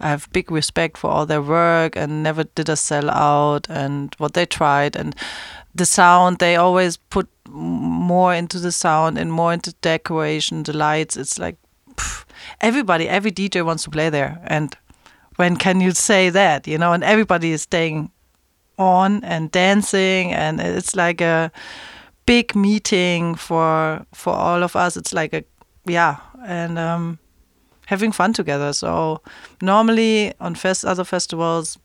I 0.00 0.08
have 0.08 0.30
big 0.32 0.50
respect 0.50 0.96
for 0.96 1.10
all 1.10 1.26
their 1.26 1.42
work 1.42 1.96
and 1.96 2.22
never 2.22 2.44
did 2.44 2.68
a 2.68 2.76
sell 2.76 3.10
out 3.10 3.68
and 3.68 4.14
what 4.18 4.34
they 4.34 4.46
tried 4.46 4.96
and 4.96 5.14
the 5.74 5.86
sound 5.86 6.38
they 6.38 6.56
always 6.56 6.96
put 6.96 7.28
more 7.52 8.34
into 8.34 8.58
the 8.58 8.72
sound 8.72 9.18
and 9.18 9.32
more 9.32 9.52
into 9.52 9.72
decoration 9.80 10.62
the 10.62 10.72
lights 10.72 11.16
it's 11.16 11.38
like 11.38 11.56
pff, 11.94 12.24
everybody 12.60 13.08
every 13.08 13.30
DJ 13.30 13.64
wants 13.64 13.84
to 13.84 13.90
play 13.90 14.10
there 14.10 14.40
and 14.46 14.76
when 15.36 15.56
can 15.56 15.80
you 15.80 15.92
say 15.92 16.30
that 16.30 16.66
you 16.66 16.78
know 16.78 16.92
and 16.92 17.04
everybody 17.04 17.52
is 17.52 17.62
staying 17.62 18.10
on 18.78 19.22
and 19.24 19.50
dancing 19.50 20.32
and 20.32 20.60
it's 20.60 20.96
like 20.96 21.20
a 21.20 21.50
big 22.26 22.54
meeting 22.54 23.34
for 23.34 24.04
for 24.14 24.32
all 24.32 24.62
of 24.62 24.74
us 24.76 24.96
it's 24.96 25.12
like 25.12 25.32
a 25.32 25.44
yeah 25.86 26.16
and 26.44 26.78
um 26.78 27.18
having 27.86 28.12
fun 28.12 28.32
together. 28.32 28.72
So 28.72 29.20
normally 29.60 30.32
on 30.40 30.54
fest 30.54 30.84
other 30.84 31.04
festivals, 31.04 31.78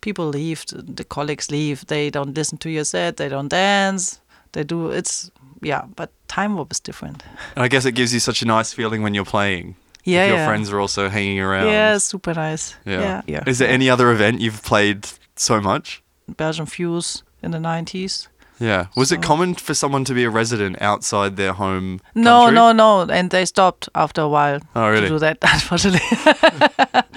people 0.00 0.26
leave, 0.26 0.66
the, 0.66 0.82
the 0.82 1.04
colleagues 1.04 1.50
leave. 1.50 1.86
They 1.86 2.10
don't 2.10 2.34
listen 2.34 2.58
to 2.58 2.70
your 2.70 2.84
set. 2.84 3.16
They 3.16 3.28
don't 3.28 3.48
dance. 3.48 4.20
They 4.52 4.64
do. 4.64 4.90
It's 4.90 5.30
yeah, 5.60 5.82
but 5.96 6.10
time 6.28 6.56
warp 6.56 6.72
is 6.72 6.80
different. 6.80 7.22
and 7.54 7.64
I 7.64 7.68
guess 7.68 7.84
it 7.84 7.92
gives 7.92 8.12
you 8.12 8.20
such 8.20 8.42
a 8.42 8.46
nice 8.46 8.72
feeling 8.72 9.02
when 9.02 9.14
you're 9.14 9.24
playing. 9.24 9.76
Yeah, 10.04 10.24
if 10.24 10.28
your 10.28 10.38
yeah. 10.38 10.46
friends 10.46 10.70
are 10.72 10.80
also 10.80 11.08
hanging 11.08 11.40
around. 11.40 11.68
Yeah, 11.68 11.98
super 11.98 12.34
nice. 12.34 12.74
Yeah. 12.84 13.00
yeah. 13.00 13.22
yeah. 13.26 13.44
Is 13.46 13.58
there 13.58 13.68
any 13.68 13.88
other 13.88 14.10
event 14.10 14.40
you've 14.40 14.62
played 14.62 15.06
so 15.36 15.60
much? 15.60 16.02
Belgian 16.36 16.66
Fuse 16.66 17.22
in 17.42 17.52
the 17.52 17.60
nineties? 17.60 18.28
Yeah. 18.58 18.86
Was 18.96 19.10
it 19.10 19.22
common 19.22 19.54
for 19.54 19.74
someone 19.74 20.04
to 20.04 20.14
be 20.14 20.22
a 20.24 20.30
resident 20.30 20.80
outside 20.80 21.36
their 21.36 21.52
home? 21.52 22.00
No, 22.14 22.42
country? 22.44 22.54
no, 22.54 22.72
no. 22.72 23.12
And 23.12 23.30
they 23.30 23.44
stopped 23.44 23.88
after 23.94 24.20
a 24.22 24.28
while 24.28 24.60
Oh, 24.76 24.88
really? 24.88 25.02
to 25.02 25.08
do 25.08 25.18
that, 25.18 25.38
unfortunately. 25.42 26.00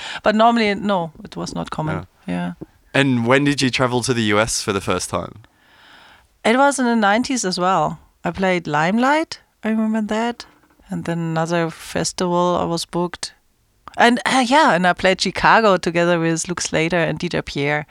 but 0.23 0.33
normally, 0.35 0.73
no, 0.73 1.11
it 1.23 1.35
was 1.35 1.53
not 1.53 1.69
common. 1.69 2.07
yeah. 2.27 2.53
And 2.93 3.27
when 3.27 3.43
did 3.43 3.61
you 3.61 3.69
travel 3.69 4.01
to 4.03 4.13
the 4.13 4.23
US 4.33 4.61
for 4.61 4.73
the 4.73 4.81
first 4.81 5.09
time? 5.09 5.43
It 6.45 6.57
was 6.57 6.79
in 6.79 6.85
the 6.85 7.07
90s 7.07 7.43
as 7.43 7.59
well. 7.59 7.99
I 8.23 8.31
played 8.31 8.67
Limelight. 8.67 9.39
I 9.63 9.69
remember 9.69 10.01
that. 10.13 10.45
and 10.89 11.05
then 11.05 11.17
another 11.19 11.69
festival 11.71 12.57
I 12.61 12.65
was 12.65 12.85
booked. 12.85 13.33
And 13.97 14.19
uh, 14.25 14.45
yeah, 14.47 14.73
and 14.75 14.85
I 14.85 14.93
played 14.93 15.19
Chicago 15.21 15.77
together 15.77 16.19
with 16.19 16.47
Luke 16.47 16.61
Slater 16.61 16.97
and 16.97 17.17
DJ 17.19 17.43
Pierre. 17.43 17.85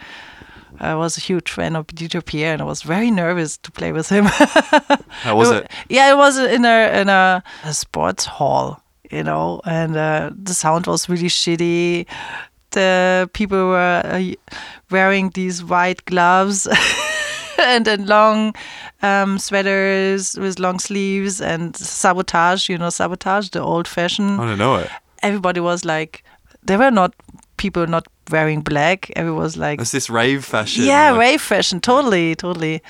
I 0.80 0.94
was 0.94 1.16
a 1.16 1.20
huge 1.20 1.50
fan 1.50 1.76
of 1.76 1.86
DJ 1.88 2.24
Pierre, 2.24 2.52
and 2.52 2.62
I 2.62 2.64
was 2.64 2.82
very 2.82 3.10
nervous 3.10 3.56
to 3.58 3.70
play 3.72 3.92
with 3.92 4.08
him. 4.08 4.24
How 5.24 5.36
was 5.36 5.50
it? 5.50 5.70
Yeah, 5.88 6.12
it 6.12 6.16
was 6.16 6.36
in 6.38 6.64
a 6.64 7.00
in 7.00 7.08
a, 7.08 7.42
a 7.64 7.72
sports 7.74 8.24
hall, 8.26 8.80
you 9.10 9.22
know, 9.24 9.60
and 9.64 9.96
uh, 9.96 10.30
the 10.34 10.52
sound 10.54 10.86
was 10.86 11.08
really 11.08 11.28
shitty. 11.28 12.06
The 12.70 13.28
people 13.32 13.68
were 13.68 14.02
uh, 14.04 14.34
wearing 14.90 15.30
these 15.30 15.62
white 15.64 16.04
gloves 16.06 16.66
and 17.58 17.84
then 17.84 18.06
long 18.06 18.54
um, 19.02 19.38
sweaters 19.38 20.36
with 20.38 20.58
long 20.58 20.78
sleeves 20.78 21.40
and 21.40 21.76
sabotage, 21.76 22.68
you 22.68 22.78
know, 22.78 22.90
sabotage, 22.90 23.50
the 23.50 23.60
old 23.60 23.88
fashioned. 23.88 24.40
I 24.40 24.46
don't 24.46 24.58
know 24.58 24.76
it. 24.76 24.90
Everybody 25.22 25.60
was 25.60 25.84
like, 25.84 26.24
there 26.62 26.78
were 26.78 26.90
not 26.90 27.14
people 27.56 27.86
not 27.86 28.06
wearing 28.30 28.60
black. 28.62 29.10
Everyone 29.16 29.42
was 29.42 29.56
like, 29.56 29.80
It's 29.80 29.92
this 29.92 30.10
rave 30.10 30.44
fashion. 30.44 30.84
yeah, 30.84 31.10
like- 31.10 31.20
rave 31.20 31.40
fashion, 31.42 31.80
totally, 31.80 32.34
totally. 32.34 32.82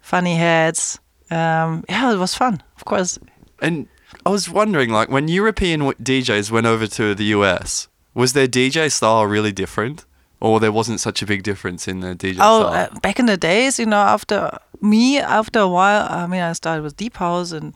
Funny 0.00 0.36
hats. 0.36 0.98
Um, 1.30 1.84
yeah, 1.88 2.12
it 2.12 2.18
was 2.18 2.34
fun, 2.34 2.62
of 2.76 2.84
course. 2.84 3.18
And 3.60 3.86
I 4.24 4.30
was 4.30 4.48
wondering, 4.48 4.90
like, 4.90 5.10
when 5.10 5.28
European 5.28 5.82
DJs 5.82 6.50
went 6.50 6.66
over 6.66 6.86
to 6.86 7.14
the 7.14 7.24
US, 7.36 7.88
was 8.14 8.32
their 8.32 8.48
DJ 8.48 8.90
style 8.90 9.26
really 9.26 9.52
different, 9.52 10.06
or 10.40 10.60
there 10.60 10.72
wasn't 10.72 11.00
such 11.00 11.22
a 11.22 11.26
big 11.26 11.42
difference 11.42 11.88
in 11.88 12.00
the 12.00 12.14
DJ 12.14 12.36
Oh, 12.40 12.68
style? 12.70 12.88
uh, 12.94 12.98
back 13.00 13.18
in 13.18 13.26
the 13.26 13.36
days, 13.36 13.78
you 13.78 13.86
know, 13.86 13.96
after 14.00 14.58
me, 14.80 15.18
after 15.18 15.58
a 15.60 15.68
while, 15.68 16.06
I 16.08 16.26
mean, 16.26 16.40
I 16.40 16.52
started 16.52 16.82
with 16.82 16.96
deep 16.96 17.16
house, 17.16 17.52
and 17.52 17.74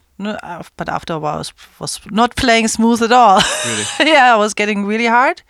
but 0.76 0.88
after 0.88 1.14
a 1.14 1.18
while, 1.18 1.34
I 1.34 1.38
was, 1.38 1.52
was 1.80 2.00
not 2.10 2.36
playing 2.36 2.68
smooth 2.68 3.02
at 3.02 3.10
all. 3.12 3.40
Really? 3.66 3.84
yeah, 4.12 4.34
I 4.34 4.36
was 4.36 4.54
getting 4.54 4.86
really 4.86 5.06
hard, 5.06 5.42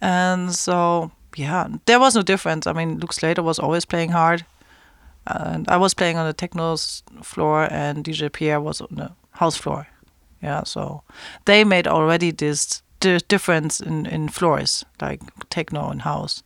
and 0.00 0.54
so 0.54 1.10
yeah, 1.36 1.68
there 1.86 1.98
was 2.00 2.14
no 2.14 2.22
difference. 2.22 2.66
I 2.66 2.72
mean, 2.72 2.98
Luke 2.98 3.12
Slater 3.12 3.42
was 3.42 3.58
always 3.58 3.84
playing 3.86 4.10
hard, 4.10 4.44
and 5.26 5.68
I 5.68 5.76
was 5.76 5.94
playing 5.94 6.18
on 6.18 6.26
the 6.26 6.32
techno 6.34 6.76
floor, 7.22 7.68
and 7.70 8.04
DJ 8.04 8.30
Pierre 8.32 8.60
was 8.60 8.80
on 8.80 8.88
the 8.90 9.12
house 9.32 9.56
floor. 9.56 9.86
Yeah, 10.42 10.64
so 10.64 11.02
they 11.44 11.64
made 11.64 11.86
already 11.86 12.30
this 12.32 12.82
di- 13.00 13.18
difference 13.28 13.80
in 13.80 14.06
in 14.06 14.28
floors, 14.28 14.84
like 15.02 15.20
techno 15.48 15.90
and 15.90 16.02
house 16.02 16.42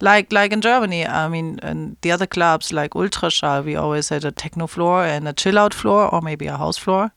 like 0.00 0.32
like 0.32 0.52
in 0.52 0.60
Germany, 0.60 1.06
I 1.06 1.28
mean, 1.28 1.58
and 1.62 1.96
the 2.00 2.10
other 2.14 2.26
clubs 2.26 2.72
like 2.72 2.94
Ultraschall, 2.96 3.64
we 3.64 3.76
always 3.76 4.08
had 4.10 4.24
a 4.24 4.32
techno 4.32 4.66
floor 4.66 5.04
and 5.04 5.28
a 5.28 5.32
chill 5.32 5.58
out 5.58 5.74
floor, 5.74 6.08
or 6.12 6.20
maybe 6.20 6.48
a 6.48 6.56
house 6.56 6.76
floor. 6.80 7.10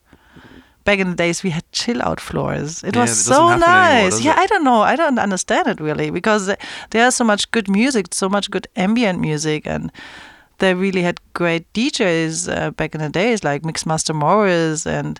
Back 0.83 0.99
in 0.99 1.09
the 1.09 1.15
days, 1.15 1.43
we 1.43 1.49
had 1.49 1.63
chill 1.71 1.99
out 2.03 2.19
floors. 2.21 2.83
It 2.83 2.95
Yeah, 2.95 3.01
was 3.01 3.09
that 3.09 3.33
so 3.33 3.49
doesn't 3.49 3.63
anymore, 3.63 4.11
nice. 4.11 4.21
yeah, 4.21 4.33
it? 4.33 4.43
I 4.43 4.45
don't 4.45 4.63
know. 4.63 4.81
I 4.83 4.95
don't 4.95 5.17
understand 5.23 5.67
it 5.67 5.79
really 5.81 6.11
because 6.11 6.45
th- 6.45 6.59
there's 6.91 7.15
so 7.15 7.23
much 7.23 7.49
good 7.51 7.67
music, 7.67 8.13
so 8.13 8.29
much 8.29 8.51
good 8.51 8.67
ambient 8.75 9.19
music, 9.19 9.65
and 9.67 9.91
they 10.59 10.75
really 10.75 11.01
had 11.01 11.19
great 11.33 11.63
DJs 11.73 12.47
uh, 12.55 12.69
back 12.71 12.93
in 12.95 13.01
the 13.01 13.09
days, 13.09 13.43
like 13.43 13.63
Mixmaster 13.63 14.13
Morris 14.13 14.85
and 14.85 15.19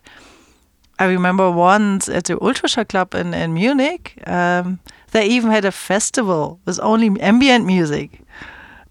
I 1.00 1.06
remember 1.06 1.52
once 1.52 2.08
at 2.08 2.26
the 2.26 2.36
Ultraschall 2.38 2.88
Club 2.88 3.14
in, 3.16 3.34
in 3.34 3.54
Munich, 3.54 4.22
um, 4.28 4.80
they 5.12 5.26
even 5.28 5.52
had 5.52 5.66
a 5.66 5.72
festival 5.72 6.60
with 6.66 6.80
only 6.82 7.20
ambient 7.22 7.66
music. 7.66 8.22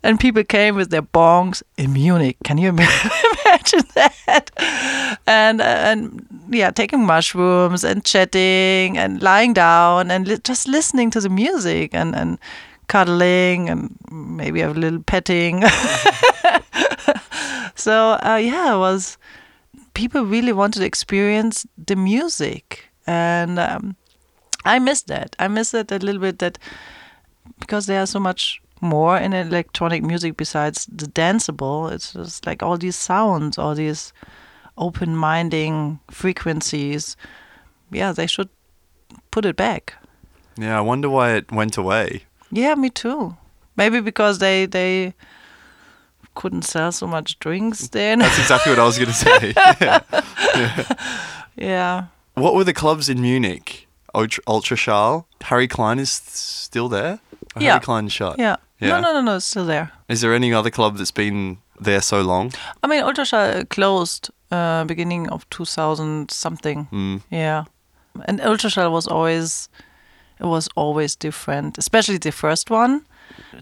And 0.03 0.21
people 0.21 0.45
came 0.45 0.77
with 0.77 0.91
their 0.91 1.03
bongs 1.03 1.63
in 1.79 1.95
Munich. 1.95 2.37
Can 2.45 2.59
you 2.59 2.69
imagine 3.49 3.85
that? 3.95 4.51
And 5.27 5.63
uh, 5.63 5.65
and 5.65 6.27
yeah, 6.51 6.71
taking 6.71 7.07
mushrooms 7.07 7.85
and 7.85 8.05
chatting 8.05 8.99
and 8.99 9.23
lying 9.23 9.55
down 9.55 10.11
and 10.11 10.29
li- 10.29 10.39
just 10.45 10.69
listening 10.69 11.11
to 11.11 11.21
the 11.21 11.31
music 11.31 11.95
and 11.95 12.15
and 12.15 12.39
cuddling 12.87 13.71
and 13.71 13.97
maybe 14.11 14.61
a 14.61 14.69
little 14.69 15.03
petting. 15.03 15.63
so 17.75 18.19
uh, 18.23 18.37
yeah, 18.37 18.75
it 18.75 18.79
was 18.79 19.17
people 19.95 20.25
really 20.25 20.53
wanted 20.53 20.81
to 20.81 20.87
experience 20.87 21.67
the 21.87 21.97
music. 21.97 22.91
And 23.07 23.59
um, 23.59 23.97
i 24.65 24.79
miss 24.79 25.03
that. 25.03 25.37
I 25.39 25.49
miss 25.49 25.73
it 25.75 25.91
a 25.93 25.99
little 25.99 26.21
bit 26.21 26.39
that 26.41 26.59
because 27.61 27.87
there's 27.87 28.11
so 28.11 28.21
much 28.21 28.61
more 28.81 29.17
in 29.17 29.33
electronic 29.33 30.03
music 30.03 30.37
besides 30.37 30.87
the 30.87 31.07
danceable 31.07 31.91
it's 31.91 32.13
just 32.13 32.45
like 32.45 32.63
all 32.63 32.77
these 32.77 32.97
sounds 32.97 33.57
all 33.57 33.75
these 33.75 34.13
open 34.77 35.17
minding 35.17 36.01
frequencies. 36.11 37.17
Yeah 37.91 38.13
they 38.13 38.27
should 38.27 38.49
put 39.31 39.45
it 39.45 39.57
back. 39.57 39.95
Yeah, 40.57 40.79
I 40.79 40.81
wonder 40.83 41.09
why 41.11 41.33
it 41.35 41.51
went 41.53 41.77
away. 41.77 42.25
yeah 42.51 42.75
me 42.75 42.91
too. 42.91 43.37
Maybe 43.77 44.01
because 44.01 44.39
they 44.39 44.67
they 44.67 45.15
couldn't 46.35 46.63
sell 46.63 46.91
so 46.93 47.07
much 47.07 47.39
drinks 47.39 47.89
then 47.89 48.19
That's 48.19 48.39
exactly 48.39 48.71
what 48.73 48.79
I 48.79 48.85
was 48.85 48.99
going 48.99 49.13
to 49.13 49.15
say. 49.15 49.55
yeah 51.57 52.07
What 52.35 52.55
were 52.55 52.65
the 52.65 52.73
clubs 52.73 53.09
in 53.09 53.21
Munich? 53.21 53.87
Ultra, 54.15 54.43
Ultraschall? 54.45 55.25
Harry 55.43 55.69
Klein 55.69 55.99
is 55.99 56.11
still 56.11 56.89
there? 56.89 57.19
Or 57.57 57.63
Yeah. 57.63 57.73
Harry 57.73 57.81
Klein 57.85 58.09
shut. 58.09 58.39
yeah, 58.39 58.57
Yeah. 58.81 58.89
no 58.89 59.01
no 59.01 59.13
no 59.13 59.21
no 59.23 59.37
it's 59.37 59.47
still 59.47 59.67
there 59.67 59.91
Is 60.09 60.21
there 60.21 60.35
any 60.35 60.53
other 60.53 60.71
club 60.71 60.97
that's 60.97 61.13
been 61.13 61.59
there 61.81 62.01
so 62.03 62.23
long? 62.23 62.53
I 62.83 62.87
mean, 62.87 63.03
Ultraschall 63.03 63.69
closed 63.69 64.31
uh, 64.51 64.85
beginning 64.85 65.29
of 65.31 65.49
2000 65.51 66.31
something. 66.31 66.87
Mm. 66.93 67.21
Yeah, 67.31 67.65
and 68.27 68.41
Ultraschall 68.41 68.91
was 68.93 69.07
always 69.09 69.69
it 70.41 70.47
was 70.47 70.69
always 70.77 71.17
different, 71.17 71.79
especially 71.79 72.19
the 72.19 72.31
first 72.33 72.71
one. 72.71 73.03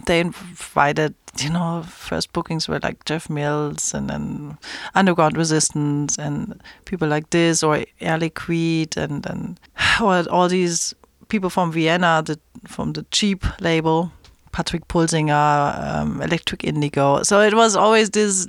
They 0.07 0.21
invited, 0.21 1.15
you 1.39 1.51
know, 1.51 1.83
first 1.89 2.33
bookings 2.33 2.69
were 2.69 2.79
like 2.83 3.05
Jeff 3.05 3.31
Mills 3.31 3.95
and 3.95 4.11
then 4.11 4.59
Underground 4.95 5.37
Resistance 5.37 6.19
and 6.19 6.61
people 6.85 7.09
like 7.09 7.31
this 7.31 7.63
or 7.63 7.85
Air 8.01 8.19
Liquide 8.19 8.97
and 8.97 9.59
all, 10.01 10.29
all 10.31 10.49
these 10.49 10.95
people 11.29 11.51
from 11.51 11.73
Vienna, 11.73 12.23
the, 12.25 12.39
from 12.67 12.93
the 12.93 13.05
cheap 13.11 13.45
label. 13.61 14.13
Patrick 14.53 14.87
Pulsinger, 14.87 15.95
um, 15.95 16.21
Electric 16.21 16.63
Indigo. 16.63 17.23
So 17.23 17.41
it 17.41 17.55
was 17.55 17.75
always 17.75 18.11
this 18.11 18.47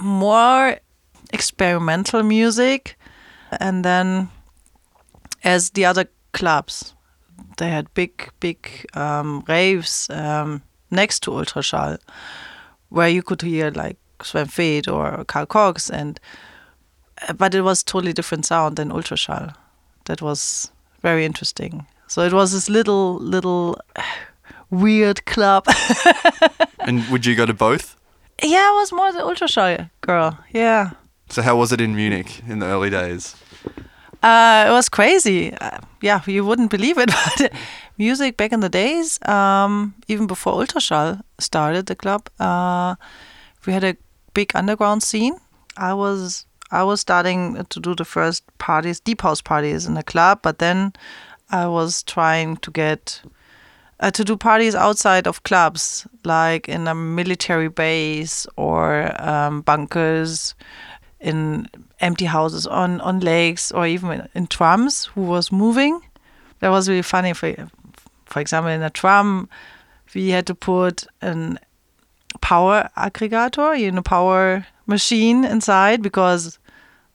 more 0.00 0.76
experimental 1.32 2.22
music. 2.22 2.96
And 3.60 3.84
then, 3.84 4.28
as 5.42 5.70
the 5.70 5.84
other 5.84 6.06
clubs, 6.32 6.94
they 7.58 7.70
had 7.70 7.92
big, 7.94 8.30
big 8.40 8.86
um, 8.94 9.44
raves 9.48 10.08
um, 10.10 10.62
next 10.90 11.20
to 11.24 11.30
Ultraschall, 11.30 11.98
where 12.88 13.08
you 13.08 13.22
could 13.22 13.42
hear 13.42 13.70
like 13.70 13.96
Sven 14.22 14.46
Väth 14.46 14.88
or 14.92 15.24
Carl 15.24 15.46
Cox, 15.46 15.90
and 15.90 16.20
uh, 17.28 17.32
but 17.32 17.54
it 17.54 17.62
was 17.62 17.82
totally 17.82 18.12
different 18.12 18.46
sound 18.46 18.76
than 18.76 18.90
Ultraschall. 18.90 19.54
That 20.04 20.22
was 20.22 20.70
very 21.02 21.24
interesting. 21.24 21.86
So 22.08 22.22
it 22.22 22.32
was 22.32 22.52
this 22.52 22.68
little, 22.68 23.16
little 23.16 23.80
weird 24.70 25.24
club. 25.26 25.66
And 26.80 27.04
would 27.10 27.26
you 27.26 27.34
go 27.34 27.46
to 27.46 27.54
both? 27.54 27.96
yeah, 28.42 28.70
I 28.70 28.72
was 28.78 28.92
more 28.92 29.12
the 29.12 29.20
Ultraschall 29.20 29.90
girl. 30.02 30.38
Yeah. 30.52 30.90
So 31.30 31.42
how 31.42 31.56
was 31.56 31.72
it 31.72 31.80
in 31.80 31.96
Munich 31.96 32.42
in 32.46 32.60
the 32.60 32.66
early 32.66 32.90
days? 32.90 33.34
Uh, 34.22 34.66
it 34.68 34.72
was 34.72 34.88
crazy. 34.88 35.52
Uh, 35.54 35.78
yeah, 36.00 36.20
you 36.26 36.44
wouldn't 36.44 36.70
believe 36.70 36.96
it, 36.98 37.10
but 37.38 37.52
music 37.98 38.36
back 38.36 38.52
in 38.52 38.60
the 38.60 38.68
days, 38.68 39.18
um, 39.26 39.94
even 40.08 40.26
before 40.26 40.54
Ultraschall 40.54 41.20
started 41.38 41.86
the 41.86 41.96
club, 41.96 42.28
uh, 42.38 42.96
we 43.66 43.72
had 43.72 43.84
a 43.84 43.96
big 44.34 44.52
underground 44.54 45.02
scene. 45.02 45.36
I 45.76 45.94
was 45.94 46.46
I 46.70 46.82
was 46.82 47.00
starting 47.00 47.64
to 47.64 47.80
do 47.80 47.94
the 47.94 48.04
first 48.04 48.42
parties, 48.58 49.00
deep 49.00 49.22
house 49.22 49.40
parties 49.40 49.86
in 49.86 49.94
the 49.94 50.02
club, 50.02 50.40
but 50.42 50.58
then 50.58 50.92
I 51.50 51.66
was 51.66 52.02
trying 52.02 52.56
to 52.58 52.70
get 52.70 53.22
uh, 54.00 54.10
to 54.10 54.24
do 54.24 54.36
parties 54.36 54.74
outside 54.74 55.26
of 55.26 55.42
clubs, 55.44 56.06
like 56.24 56.68
in 56.68 56.88
a 56.88 56.94
military 56.94 57.68
base 57.68 58.46
or 58.56 59.12
um, 59.20 59.62
bunkers, 59.62 60.54
in 61.20 61.68
empty 62.00 62.26
houses, 62.26 62.66
on 62.66 63.00
on 63.00 63.20
lakes, 63.20 63.72
or 63.72 63.86
even 63.86 64.28
in, 64.34 64.46
trams. 64.46 65.06
Who 65.14 65.22
was 65.22 65.52
moving? 65.52 66.00
That 66.60 66.70
was 66.70 66.88
really 66.88 67.02
funny. 67.02 67.32
For 67.32 67.54
for 68.26 68.40
example, 68.40 68.70
in 68.70 68.82
a 68.82 68.90
tram, 68.90 69.48
we 70.14 70.30
had 70.30 70.46
to 70.46 70.54
put 70.54 71.06
an 71.20 71.58
power 72.40 72.88
aggregator, 72.96 73.78
you 73.78 73.90
know, 73.90 74.02
power 74.02 74.66
machine 74.86 75.44
inside 75.44 76.02
because 76.02 76.58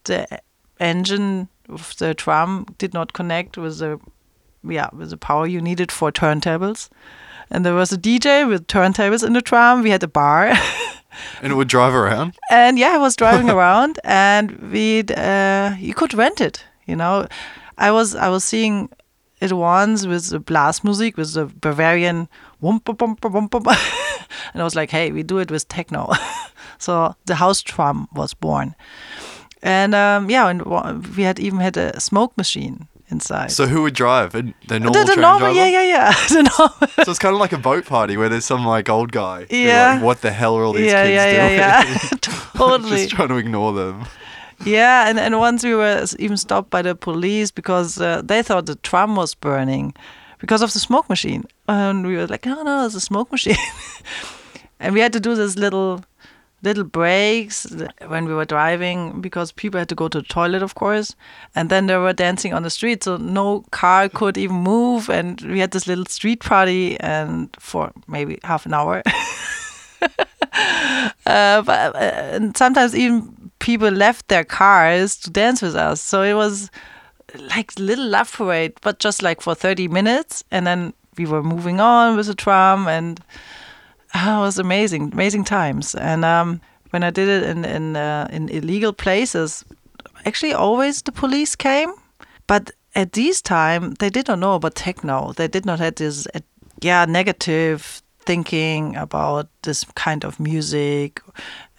the 0.05 0.27
engine 0.79 1.47
of 1.69 1.95
the 1.97 2.13
tram 2.13 2.65
did 2.77 2.93
not 2.93 3.13
connect 3.13 3.57
with 3.57 3.79
the 3.79 3.99
yeah 4.63 4.89
with 4.93 5.09
the 5.09 5.17
power 5.17 5.47
you 5.47 5.61
needed 5.61 5.91
for 5.91 6.11
turntables. 6.11 6.89
And 7.49 7.65
there 7.65 7.73
was 7.73 7.91
a 7.91 7.97
DJ 7.97 8.47
with 8.47 8.67
turntables 8.67 9.25
in 9.25 9.33
the 9.33 9.41
tram. 9.41 9.83
We 9.83 9.89
had 9.91 10.03
a 10.03 10.07
bar. 10.07 10.53
And 11.41 11.51
it 11.51 11.55
would 11.55 11.67
drive 11.67 11.93
around? 11.93 12.37
and 12.49 12.79
yeah, 12.79 12.93
I 12.93 12.97
was 12.97 13.17
driving 13.17 13.49
around, 13.57 13.99
and 14.05 14.71
we 14.71 15.03
uh, 15.15 15.75
you 15.77 15.93
could 15.93 16.13
rent 16.13 16.39
it. 16.39 16.63
You 16.85 16.95
know, 16.95 17.27
I 17.77 17.91
was 17.91 18.15
I 18.15 18.29
was 18.29 18.45
seeing 18.45 18.89
it 19.41 19.53
once 19.53 20.05
with 20.05 20.29
the 20.29 20.39
blast 20.39 20.83
music 20.83 21.17
with 21.17 21.33
the 21.33 21.45
Bavarian 21.45 22.29
wump 22.61 22.83
wump 22.83 22.97
wump 22.97 23.19
wump, 23.19 23.49
wump. 23.49 24.27
and 24.53 24.61
I 24.61 24.63
was 24.63 24.75
like, 24.75 24.91
hey, 24.91 25.11
we 25.11 25.23
do 25.23 25.39
it 25.39 25.51
with 25.51 25.67
techno. 25.67 26.11
so 26.77 27.15
the 27.25 27.35
house 27.35 27.61
drum 27.61 28.07
was 28.13 28.33
born, 28.33 28.75
and 29.63 29.95
um, 29.95 30.29
yeah, 30.29 30.47
and 30.47 30.63
we 31.17 31.23
had 31.23 31.39
even 31.39 31.59
had 31.59 31.75
a 31.75 31.99
smoke 31.99 32.37
machine 32.37 32.87
inside. 33.09 33.51
So 33.51 33.67
who 33.67 33.81
would 33.81 33.93
drive? 33.93 34.31
The 34.31 34.53
normal 34.69 34.93
the, 34.93 34.99
the 34.99 35.13
train 35.13 35.21
normal, 35.21 35.39
driver? 35.39 35.53
yeah, 35.53 35.67
yeah, 35.67 35.83
yeah. 35.83 36.11
the 36.29 36.43
normal. 36.57 36.87
So 37.03 37.11
it's 37.11 37.19
kind 37.19 37.33
of 37.33 37.41
like 37.41 37.51
a 37.51 37.57
boat 37.57 37.85
party 37.85 38.17
where 38.17 38.29
there's 38.29 38.45
some 38.45 38.65
like 38.65 38.89
old 38.89 39.11
guy. 39.11 39.47
Yeah. 39.49 39.93
Like, 39.95 40.03
what 40.03 40.21
the 40.21 40.31
hell 40.31 40.55
are 40.55 40.63
all 40.63 40.73
these 40.73 40.91
yeah, 40.91 41.03
kids 41.03 41.15
yeah, 41.15 41.47
doing? 41.47 41.59
yeah, 41.59 41.83
yeah, 41.83 42.17
totally. 42.55 42.97
Just 42.97 43.15
trying 43.15 43.29
to 43.29 43.37
ignore 43.37 43.73
them. 43.73 44.05
Yeah, 44.65 45.09
and, 45.09 45.19
and 45.19 45.39
once 45.39 45.63
we 45.63 45.73
were 45.73 46.05
even 46.19 46.37
stopped 46.37 46.69
by 46.69 46.83
the 46.83 46.93
police 46.93 47.49
because 47.49 47.99
uh, 47.99 48.21
they 48.23 48.43
thought 48.43 48.67
the 48.67 48.75
tram 48.75 49.15
was 49.15 49.33
burning 49.33 49.93
because 50.37 50.61
of 50.61 50.71
the 50.73 50.79
smoke 50.79 51.09
machine. 51.09 51.45
And 51.67 52.05
we 52.05 52.15
were 52.15 52.27
like, 52.27 52.45
no, 52.45 52.61
no, 52.61 52.85
it's 52.85 52.95
a 52.95 53.01
smoke 53.01 53.31
machine. 53.31 53.55
and 54.79 54.93
we 54.93 54.99
had 54.99 55.13
to 55.13 55.19
do 55.19 55.35
this 55.35 55.55
little 55.57 56.03
little 56.63 56.83
breaks 56.83 57.65
when 58.07 58.25
we 58.25 58.33
were 58.35 58.45
driving 58.45 59.19
because 59.19 59.51
people 59.51 59.79
had 59.79 59.89
to 59.89 59.95
go 59.95 60.07
to 60.07 60.19
the 60.19 60.27
toilet, 60.27 60.61
of 60.61 60.75
course. 60.75 61.15
And 61.55 61.69
then 61.69 61.87
they 61.87 61.97
were 61.97 62.13
dancing 62.13 62.53
on 62.53 62.61
the 62.61 62.69
street, 62.69 63.03
so 63.03 63.17
no 63.17 63.65
car 63.71 64.09
could 64.09 64.37
even 64.37 64.57
move. 64.57 65.09
And 65.09 65.41
we 65.41 65.59
had 65.59 65.71
this 65.71 65.87
little 65.87 66.05
street 66.05 66.41
party, 66.41 66.99
and 66.99 67.49
for 67.59 67.91
maybe 68.07 68.39
half 68.43 68.67
an 68.67 68.75
hour. 68.75 69.01
uh, 71.25 71.61
but 71.63 71.95
uh, 71.95 71.99
and 71.99 72.55
sometimes 72.55 72.95
even 72.95 73.40
people 73.61 73.89
left 73.89 74.27
their 74.27 74.43
cars 74.43 75.15
to 75.15 75.29
dance 75.29 75.61
with 75.61 75.75
us. 75.75 76.01
So 76.01 76.23
it 76.23 76.33
was 76.33 76.69
like 77.55 77.71
little 77.79 78.07
love 78.07 78.33
parade, 78.33 78.73
but 78.81 78.99
just 78.99 79.21
like 79.21 79.39
for 79.39 79.55
30 79.55 79.87
minutes, 79.87 80.43
and 80.51 80.67
then 80.67 80.93
we 81.17 81.25
were 81.25 81.43
moving 81.43 81.79
on 81.79 82.17
with 82.17 82.27
the 82.27 82.35
tram, 82.35 82.87
and 82.87 83.21
uh, 84.13 84.37
it 84.37 84.41
was 84.41 84.59
amazing, 84.59 85.13
amazing 85.13 85.45
times. 85.45 85.95
And 85.95 86.25
um, 86.25 86.59
when 86.89 87.03
I 87.03 87.11
did 87.11 87.29
it 87.29 87.43
in 87.43 87.63
in 87.63 87.95
uh, 87.95 88.27
in 88.31 88.49
illegal 88.49 88.91
places, 88.91 89.63
actually 90.25 90.53
always 90.53 91.01
the 91.03 91.11
police 91.11 91.55
came, 91.55 91.93
but 92.47 92.71
at 92.95 93.13
this 93.13 93.41
time 93.41 93.93
they 93.99 94.09
did 94.09 94.27
not 94.27 94.39
know 94.39 94.55
about 94.55 94.75
techno. 94.75 95.33
They 95.33 95.47
did 95.47 95.65
not 95.65 95.79
have 95.79 95.95
this 95.95 96.27
uh, 96.33 96.39
yeah 96.81 97.05
negative 97.05 98.01
thinking 98.25 98.95
about 98.95 99.47
this 99.61 99.85
kind 99.95 100.25
of 100.25 100.39
music, 100.39 101.21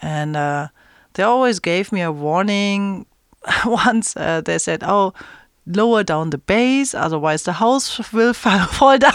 and 0.01 0.37
uh, 0.37 0.69
they 1.15 1.23
always 1.23 1.59
gave 1.61 1.93
me 1.93 2.01
a 2.01 2.13
warning. 2.13 3.07
Once 3.65 4.17
uh, 4.17 4.41
they 4.41 4.59
said, 4.59 4.83
"Oh." 4.85 5.13
Lower 5.65 6.03
down 6.03 6.31
the 6.31 6.39
base, 6.39 6.93
otherwise 6.93 7.45
the 7.45 7.53
house 7.53 8.13
will 8.13 8.35
fall, 8.35 8.99
down. 8.99 9.13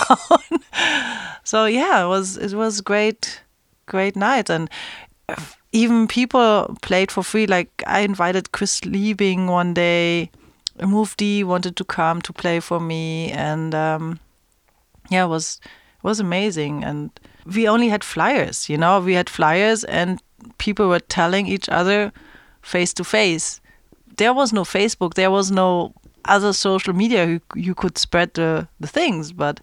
so 1.43 1.65
yeah, 1.65 2.05
it 2.05 2.07
was 2.07 2.37
it 2.37 2.53
was 2.53 2.79
great, 2.79 3.41
great 3.85 4.15
night, 4.15 4.49
and 4.49 4.69
even 5.73 6.07
people 6.07 6.77
played 6.81 7.11
for 7.11 7.21
free. 7.21 7.47
Like 7.47 7.83
I 7.85 7.99
invited 7.99 8.51
Chris 8.53 8.79
Liebing 8.81 9.47
one 9.47 9.73
day. 9.73 10.31
Mufti 10.79 11.43
wanted 11.43 11.75
to 11.75 11.83
come 11.83 12.21
to 12.21 12.31
play 12.31 12.59
for 12.59 12.79
me, 12.79 13.31
and 13.31 13.73
um, 13.75 14.19
yeah, 15.09 15.25
it 15.25 15.27
was 15.27 15.59
it 15.97 16.03
was 16.03 16.19
amazing. 16.19 16.83
And 16.83 17.09
we 17.45 17.67
only 17.67 17.89
had 17.89 18.03
flyers, 18.03 18.69
you 18.69 18.77
know, 18.77 18.99
we 18.99 19.15
had 19.15 19.29
flyers, 19.29 19.83
and 19.83 20.21
people 20.57 20.87
were 20.89 20.99
telling 20.99 21.47
each 21.47 21.69
other 21.69 22.11
face 22.61 22.93
to 22.95 23.03
face. 23.03 23.61
There 24.17 24.33
was 24.33 24.51
no 24.51 24.63
Facebook. 24.63 25.13
There 25.13 25.31
was 25.31 25.51
no 25.51 25.93
other 26.25 26.53
social 26.53 26.93
media 26.93 27.25
you, 27.25 27.41
you 27.55 27.75
could 27.75 27.97
spread 27.97 28.33
the, 28.33 28.67
the 28.79 28.87
things. 28.87 29.31
But 29.31 29.61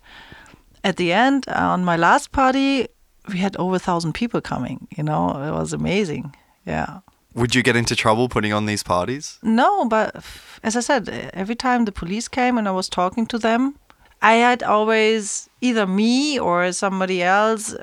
at 0.83 0.97
the 0.97 1.13
end, 1.13 1.47
on 1.49 1.85
my 1.85 1.97
last 1.97 2.33
party, 2.33 2.89
we 3.29 3.39
had 3.39 3.57
over 3.57 3.77
a 3.77 3.79
thousand 3.79 4.15
people 4.15 4.41
coming. 4.41 4.87
You 4.97 5.03
know, 5.03 5.31
it 5.31 5.53
was 5.53 5.73
amazing. 5.73 6.35
Yeah. 6.67 7.01
Would 7.35 7.55
you 7.55 7.63
get 7.63 7.75
into 7.75 7.97
trouble 7.97 8.29
putting 8.29 8.53
on 8.53 8.67
these 8.67 8.83
parties? 8.83 9.39
No, 9.43 9.87
but 9.87 10.25
as 10.63 10.77
I 10.77 10.81
said, 10.81 11.09
every 11.35 11.57
time 11.57 11.85
the 11.85 11.93
police 11.93 12.29
came 12.29 12.57
and 12.57 12.69
I 12.69 12.71
was 12.71 12.89
talking 12.89 13.27
to 13.27 13.39
them, 13.39 13.75
I 14.23 14.35
had 14.35 14.63
always 14.63 15.51
either 15.61 15.87
me 15.87 16.39
or 16.39 16.73
somebody 16.73 17.23
else 17.23 17.75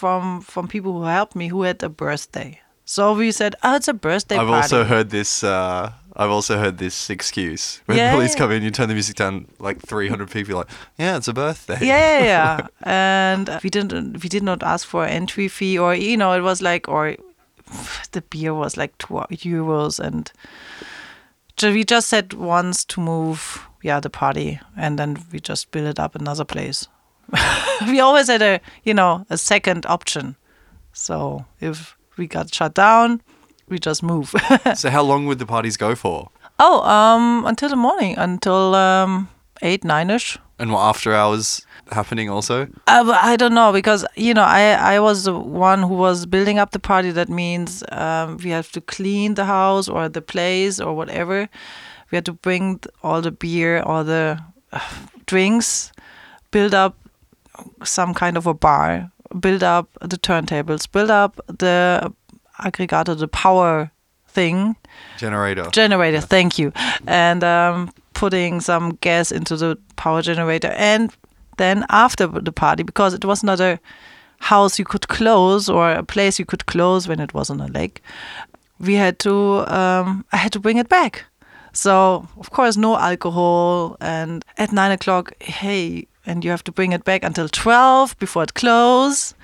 from 0.00 0.40
from 0.42 0.68
people 0.68 0.92
who 0.92 1.04
helped 1.04 1.34
me 1.34 1.48
who 1.48 1.62
had 1.62 1.82
a 1.82 1.88
birthday. 1.88 2.60
So 2.84 3.14
we 3.14 3.32
said, 3.32 3.54
"Oh, 3.62 3.76
it's 3.76 3.88
a 3.88 3.94
birthday 3.94 4.36
I've 4.36 4.46
party." 4.48 4.62
also 4.62 4.84
heard 4.84 5.10
this. 5.10 5.42
Uh, 5.42 5.90
I've 6.18 6.30
also 6.30 6.56
heard 6.56 6.78
this 6.78 7.10
excuse 7.10 7.82
when 7.86 7.98
Yeah, 7.98 8.12
police 8.14 8.32
yeah. 8.34 8.38
come 8.38 8.52
in, 8.54 8.62
you 8.62 8.70
turn 8.70 8.88
the 8.88 8.94
music 8.94 9.16
down, 9.16 9.46
like 9.58 9.80
300 9.82 10.30
people, 10.30 10.56
like, 10.56 10.70
yeah, 10.98 11.16
it's 11.18 11.28
a 11.28 11.32
birthday. 11.34 11.78
yeah, 11.82 12.18
yeah, 12.18 12.24
yeah. 12.24 12.66
and 12.82 13.50
we 13.62 13.68
didn't 13.70 14.22
we 14.22 14.28
did 14.28 14.42
not 14.42 14.62
ask 14.62 14.86
for 14.88 15.04
entry 15.04 15.48
fee 15.48 15.78
or 15.78 15.94
you 15.94 16.16
know 16.16 16.32
it 16.32 16.42
was 16.42 16.60
like 16.62 16.88
or 16.88 17.16
the 18.12 18.22
beer 18.30 18.54
was 18.54 18.76
like 18.76 18.96
two 18.98 19.14
euros 19.30 19.98
and 20.00 20.30
so 21.58 21.72
we 21.72 21.84
just 21.84 22.08
said 22.08 22.32
once 22.32 22.84
to 22.84 23.00
move 23.00 23.66
yeah 23.82 24.00
the 24.00 24.10
party 24.10 24.58
and 24.76 24.98
then 24.98 25.16
we 25.32 25.40
just 25.40 25.70
build 25.72 25.86
it 25.88 25.98
up 26.00 26.14
another 26.14 26.44
place 26.44 26.88
we 27.86 28.00
always 28.00 28.28
had 28.28 28.42
a 28.42 28.60
you 28.84 28.94
know 28.94 29.24
a 29.30 29.36
second 29.36 29.84
option 29.86 30.36
so 30.92 31.44
if 31.60 31.96
we 32.16 32.26
got 32.26 32.54
shut 32.54 32.74
down 32.74 33.20
we 33.68 33.78
just 33.78 34.02
move 34.02 34.34
So 34.74 34.90
how 34.90 35.02
long 35.02 35.26
would 35.26 35.38
the 35.38 35.46
parties 35.46 35.76
go 35.76 35.94
for? 35.94 36.30
oh 36.58 36.80
um 36.82 37.44
until 37.46 37.68
the 37.68 37.76
morning 37.76 38.16
until 38.18 38.74
um 38.74 39.28
eight 39.62 39.84
nine 39.84 40.10
ish 40.10 40.38
And 40.58 40.72
what 40.72 40.80
after 40.88 41.12
hours 41.12 41.66
happening 41.92 42.30
also? 42.30 42.66
Uh, 42.86 43.12
I 43.32 43.36
don't 43.36 43.52
know 43.54 43.72
because 43.72 44.06
you 44.16 44.32
know 44.34 44.42
I 44.60 44.94
I 44.94 45.00
was 45.00 45.24
the 45.24 45.32
one 45.32 45.82
who 45.88 45.94
was 46.06 46.24
building 46.26 46.58
up 46.58 46.70
the 46.70 46.78
party. 46.78 47.12
That 47.12 47.28
means 47.28 47.82
um, 47.92 48.38
we 48.44 48.50
have 48.56 48.70
to 48.72 48.80
clean 48.80 49.34
the 49.34 49.44
house 49.44 49.86
or 49.92 50.08
the 50.08 50.22
place 50.22 50.80
or 50.80 50.96
whatever. 50.96 51.48
We 52.10 52.16
had 52.16 52.24
to 52.24 52.32
bring 52.32 52.80
all 53.02 53.20
the 53.22 53.30
beer, 53.30 53.82
all 53.84 54.04
the 54.04 54.38
uh, 54.72 54.80
drinks, 55.26 55.92
build 56.50 56.72
up 56.74 56.94
some 57.84 58.14
kind 58.14 58.36
of 58.36 58.46
a 58.46 58.54
bar, 58.54 59.10
build 59.40 59.62
up 59.62 59.88
the 60.00 60.16
turntables, 60.18 60.90
build 60.90 61.10
up 61.10 61.40
the 61.46 62.12
aggregator, 62.60 63.18
the 63.18 63.28
power 63.28 63.90
thing, 64.28 64.76
Generator. 65.18 65.68
generator. 65.72 66.20
Thank 66.20 66.58
you. 66.58 66.72
And 67.06 67.42
um, 67.42 67.92
putting 68.14 68.60
some 68.60 68.96
gas 69.00 69.32
into 69.32 69.56
the 69.56 69.78
power 69.96 70.22
generator, 70.22 70.68
and 70.76 71.10
then 71.56 71.84
after 71.90 72.26
the 72.26 72.52
party, 72.52 72.82
because 72.82 73.14
it 73.14 73.24
was 73.24 73.42
not 73.42 73.60
a 73.60 73.78
house 74.38 74.78
you 74.78 74.84
could 74.84 75.08
close 75.08 75.68
or 75.68 75.90
a 75.92 76.02
place 76.02 76.38
you 76.38 76.44
could 76.44 76.66
close 76.66 77.08
when 77.08 77.20
it 77.20 77.32
was 77.32 77.48
on 77.50 77.60
a 77.60 77.68
lake, 77.68 78.02
we 78.78 78.94
had 78.94 79.18
to. 79.20 79.64
Um, 79.72 80.24
I 80.32 80.36
had 80.36 80.52
to 80.52 80.60
bring 80.60 80.76
it 80.76 80.88
back. 80.88 81.24
So 81.72 82.26
of 82.38 82.50
course, 82.50 82.76
no 82.76 82.96
alcohol, 82.98 83.96
and 84.00 84.44
at 84.58 84.72
nine 84.72 84.92
o'clock, 84.92 85.32
hey, 85.42 86.06
and 86.26 86.44
you 86.44 86.50
have 86.50 86.64
to 86.64 86.72
bring 86.72 86.92
it 86.92 87.04
back 87.04 87.22
until 87.24 87.48
twelve 87.48 88.18
before 88.18 88.42
it 88.42 88.54
close. 88.54 89.34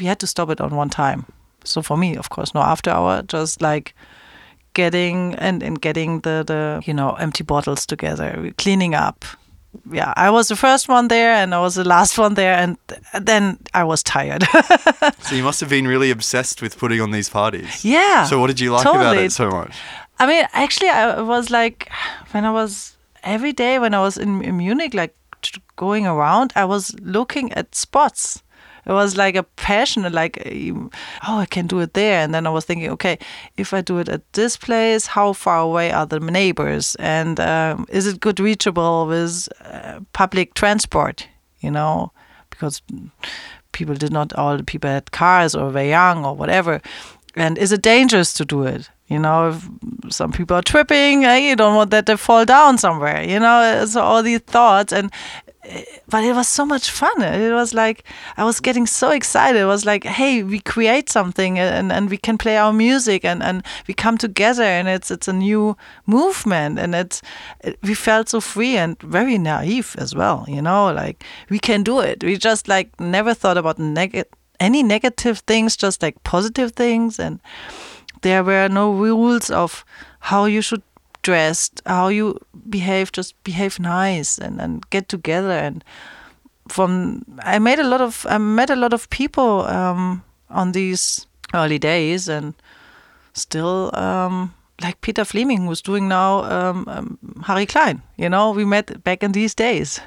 We 0.00 0.06
had 0.06 0.18
to 0.20 0.26
stop 0.26 0.50
it 0.50 0.60
on 0.60 0.74
one 0.76 0.90
time. 0.90 1.24
So 1.64 1.82
for 1.82 1.96
me, 1.96 2.16
of 2.16 2.28
course, 2.30 2.54
no 2.54 2.60
after 2.62 2.90
hour, 2.90 3.22
just 3.22 3.60
like 3.62 3.94
getting 4.74 5.34
and, 5.34 5.62
and 5.62 5.80
getting 5.80 6.20
the, 6.20 6.44
the 6.46 6.82
you 6.86 6.94
know 6.94 7.14
empty 7.14 7.42
bottles 7.44 7.84
together 7.86 8.52
cleaning 8.56 8.94
up 8.94 9.24
yeah 9.92 10.12
i 10.16 10.30
was 10.30 10.46
the 10.48 10.54
first 10.56 10.88
one 10.88 11.08
there 11.08 11.32
and 11.32 11.52
i 11.54 11.60
was 11.60 11.74
the 11.74 11.82
last 11.84 12.16
one 12.18 12.34
there 12.34 12.54
and 12.54 12.76
then 13.20 13.58
i 13.74 13.82
was 13.82 14.02
tired 14.02 14.42
So 15.22 15.34
you 15.34 15.42
must 15.42 15.60
have 15.60 15.68
been 15.70 15.88
really 15.88 16.10
obsessed 16.12 16.62
with 16.62 16.78
putting 16.78 17.00
on 17.00 17.10
these 17.10 17.28
parties. 17.28 17.84
yeah 17.84 18.24
So 18.24 18.38
what 18.40 18.46
did 18.46 18.60
you 18.60 18.70
like 18.72 18.86
about 18.86 19.16
it 19.16 19.32
so 19.32 19.50
much? 19.50 19.76
i 20.20 20.26
mean 20.26 20.44
actually 20.52 20.88
i 20.90 21.20
was 21.20 21.50
like 21.50 21.88
when 22.30 22.44
i 22.44 22.50
was 22.52 22.96
every 23.24 23.52
day 23.52 23.78
when 23.80 23.92
i 23.92 24.00
was 24.00 24.16
in, 24.16 24.40
in 24.42 24.56
munich 24.56 24.94
like 24.94 25.14
going 25.86 26.06
around 26.06 26.52
i 26.56 26.64
was 26.64 26.94
looking 27.16 27.52
at 27.52 27.74
spots. 27.74 28.42
It 28.86 28.92
was 28.92 29.16
like 29.16 29.36
a 29.36 29.42
passion 29.42 30.02
like 30.12 30.34
oh 31.28 31.38
i 31.44 31.46
can 31.46 31.66
do 31.66 31.80
it 31.80 31.92
there. 31.94 32.18
And 32.24 32.34
then 32.34 32.46
i 32.46 32.50
was 32.50 32.64
thinking 32.64 32.90
okay 32.90 33.18
if 33.56 33.74
i 33.74 33.80
do 33.82 33.98
it 34.02 34.08
at 34.08 34.22
this 34.32 34.56
place 34.56 35.06
how 35.16 35.32
far 35.32 35.58
away 35.68 35.92
are 35.92 36.06
the 36.06 36.20
neighbors? 36.20 36.96
And 36.98 37.38
um, 37.40 37.86
is 37.88 38.06
it 38.06 38.20
good 38.20 38.40
reachable 38.40 39.06
with 39.06 39.48
uh, 39.64 40.00
public 40.12 40.54
transport 40.54 41.28
you 41.60 41.70
know? 41.70 42.10
Because 42.50 42.82
people 43.72 43.94
did 43.94 44.12
not 44.12 44.32
all 44.32 44.56
the 44.56 44.64
people 44.64 44.90
had 44.90 45.12
cars 45.12 45.54
or 45.54 45.70
were 45.70 45.82
young 45.98 46.24
or 46.24 46.34
whatever. 46.34 46.80
And 47.36 47.58
is 47.58 47.72
it 47.72 47.82
dangerous 47.82 48.32
to 48.34 48.44
do 48.44 48.64
it? 48.74 48.90
You 49.06 49.18
know 49.18 49.50
if 49.50 49.58
some 50.12 50.32
people 50.32 50.56
are 50.56 50.62
tripping 50.72 51.24
eh, 51.24 51.48
you 51.48 51.56
don't 51.56 51.76
want 51.76 51.90
that 51.90 52.06
to 52.06 52.16
fall 52.16 52.44
down 52.44 52.78
somewhere 52.78 53.22
you 53.22 53.38
know? 53.38 53.84
So 53.86 54.00
all 54.00 54.22
these 54.22 54.44
thoughts. 54.56 54.92
And 54.92 55.12
but 56.08 56.24
it 56.24 56.34
was 56.34 56.48
so 56.48 56.64
much 56.64 56.90
fun. 56.90 57.22
It 57.22 57.52
was 57.52 57.74
like 57.74 58.04
I 58.36 58.44
was 58.44 58.60
getting 58.60 58.86
so 58.86 59.10
excited. 59.10 59.60
It 59.60 59.66
was 59.66 59.84
like, 59.84 60.04
hey, 60.04 60.42
we 60.42 60.60
create 60.60 61.10
something 61.10 61.58
and, 61.58 61.92
and 61.92 62.08
we 62.08 62.16
can 62.16 62.38
play 62.38 62.56
our 62.56 62.72
music 62.72 63.24
and, 63.24 63.42
and 63.42 63.64
we 63.86 63.94
come 63.94 64.16
together 64.16 64.62
and 64.62 64.88
it's 64.88 65.10
it's 65.10 65.28
a 65.28 65.32
new 65.32 65.76
movement 66.06 66.78
and 66.78 66.94
it's 66.94 67.20
it, 67.62 67.78
we 67.82 67.94
felt 67.94 68.30
so 68.30 68.40
free 68.40 68.76
and 68.76 69.00
very 69.02 69.36
naive 69.38 69.94
as 69.98 70.14
well. 70.14 70.44
You 70.48 70.62
know, 70.62 70.92
like 70.92 71.24
we 71.50 71.58
can 71.58 71.82
do 71.82 72.00
it. 72.00 72.24
We 72.24 72.36
just 72.36 72.66
like 72.66 72.98
never 72.98 73.34
thought 73.34 73.58
about 73.58 73.78
neg- 73.78 74.24
any 74.58 74.82
negative 74.82 75.40
things, 75.40 75.76
just 75.76 76.02
like 76.02 76.22
positive 76.22 76.72
things 76.72 77.18
and 77.18 77.40
there 78.22 78.44
were 78.44 78.68
no 78.68 78.92
rules 78.92 79.50
of 79.50 79.84
how 80.20 80.44
you 80.44 80.60
should 80.60 80.82
dressed, 81.22 81.82
how 81.86 82.08
you 82.08 82.38
behave, 82.68 83.12
just 83.12 83.42
behave 83.44 83.78
nice 83.78 84.38
and, 84.38 84.60
and 84.60 84.88
get 84.90 85.08
together. 85.08 85.52
And 85.52 85.84
from 86.68 87.24
I 87.40 87.58
made 87.58 87.78
a 87.78 87.88
lot 87.88 88.00
of 88.00 88.26
I 88.28 88.38
met 88.38 88.70
a 88.70 88.76
lot 88.76 88.92
of 88.92 89.08
people 89.10 89.66
um, 89.66 90.22
on 90.48 90.72
these 90.72 91.26
early 91.54 91.78
days, 91.78 92.28
and 92.28 92.54
still 93.32 93.90
um, 93.94 94.54
like 94.82 95.00
Peter 95.00 95.24
Fleming, 95.24 95.66
who's 95.66 95.82
doing 95.82 96.08
now 96.08 96.44
um, 96.44 96.84
um, 96.88 97.18
Harry 97.46 97.66
Klein. 97.66 98.02
You 98.16 98.28
know, 98.28 98.50
we 98.50 98.64
met 98.64 99.02
back 99.04 99.22
in 99.22 99.32
these 99.32 99.54
days. 99.54 100.00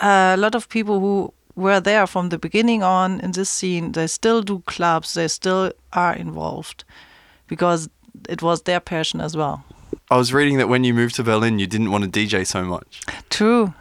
Uh, 0.00 0.32
a 0.34 0.40
lot 0.40 0.54
of 0.54 0.68
people 0.68 1.00
who 1.00 1.32
were 1.54 1.80
there 1.80 2.06
from 2.06 2.30
the 2.30 2.38
beginning 2.38 2.82
on 2.82 3.20
in 3.20 3.32
this 3.32 3.50
scene. 3.50 3.92
They 3.92 4.06
still 4.06 4.42
do 4.42 4.62
clubs. 4.66 5.14
They 5.14 5.28
still 5.28 5.72
are 5.92 6.14
involved 6.14 6.84
because 7.46 7.88
it 8.28 8.42
was 8.42 8.62
their 8.62 8.80
passion 8.80 9.20
as 9.20 9.36
well. 9.36 9.64
I 10.12 10.16
was 10.16 10.34
reading 10.34 10.58
that 10.58 10.68
when 10.68 10.84
you 10.84 10.92
moved 10.92 11.14
to 11.14 11.24
Berlin, 11.24 11.58
you 11.58 11.66
didn't 11.66 11.90
want 11.90 12.04
to 12.04 12.10
DJ 12.10 12.46
so 12.46 12.64
much. 12.64 13.00
True. 13.30 13.72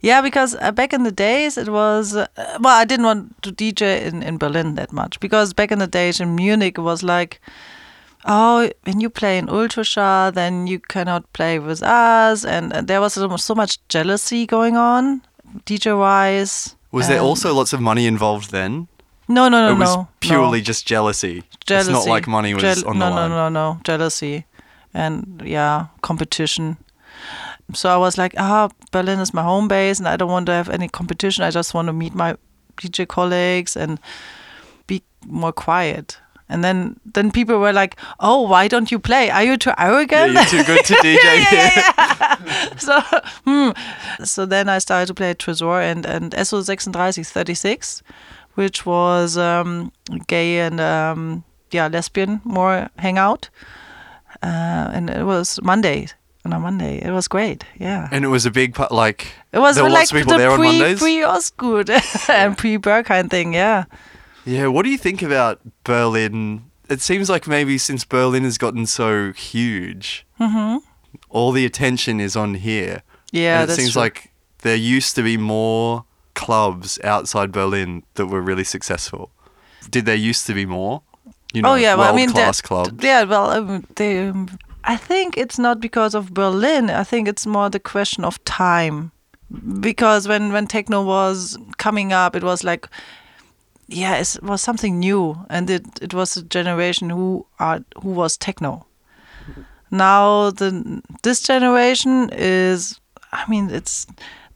Yeah, 0.00 0.20
because 0.20 0.54
uh, 0.60 0.70
back 0.70 0.92
in 0.92 1.02
the 1.02 1.10
days 1.10 1.58
it 1.58 1.68
was 1.68 2.14
uh, 2.14 2.28
well, 2.60 2.78
I 2.80 2.84
didn't 2.84 3.06
want 3.06 3.42
to 3.42 3.50
DJ 3.50 4.06
in 4.06 4.22
in 4.22 4.38
Berlin 4.38 4.76
that 4.76 4.92
much 4.92 5.18
because 5.18 5.52
back 5.52 5.72
in 5.72 5.80
the 5.80 5.88
days 5.88 6.20
in 6.20 6.36
Munich 6.36 6.78
it 6.78 6.82
was 6.82 7.02
like, 7.02 7.40
oh, 8.24 8.70
when 8.84 9.00
you 9.00 9.10
play 9.10 9.36
in 9.36 9.48
Ultraschall, 9.48 10.32
then 10.32 10.68
you 10.68 10.78
cannot 10.78 11.32
play 11.32 11.58
with 11.58 11.82
us, 11.82 12.44
and, 12.44 12.72
and 12.72 12.86
there 12.86 13.00
was 13.00 13.14
so, 13.14 13.36
so 13.36 13.54
much 13.54 13.80
jealousy 13.88 14.46
going 14.46 14.76
on, 14.76 15.22
DJ 15.66 15.98
wise. 15.98 16.76
Was 16.92 17.08
there 17.08 17.20
also 17.20 17.52
lots 17.52 17.72
of 17.72 17.80
money 17.80 18.06
involved 18.06 18.52
then? 18.52 18.86
No, 19.26 19.48
no, 19.48 19.58
no, 19.60 19.68
no. 19.68 19.74
it 19.74 19.78
was 19.78 19.96
no. 19.96 20.08
purely 20.20 20.60
no. 20.60 20.64
just 20.64 20.86
jealousy. 20.86 21.42
jealousy. 21.66 21.90
It's 21.90 22.06
not 22.06 22.08
like 22.08 22.28
money 22.28 22.54
was 22.54 22.62
Jeal- 22.62 22.88
on 22.88 22.98
no, 22.98 23.06
the 23.06 23.10
line. 23.10 23.30
No, 23.30 23.36
no, 23.36 23.48
no, 23.48 23.72
no, 23.72 23.80
jealousy, 23.82 24.46
and 24.94 25.42
yeah, 25.44 25.86
competition. 26.02 26.76
So 27.74 27.90
I 27.90 27.96
was 27.96 28.16
like, 28.16 28.34
ah, 28.38 28.70
Berlin 28.92 29.18
is 29.18 29.34
my 29.34 29.42
home 29.42 29.68
base, 29.68 29.98
and 29.98 30.08
I 30.08 30.16
don't 30.16 30.30
want 30.30 30.46
to 30.46 30.52
have 30.52 30.68
any 30.68 30.88
competition. 30.88 31.44
I 31.44 31.50
just 31.50 31.74
want 31.74 31.86
to 31.86 31.92
meet 31.92 32.14
my 32.14 32.36
DJ 32.76 33.06
colleagues 33.06 33.76
and 33.76 33.98
be 34.86 35.02
more 35.26 35.52
quiet. 35.52 36.18
And 36.50 36.64
then, 36.64 36.98
then 37.04 37.30
people 37.30 37.58
were 37.58 37.74
like, 37.74 37.96
"Oh, 38.20 38.48
why 38.48 38.68
don't 38.68 38.90
you 38.90 38.98
play? 38.98 39.28
Are 39.30 39.42
you 39.44 39.58
too 39.58 39.70
Yeah, 39.70 39.84
arrogant?" 39.86 40.32
you're 40.32 40.44
too 40.46 40.64
good 40.64 40.84
to 40.86 40.94
DJ 40.94 41.22
yeah, 41.22 41.44
here. 41.44 41.70
yeah, 41.84 42.36
yeah. 42.46 42.76
so, 42.78 43.00
hmm. 43.44 43.70
so 44.24 44.46
then 44.46 44.68
I 44.70 44.78
started 44.78 45.06
to 45.08 45.14
play 45.14 45.34
Tresor 45.34 45.82
and 45.82 46.06
and 46.06 46.34
SO 46.46 46.62
36 46.62 47.30
36, 47.30 48.02
which 48.54 48.86
was 48.86 49.36
um, 49.36 49.92
gay 50.26 50.60
and 50.60 50.80
um, 50.80 51.44
yeah 51.70 51.88
lesbian 51.88 52.40
more 52.44 52.88
hangout, 52.96 53.50
uh, 54.42 54.90
and 54.94 55.10
it 55.10 55.24
was 55.24 55.58
Monday. 55.62 56.08
On 56.44 56.52
a 56.52 56.58
Monday, 56.60 56.98
it 57.02 57.10
was 57.10 57.26
great. 57.28 57.64
Yeah, 57.78 58.08
And 58.12 58.24
it 58.24 58.28
was 58.28 58.46
a 58.46 58.50
big 58.50 58.72
part, 58.74 58.92
like, 58.92 59.26
it 59.52 59.58
was 59.58 59.74
there 59.74 59.84
were 59.84 59.90
like 59.90 60.10
lots 60.10 60.12
of 60.12 60.16
people 60.18 60.32
the 60.32 60.38
there 60.38 60.50
on 60.52 60.58
pre 60.58 60.68
Mondays. 60.68 60.98
pre 61.00 61.16
Ostgut 61.22 61.90
and 62.30 62.56
pre 62.56 62.78
Berghain 62.78 63.28
thing. 63.28 63.52
Yeah. 63.54 63.84
yeah, 64.46 64.68
what 64.68 64.84
do 64.84 64.90
you 64.90 64.96
think 64.98 65.20
about 65.20 65.60
Berlin? 65.84 66.62
It 66.88 67.00
seems 67.02 67.28
like 67.28 67.46
maybe 67.48 67.76
since 67.76 68.04
Berlin 68.04 68.44
has 68.44 68.56
gotten 68.56 68.86
so 68.86 69.32
huge, 69.32 70.24
Mm-hmm. 70.40 70.78
all 71.28 71.50
the 71.52 71.66
attention 71.66 72.20
is 72.20 72.36
on 72.36 72.54
here. 72.54 73.02
Yeah, 73.32 73.62
and 73.62 73.70
it 73.70 73.74
seems 73.74 73.92
true. 73.92 74.02
like 74.02 74.30
there 74.62 74.76
used 74.76 75.16
to 75.16 75.22
be 75.22 75.36
more 75.36 76.04
clubs 76.34 76.98
outside 77.02 77.50
Berlin 77.52 78.04
that 78.14 78.26
were 78.26 78.40
really 78.40 78.64
successful. 78.64 79.32
Did 79.90 80.06
there 80.06 80.14
used 80.14 80.46
to 80.46 80.54
be 80.54 80.64
more? 80.64 81.02
You 81.54 81.62
know, 81.62 81.72
oh 81.72 81.74
yeah, 81.76 81.94
well, 81.94 82.12
I 82.12 82.16
mean, 82.16 82.30
class 82.30 82.60
clubs. 82.60 82.92
Yeah, 83.02 83.24
well, 83.24 83.50
um, 83.50 83.86
they, 83.96 84.28
um, 84.28 84.48
I 84.84 84.96
think 84.96 85.38
it's 85.38 85.58
not 85.58 85.80
because 85.80 86.14
of 86.14 86.34
Berlin. 86.34 86.90
I 86.90 87.04
think 87.04 87.26
it's 87.26 87.46
more 87.46 87.70
the 87.70 87.80
question 87.80 88.24
of 88.24 88.42
time, 88.44 89.12
because 89.80 90.28
when 90.28 90.52
when 90.52 90.66
techno 90.66 91.02
was 91.02 91.56
coming 91.78 92.12
up, 92.12 92.36
it 92.36 92.42
was 92.42 92.64
like, 92.64 92.86
yeah, 93.86 94.16
it 94.16 94.36
was 94.42 94.60
something 94.60 94.98
new, 94.98 95.46
and 95.48 95.70
it 95.70 95.86
it 96.02 96.12
was 96.12 96.36
a 96.36 96.42
generation 96.42 97.08
who 97.08 97.46
are 97.58 97.82
who 98.02 98.10
was 98.10 98.36
techno. 98.36 98.86
Now 99.90 100.50
the 100.50 101.02
this 101.22 101.40
generation 101.40 102.28
is, 102.32 103.00
I 103.32 103.48
mean, 103.48 103.70
it's 103.70 104.06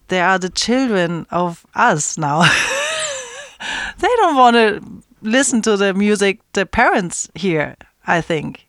they 0.09 0.21
are 0.21 0.39
the 0.39 0.51
children 0.51 1.27
of 1.31 1.65
us 1.75 2.19
now. 2.19 2.43
they 3.99 4.09
don't 4.17 4.37
want 4.37 4.57
to 4.57 5.03
listen 5.23 5.63
to 5.63 5.77
the 5.77 5.95
music 5.95 6.41
the 6.53 6.67
parents 6.67 7.31
hear, 7.35 7.77
I 8.07 8.21
think. 8.21 8.67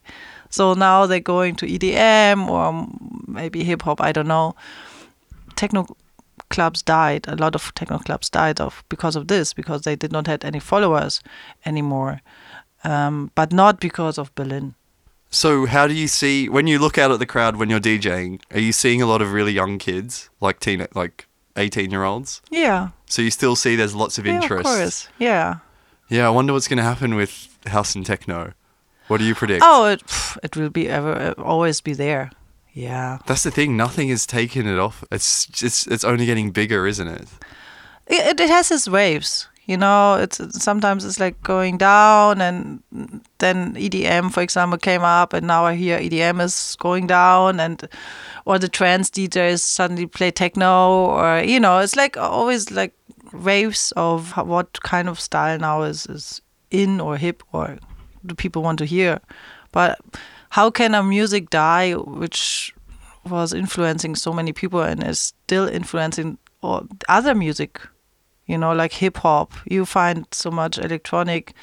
So 0.50 0.74
now 0.74 1.06
they're 1.08 1.20
going 1.20 1.56
to 1.58 1.66
EDM 1.66 2.48
or 2.48 2.88
maybe 3.28 3.64
hip 3.64 3.82
hop, 3.82 4.00
I 4.02 4.12
don't 4.12 4.28
know. 4.28 4.56
Techno 5.56 5.86
clubs 6.50 6.82
died. 6.84 7.26
A 7.28 7.36
lot 7.36 7.56
of 7.56 7.74
techno 7.74 7.98
clubs 8.00 8.30
died 8.30 8.62
of 8.62 8.84
because 8.90 9.16
of 9.16 9.28
this, 9.28 9.54
because 9.54 9.82
they 9.82 9.96
did 9.96 10.12
not 10.12 10.28
have 10.28 10.44
any 10.46 10.60
followers 10.60 11.22
anymore. 11.66 12.22
Um, 12.84 13.32
but 13.36 13.52
not 13.52 13.80
because 13.80 14.18
of 14.18 14.34
Berlin. 14.36 14.76
So, 15.30 15.66
how 15.66 15.88
do 15.88 15.94
you 15.94 16.08
see 16.08 16.48
when 16.50 16.68
you 16.68 16.78
look 16.78 16.98
out 17.00 17.10
at 17.12 17.18
the 17.18 17.26
crowd 17.26 17.56
when 17.56 17.70
you're 17.70 17.80
DJing? 17.80 18.40
Are 18.54 18.60
you 18.60 18.72
seeing 18.72 19.02
a 19.02 19.08
lot 19.08 19.22
of 19.22 19.32
really 19.34 19.52
young 19.54 19.80
kids, 19.80 20.30
like 20.40 20.60
teen, 20.60 20.86
like 20.94 21.26
eighteen 21.58 21.90
year 21.90 22.04
olds? 22.04 22.42
Yeah. 22.52 22.90
So 23.08 23.22
you 23.24 23.32
still 23.32 23.56
see 23.56 23.76
there's 23.76 23.96
lots 23.96 24.20
of 24.20 24.26
Yeah, 24.28 24.36
interest. 24.36 24.60
of 24.70 24.76
course. 24.76 25.08
Yeah. 25.18 25.56
Yeah, 26.10 26.28
I 26.28 26.30
wonder 26.30 26.54
what's 26.54 26.68
going 26.68 26.78
to 26.78 26.84
happen 26.84 27.16
with 27.16 27.58
house 27.66 27.96
and 27.96 28.06
techno. 28.06 28.54
What 29.08 29.18
do 29.18 29.26
you 29.26 29.36
predict? 29.36 29.64
Oh, 29.66 29.86
it, 29.86 30.04
it 30.44 30.56
will 30.56 30.70
be 30.70 30.88
ever 30.88 31.14
uh, 31.14 31.42
always 31.42 31.82
be 31.82 31.94
there. 31.94 32.32
Yeah. 32.74 33.20
That's 33.26 33.44
the 33.44 33.52
thing. 33.52 33.78
Nothing 33.78 34.10
has 34.10 34.26
taken 34.26 34.68
it 34.68 34.80
off. 34.80 35.04
It's 35.12 35.48
it's 35.64 35.86
it's 35.88 36.04
only 36.04 36.26
getting 36.26 36.52
bigger, 36.52 36.88
isn't 36.88 37.08
it? 37.08 37.28
it, 38.08 38.40
it 38.40 38.50
has 38.50 38.72
its 38.72 38.88
waves 38.88 39.48
you 39.66 39.78
know 39.78 40.16
it's 40.16 40.42
sometimes 40.62 41.06
it's 41.06 41.20
like 41.20 41.42
going 41.42 41.78
down 41.78 42.42
and 42.42 42.84
then 43.38 43.74
edm 43.76 44.32
for 44.32 44.42
example 44.42 44.78
came 44.78 45.04
up 45.04 45.34
and 45.34 45.48
now 45.48 45.66
i 45.66 45.74
hear 45.74 45.98
edm 46.00 46.42
is 46.42 46.76
going 46.80 47.08
down 47.08 47.60
and 47.60 47.88
or 48.46 48.60
the 48.60 48.68
trance 48.68 49.10
djs 49.10 49.60
suddenly 49.60 50.06
play 50.06 50.32
techno 50.32 51.06
or 51.06 51.40
you 51.40 51.60
know 51.60 51.80
it's 51.80 51.96
like 51.96 52.18
always 52.18 52.72
like 52.72 52.94
waves 53.34 53.92
of 53.96 54.32
what 54.38 54.82
kind 54.82 55.10
of 55.10 55.20
style 55.20 55.58
now 55.60 55.82
is 55.82 56.06
is 56.06 56.42
in 56.72 57.00
or 57.00 57.18
hip 57.18 57.44
or 57.52 57.78
do 58.26 58.36
people 58.36 58.64
want 58.64 58.80
to 58.80 58.86
hear? 58.86 59.20
But 59.72 60.00
how 60.50 60.70
can 60.70 60.94
a 60.94 61.04
music 61.04 61.50
die 61.50 61.94
which 61.94 62.74
was 63.26 63.54
influencing 63.54 64.16
so 64.16 64.34
many 64.34 64.54
people 64.54 64.82
and 64.82 65.04
is 65.04 65.20
still 65.20 65.68
influencing 65.68 66.38
other 67.10 67.36
music 67.36 67.82
you 68.46 68.58
know 68.58 68.74
like 68.74 68.94
hip 68.94 69.18
hop? 69.18 69.54
You 69.66 69.86
find 69.86 70.26
so 70.32 70.52
much 70.52 70.78
electronic 70.78 71.54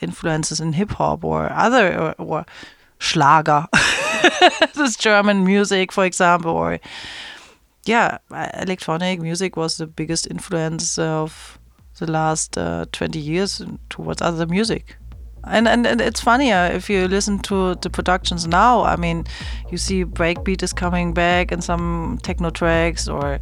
influences 0.00 0.60
in 0.60 0.72
hip 0.72 0.90
hop 0.90 1.24
or 1.24 1.52
other 1.52 1.98
or, 1.98 2.14
or 2.18 2.46
schlager. 2.98 3.66
This 4.74 4.96
german 4.96 5.44
music 5.44 5.92
for 5.92 6.04
example 6.04 6.52
or 6.52 6.78
yeah 7.84 8.18
uh, 8.30 8.48
electronic 8.54 9.20
music 9.20 9.56
was 9.56 9.76
the 9.76 9.86
biggest 9.86 10.26
influence 10.30 10.98
of 10.98 11.58
the 11.98 12.10
last 12.10 12.56
uh, 12.56 12.86
20 12.92 13.18
years 13.18 13.62
towards 13.88 14.22
other 14.22 14.46
music 14.46 14.96
and, 15.44 15.66
and 15.66 15.86
and 15.86 16.00
it's 16.00 16.20
funnier 16.20 16.70
if 16.72 16.90
you 16.90 17.08
listen 17.08 17.38
to 17.40 17.74
the 17.76 17.90
productions 17.90 18.46
now. 18.46 18.82
I 18.82 18.96
mean, 18.96 19.26
you 19.70 19.78
see 19.78 20.04
breakbeat 20.04 20.62
is 20.62 20.72
coming 20.72 21.14
back 21.14 21.50
and 21.50 21.62
some 21.64 22.18
techno 22.22 22.50
tracks 22.50 23.08
or 23.08 23.40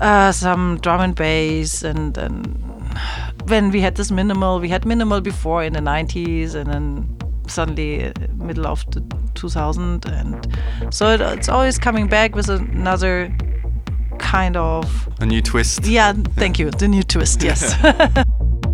uh, 0.00 0.32
some 0.32 0.78
drum 0.80 1.00
and 1.00 1.14
bass 1.14 1.82
and 1.82 2.16
and 2.18 2.98
when 3.46 3.70
we 3.70 3.80
had 3.80 3.94
this 3.96 4.10
minimal, 4.10 4.60
we 4.60 4.68
had 4.68 4.84
minimal 4.84 5.20
before 5.20 5.62
in 5.62 5.72
the 5.72 5.80
90s 5.80 6.54
and 6.54 6.70
then 6.70 7.21
suddenly 7.52 8.04
uh, 8.06 8.12
middle 8.34 8.66
of 8.66 8.84
the 8.90 9.00
2000 9.34 10.04
and 10.06 10.46
so 10.90 11.08
it, 11.08 11.20
it's 11.20 11.48
always 11.48 11.78
coming 11.78 12.06
back 12.08 12.34
with 12.34 12.48
another 12.48 13.30
kind 14.18 14.56
of 14.56 15.08
A 15.20 15.26
new 15.26 15.42
twist. 15.42 15.86
yeah. 15.86 16.12
thank 16.36 16.58
you. 16.58 16.70
The 16.70 16.88
new 16.88 17.02
twist 17.02 17.42
yes 17.42 17.74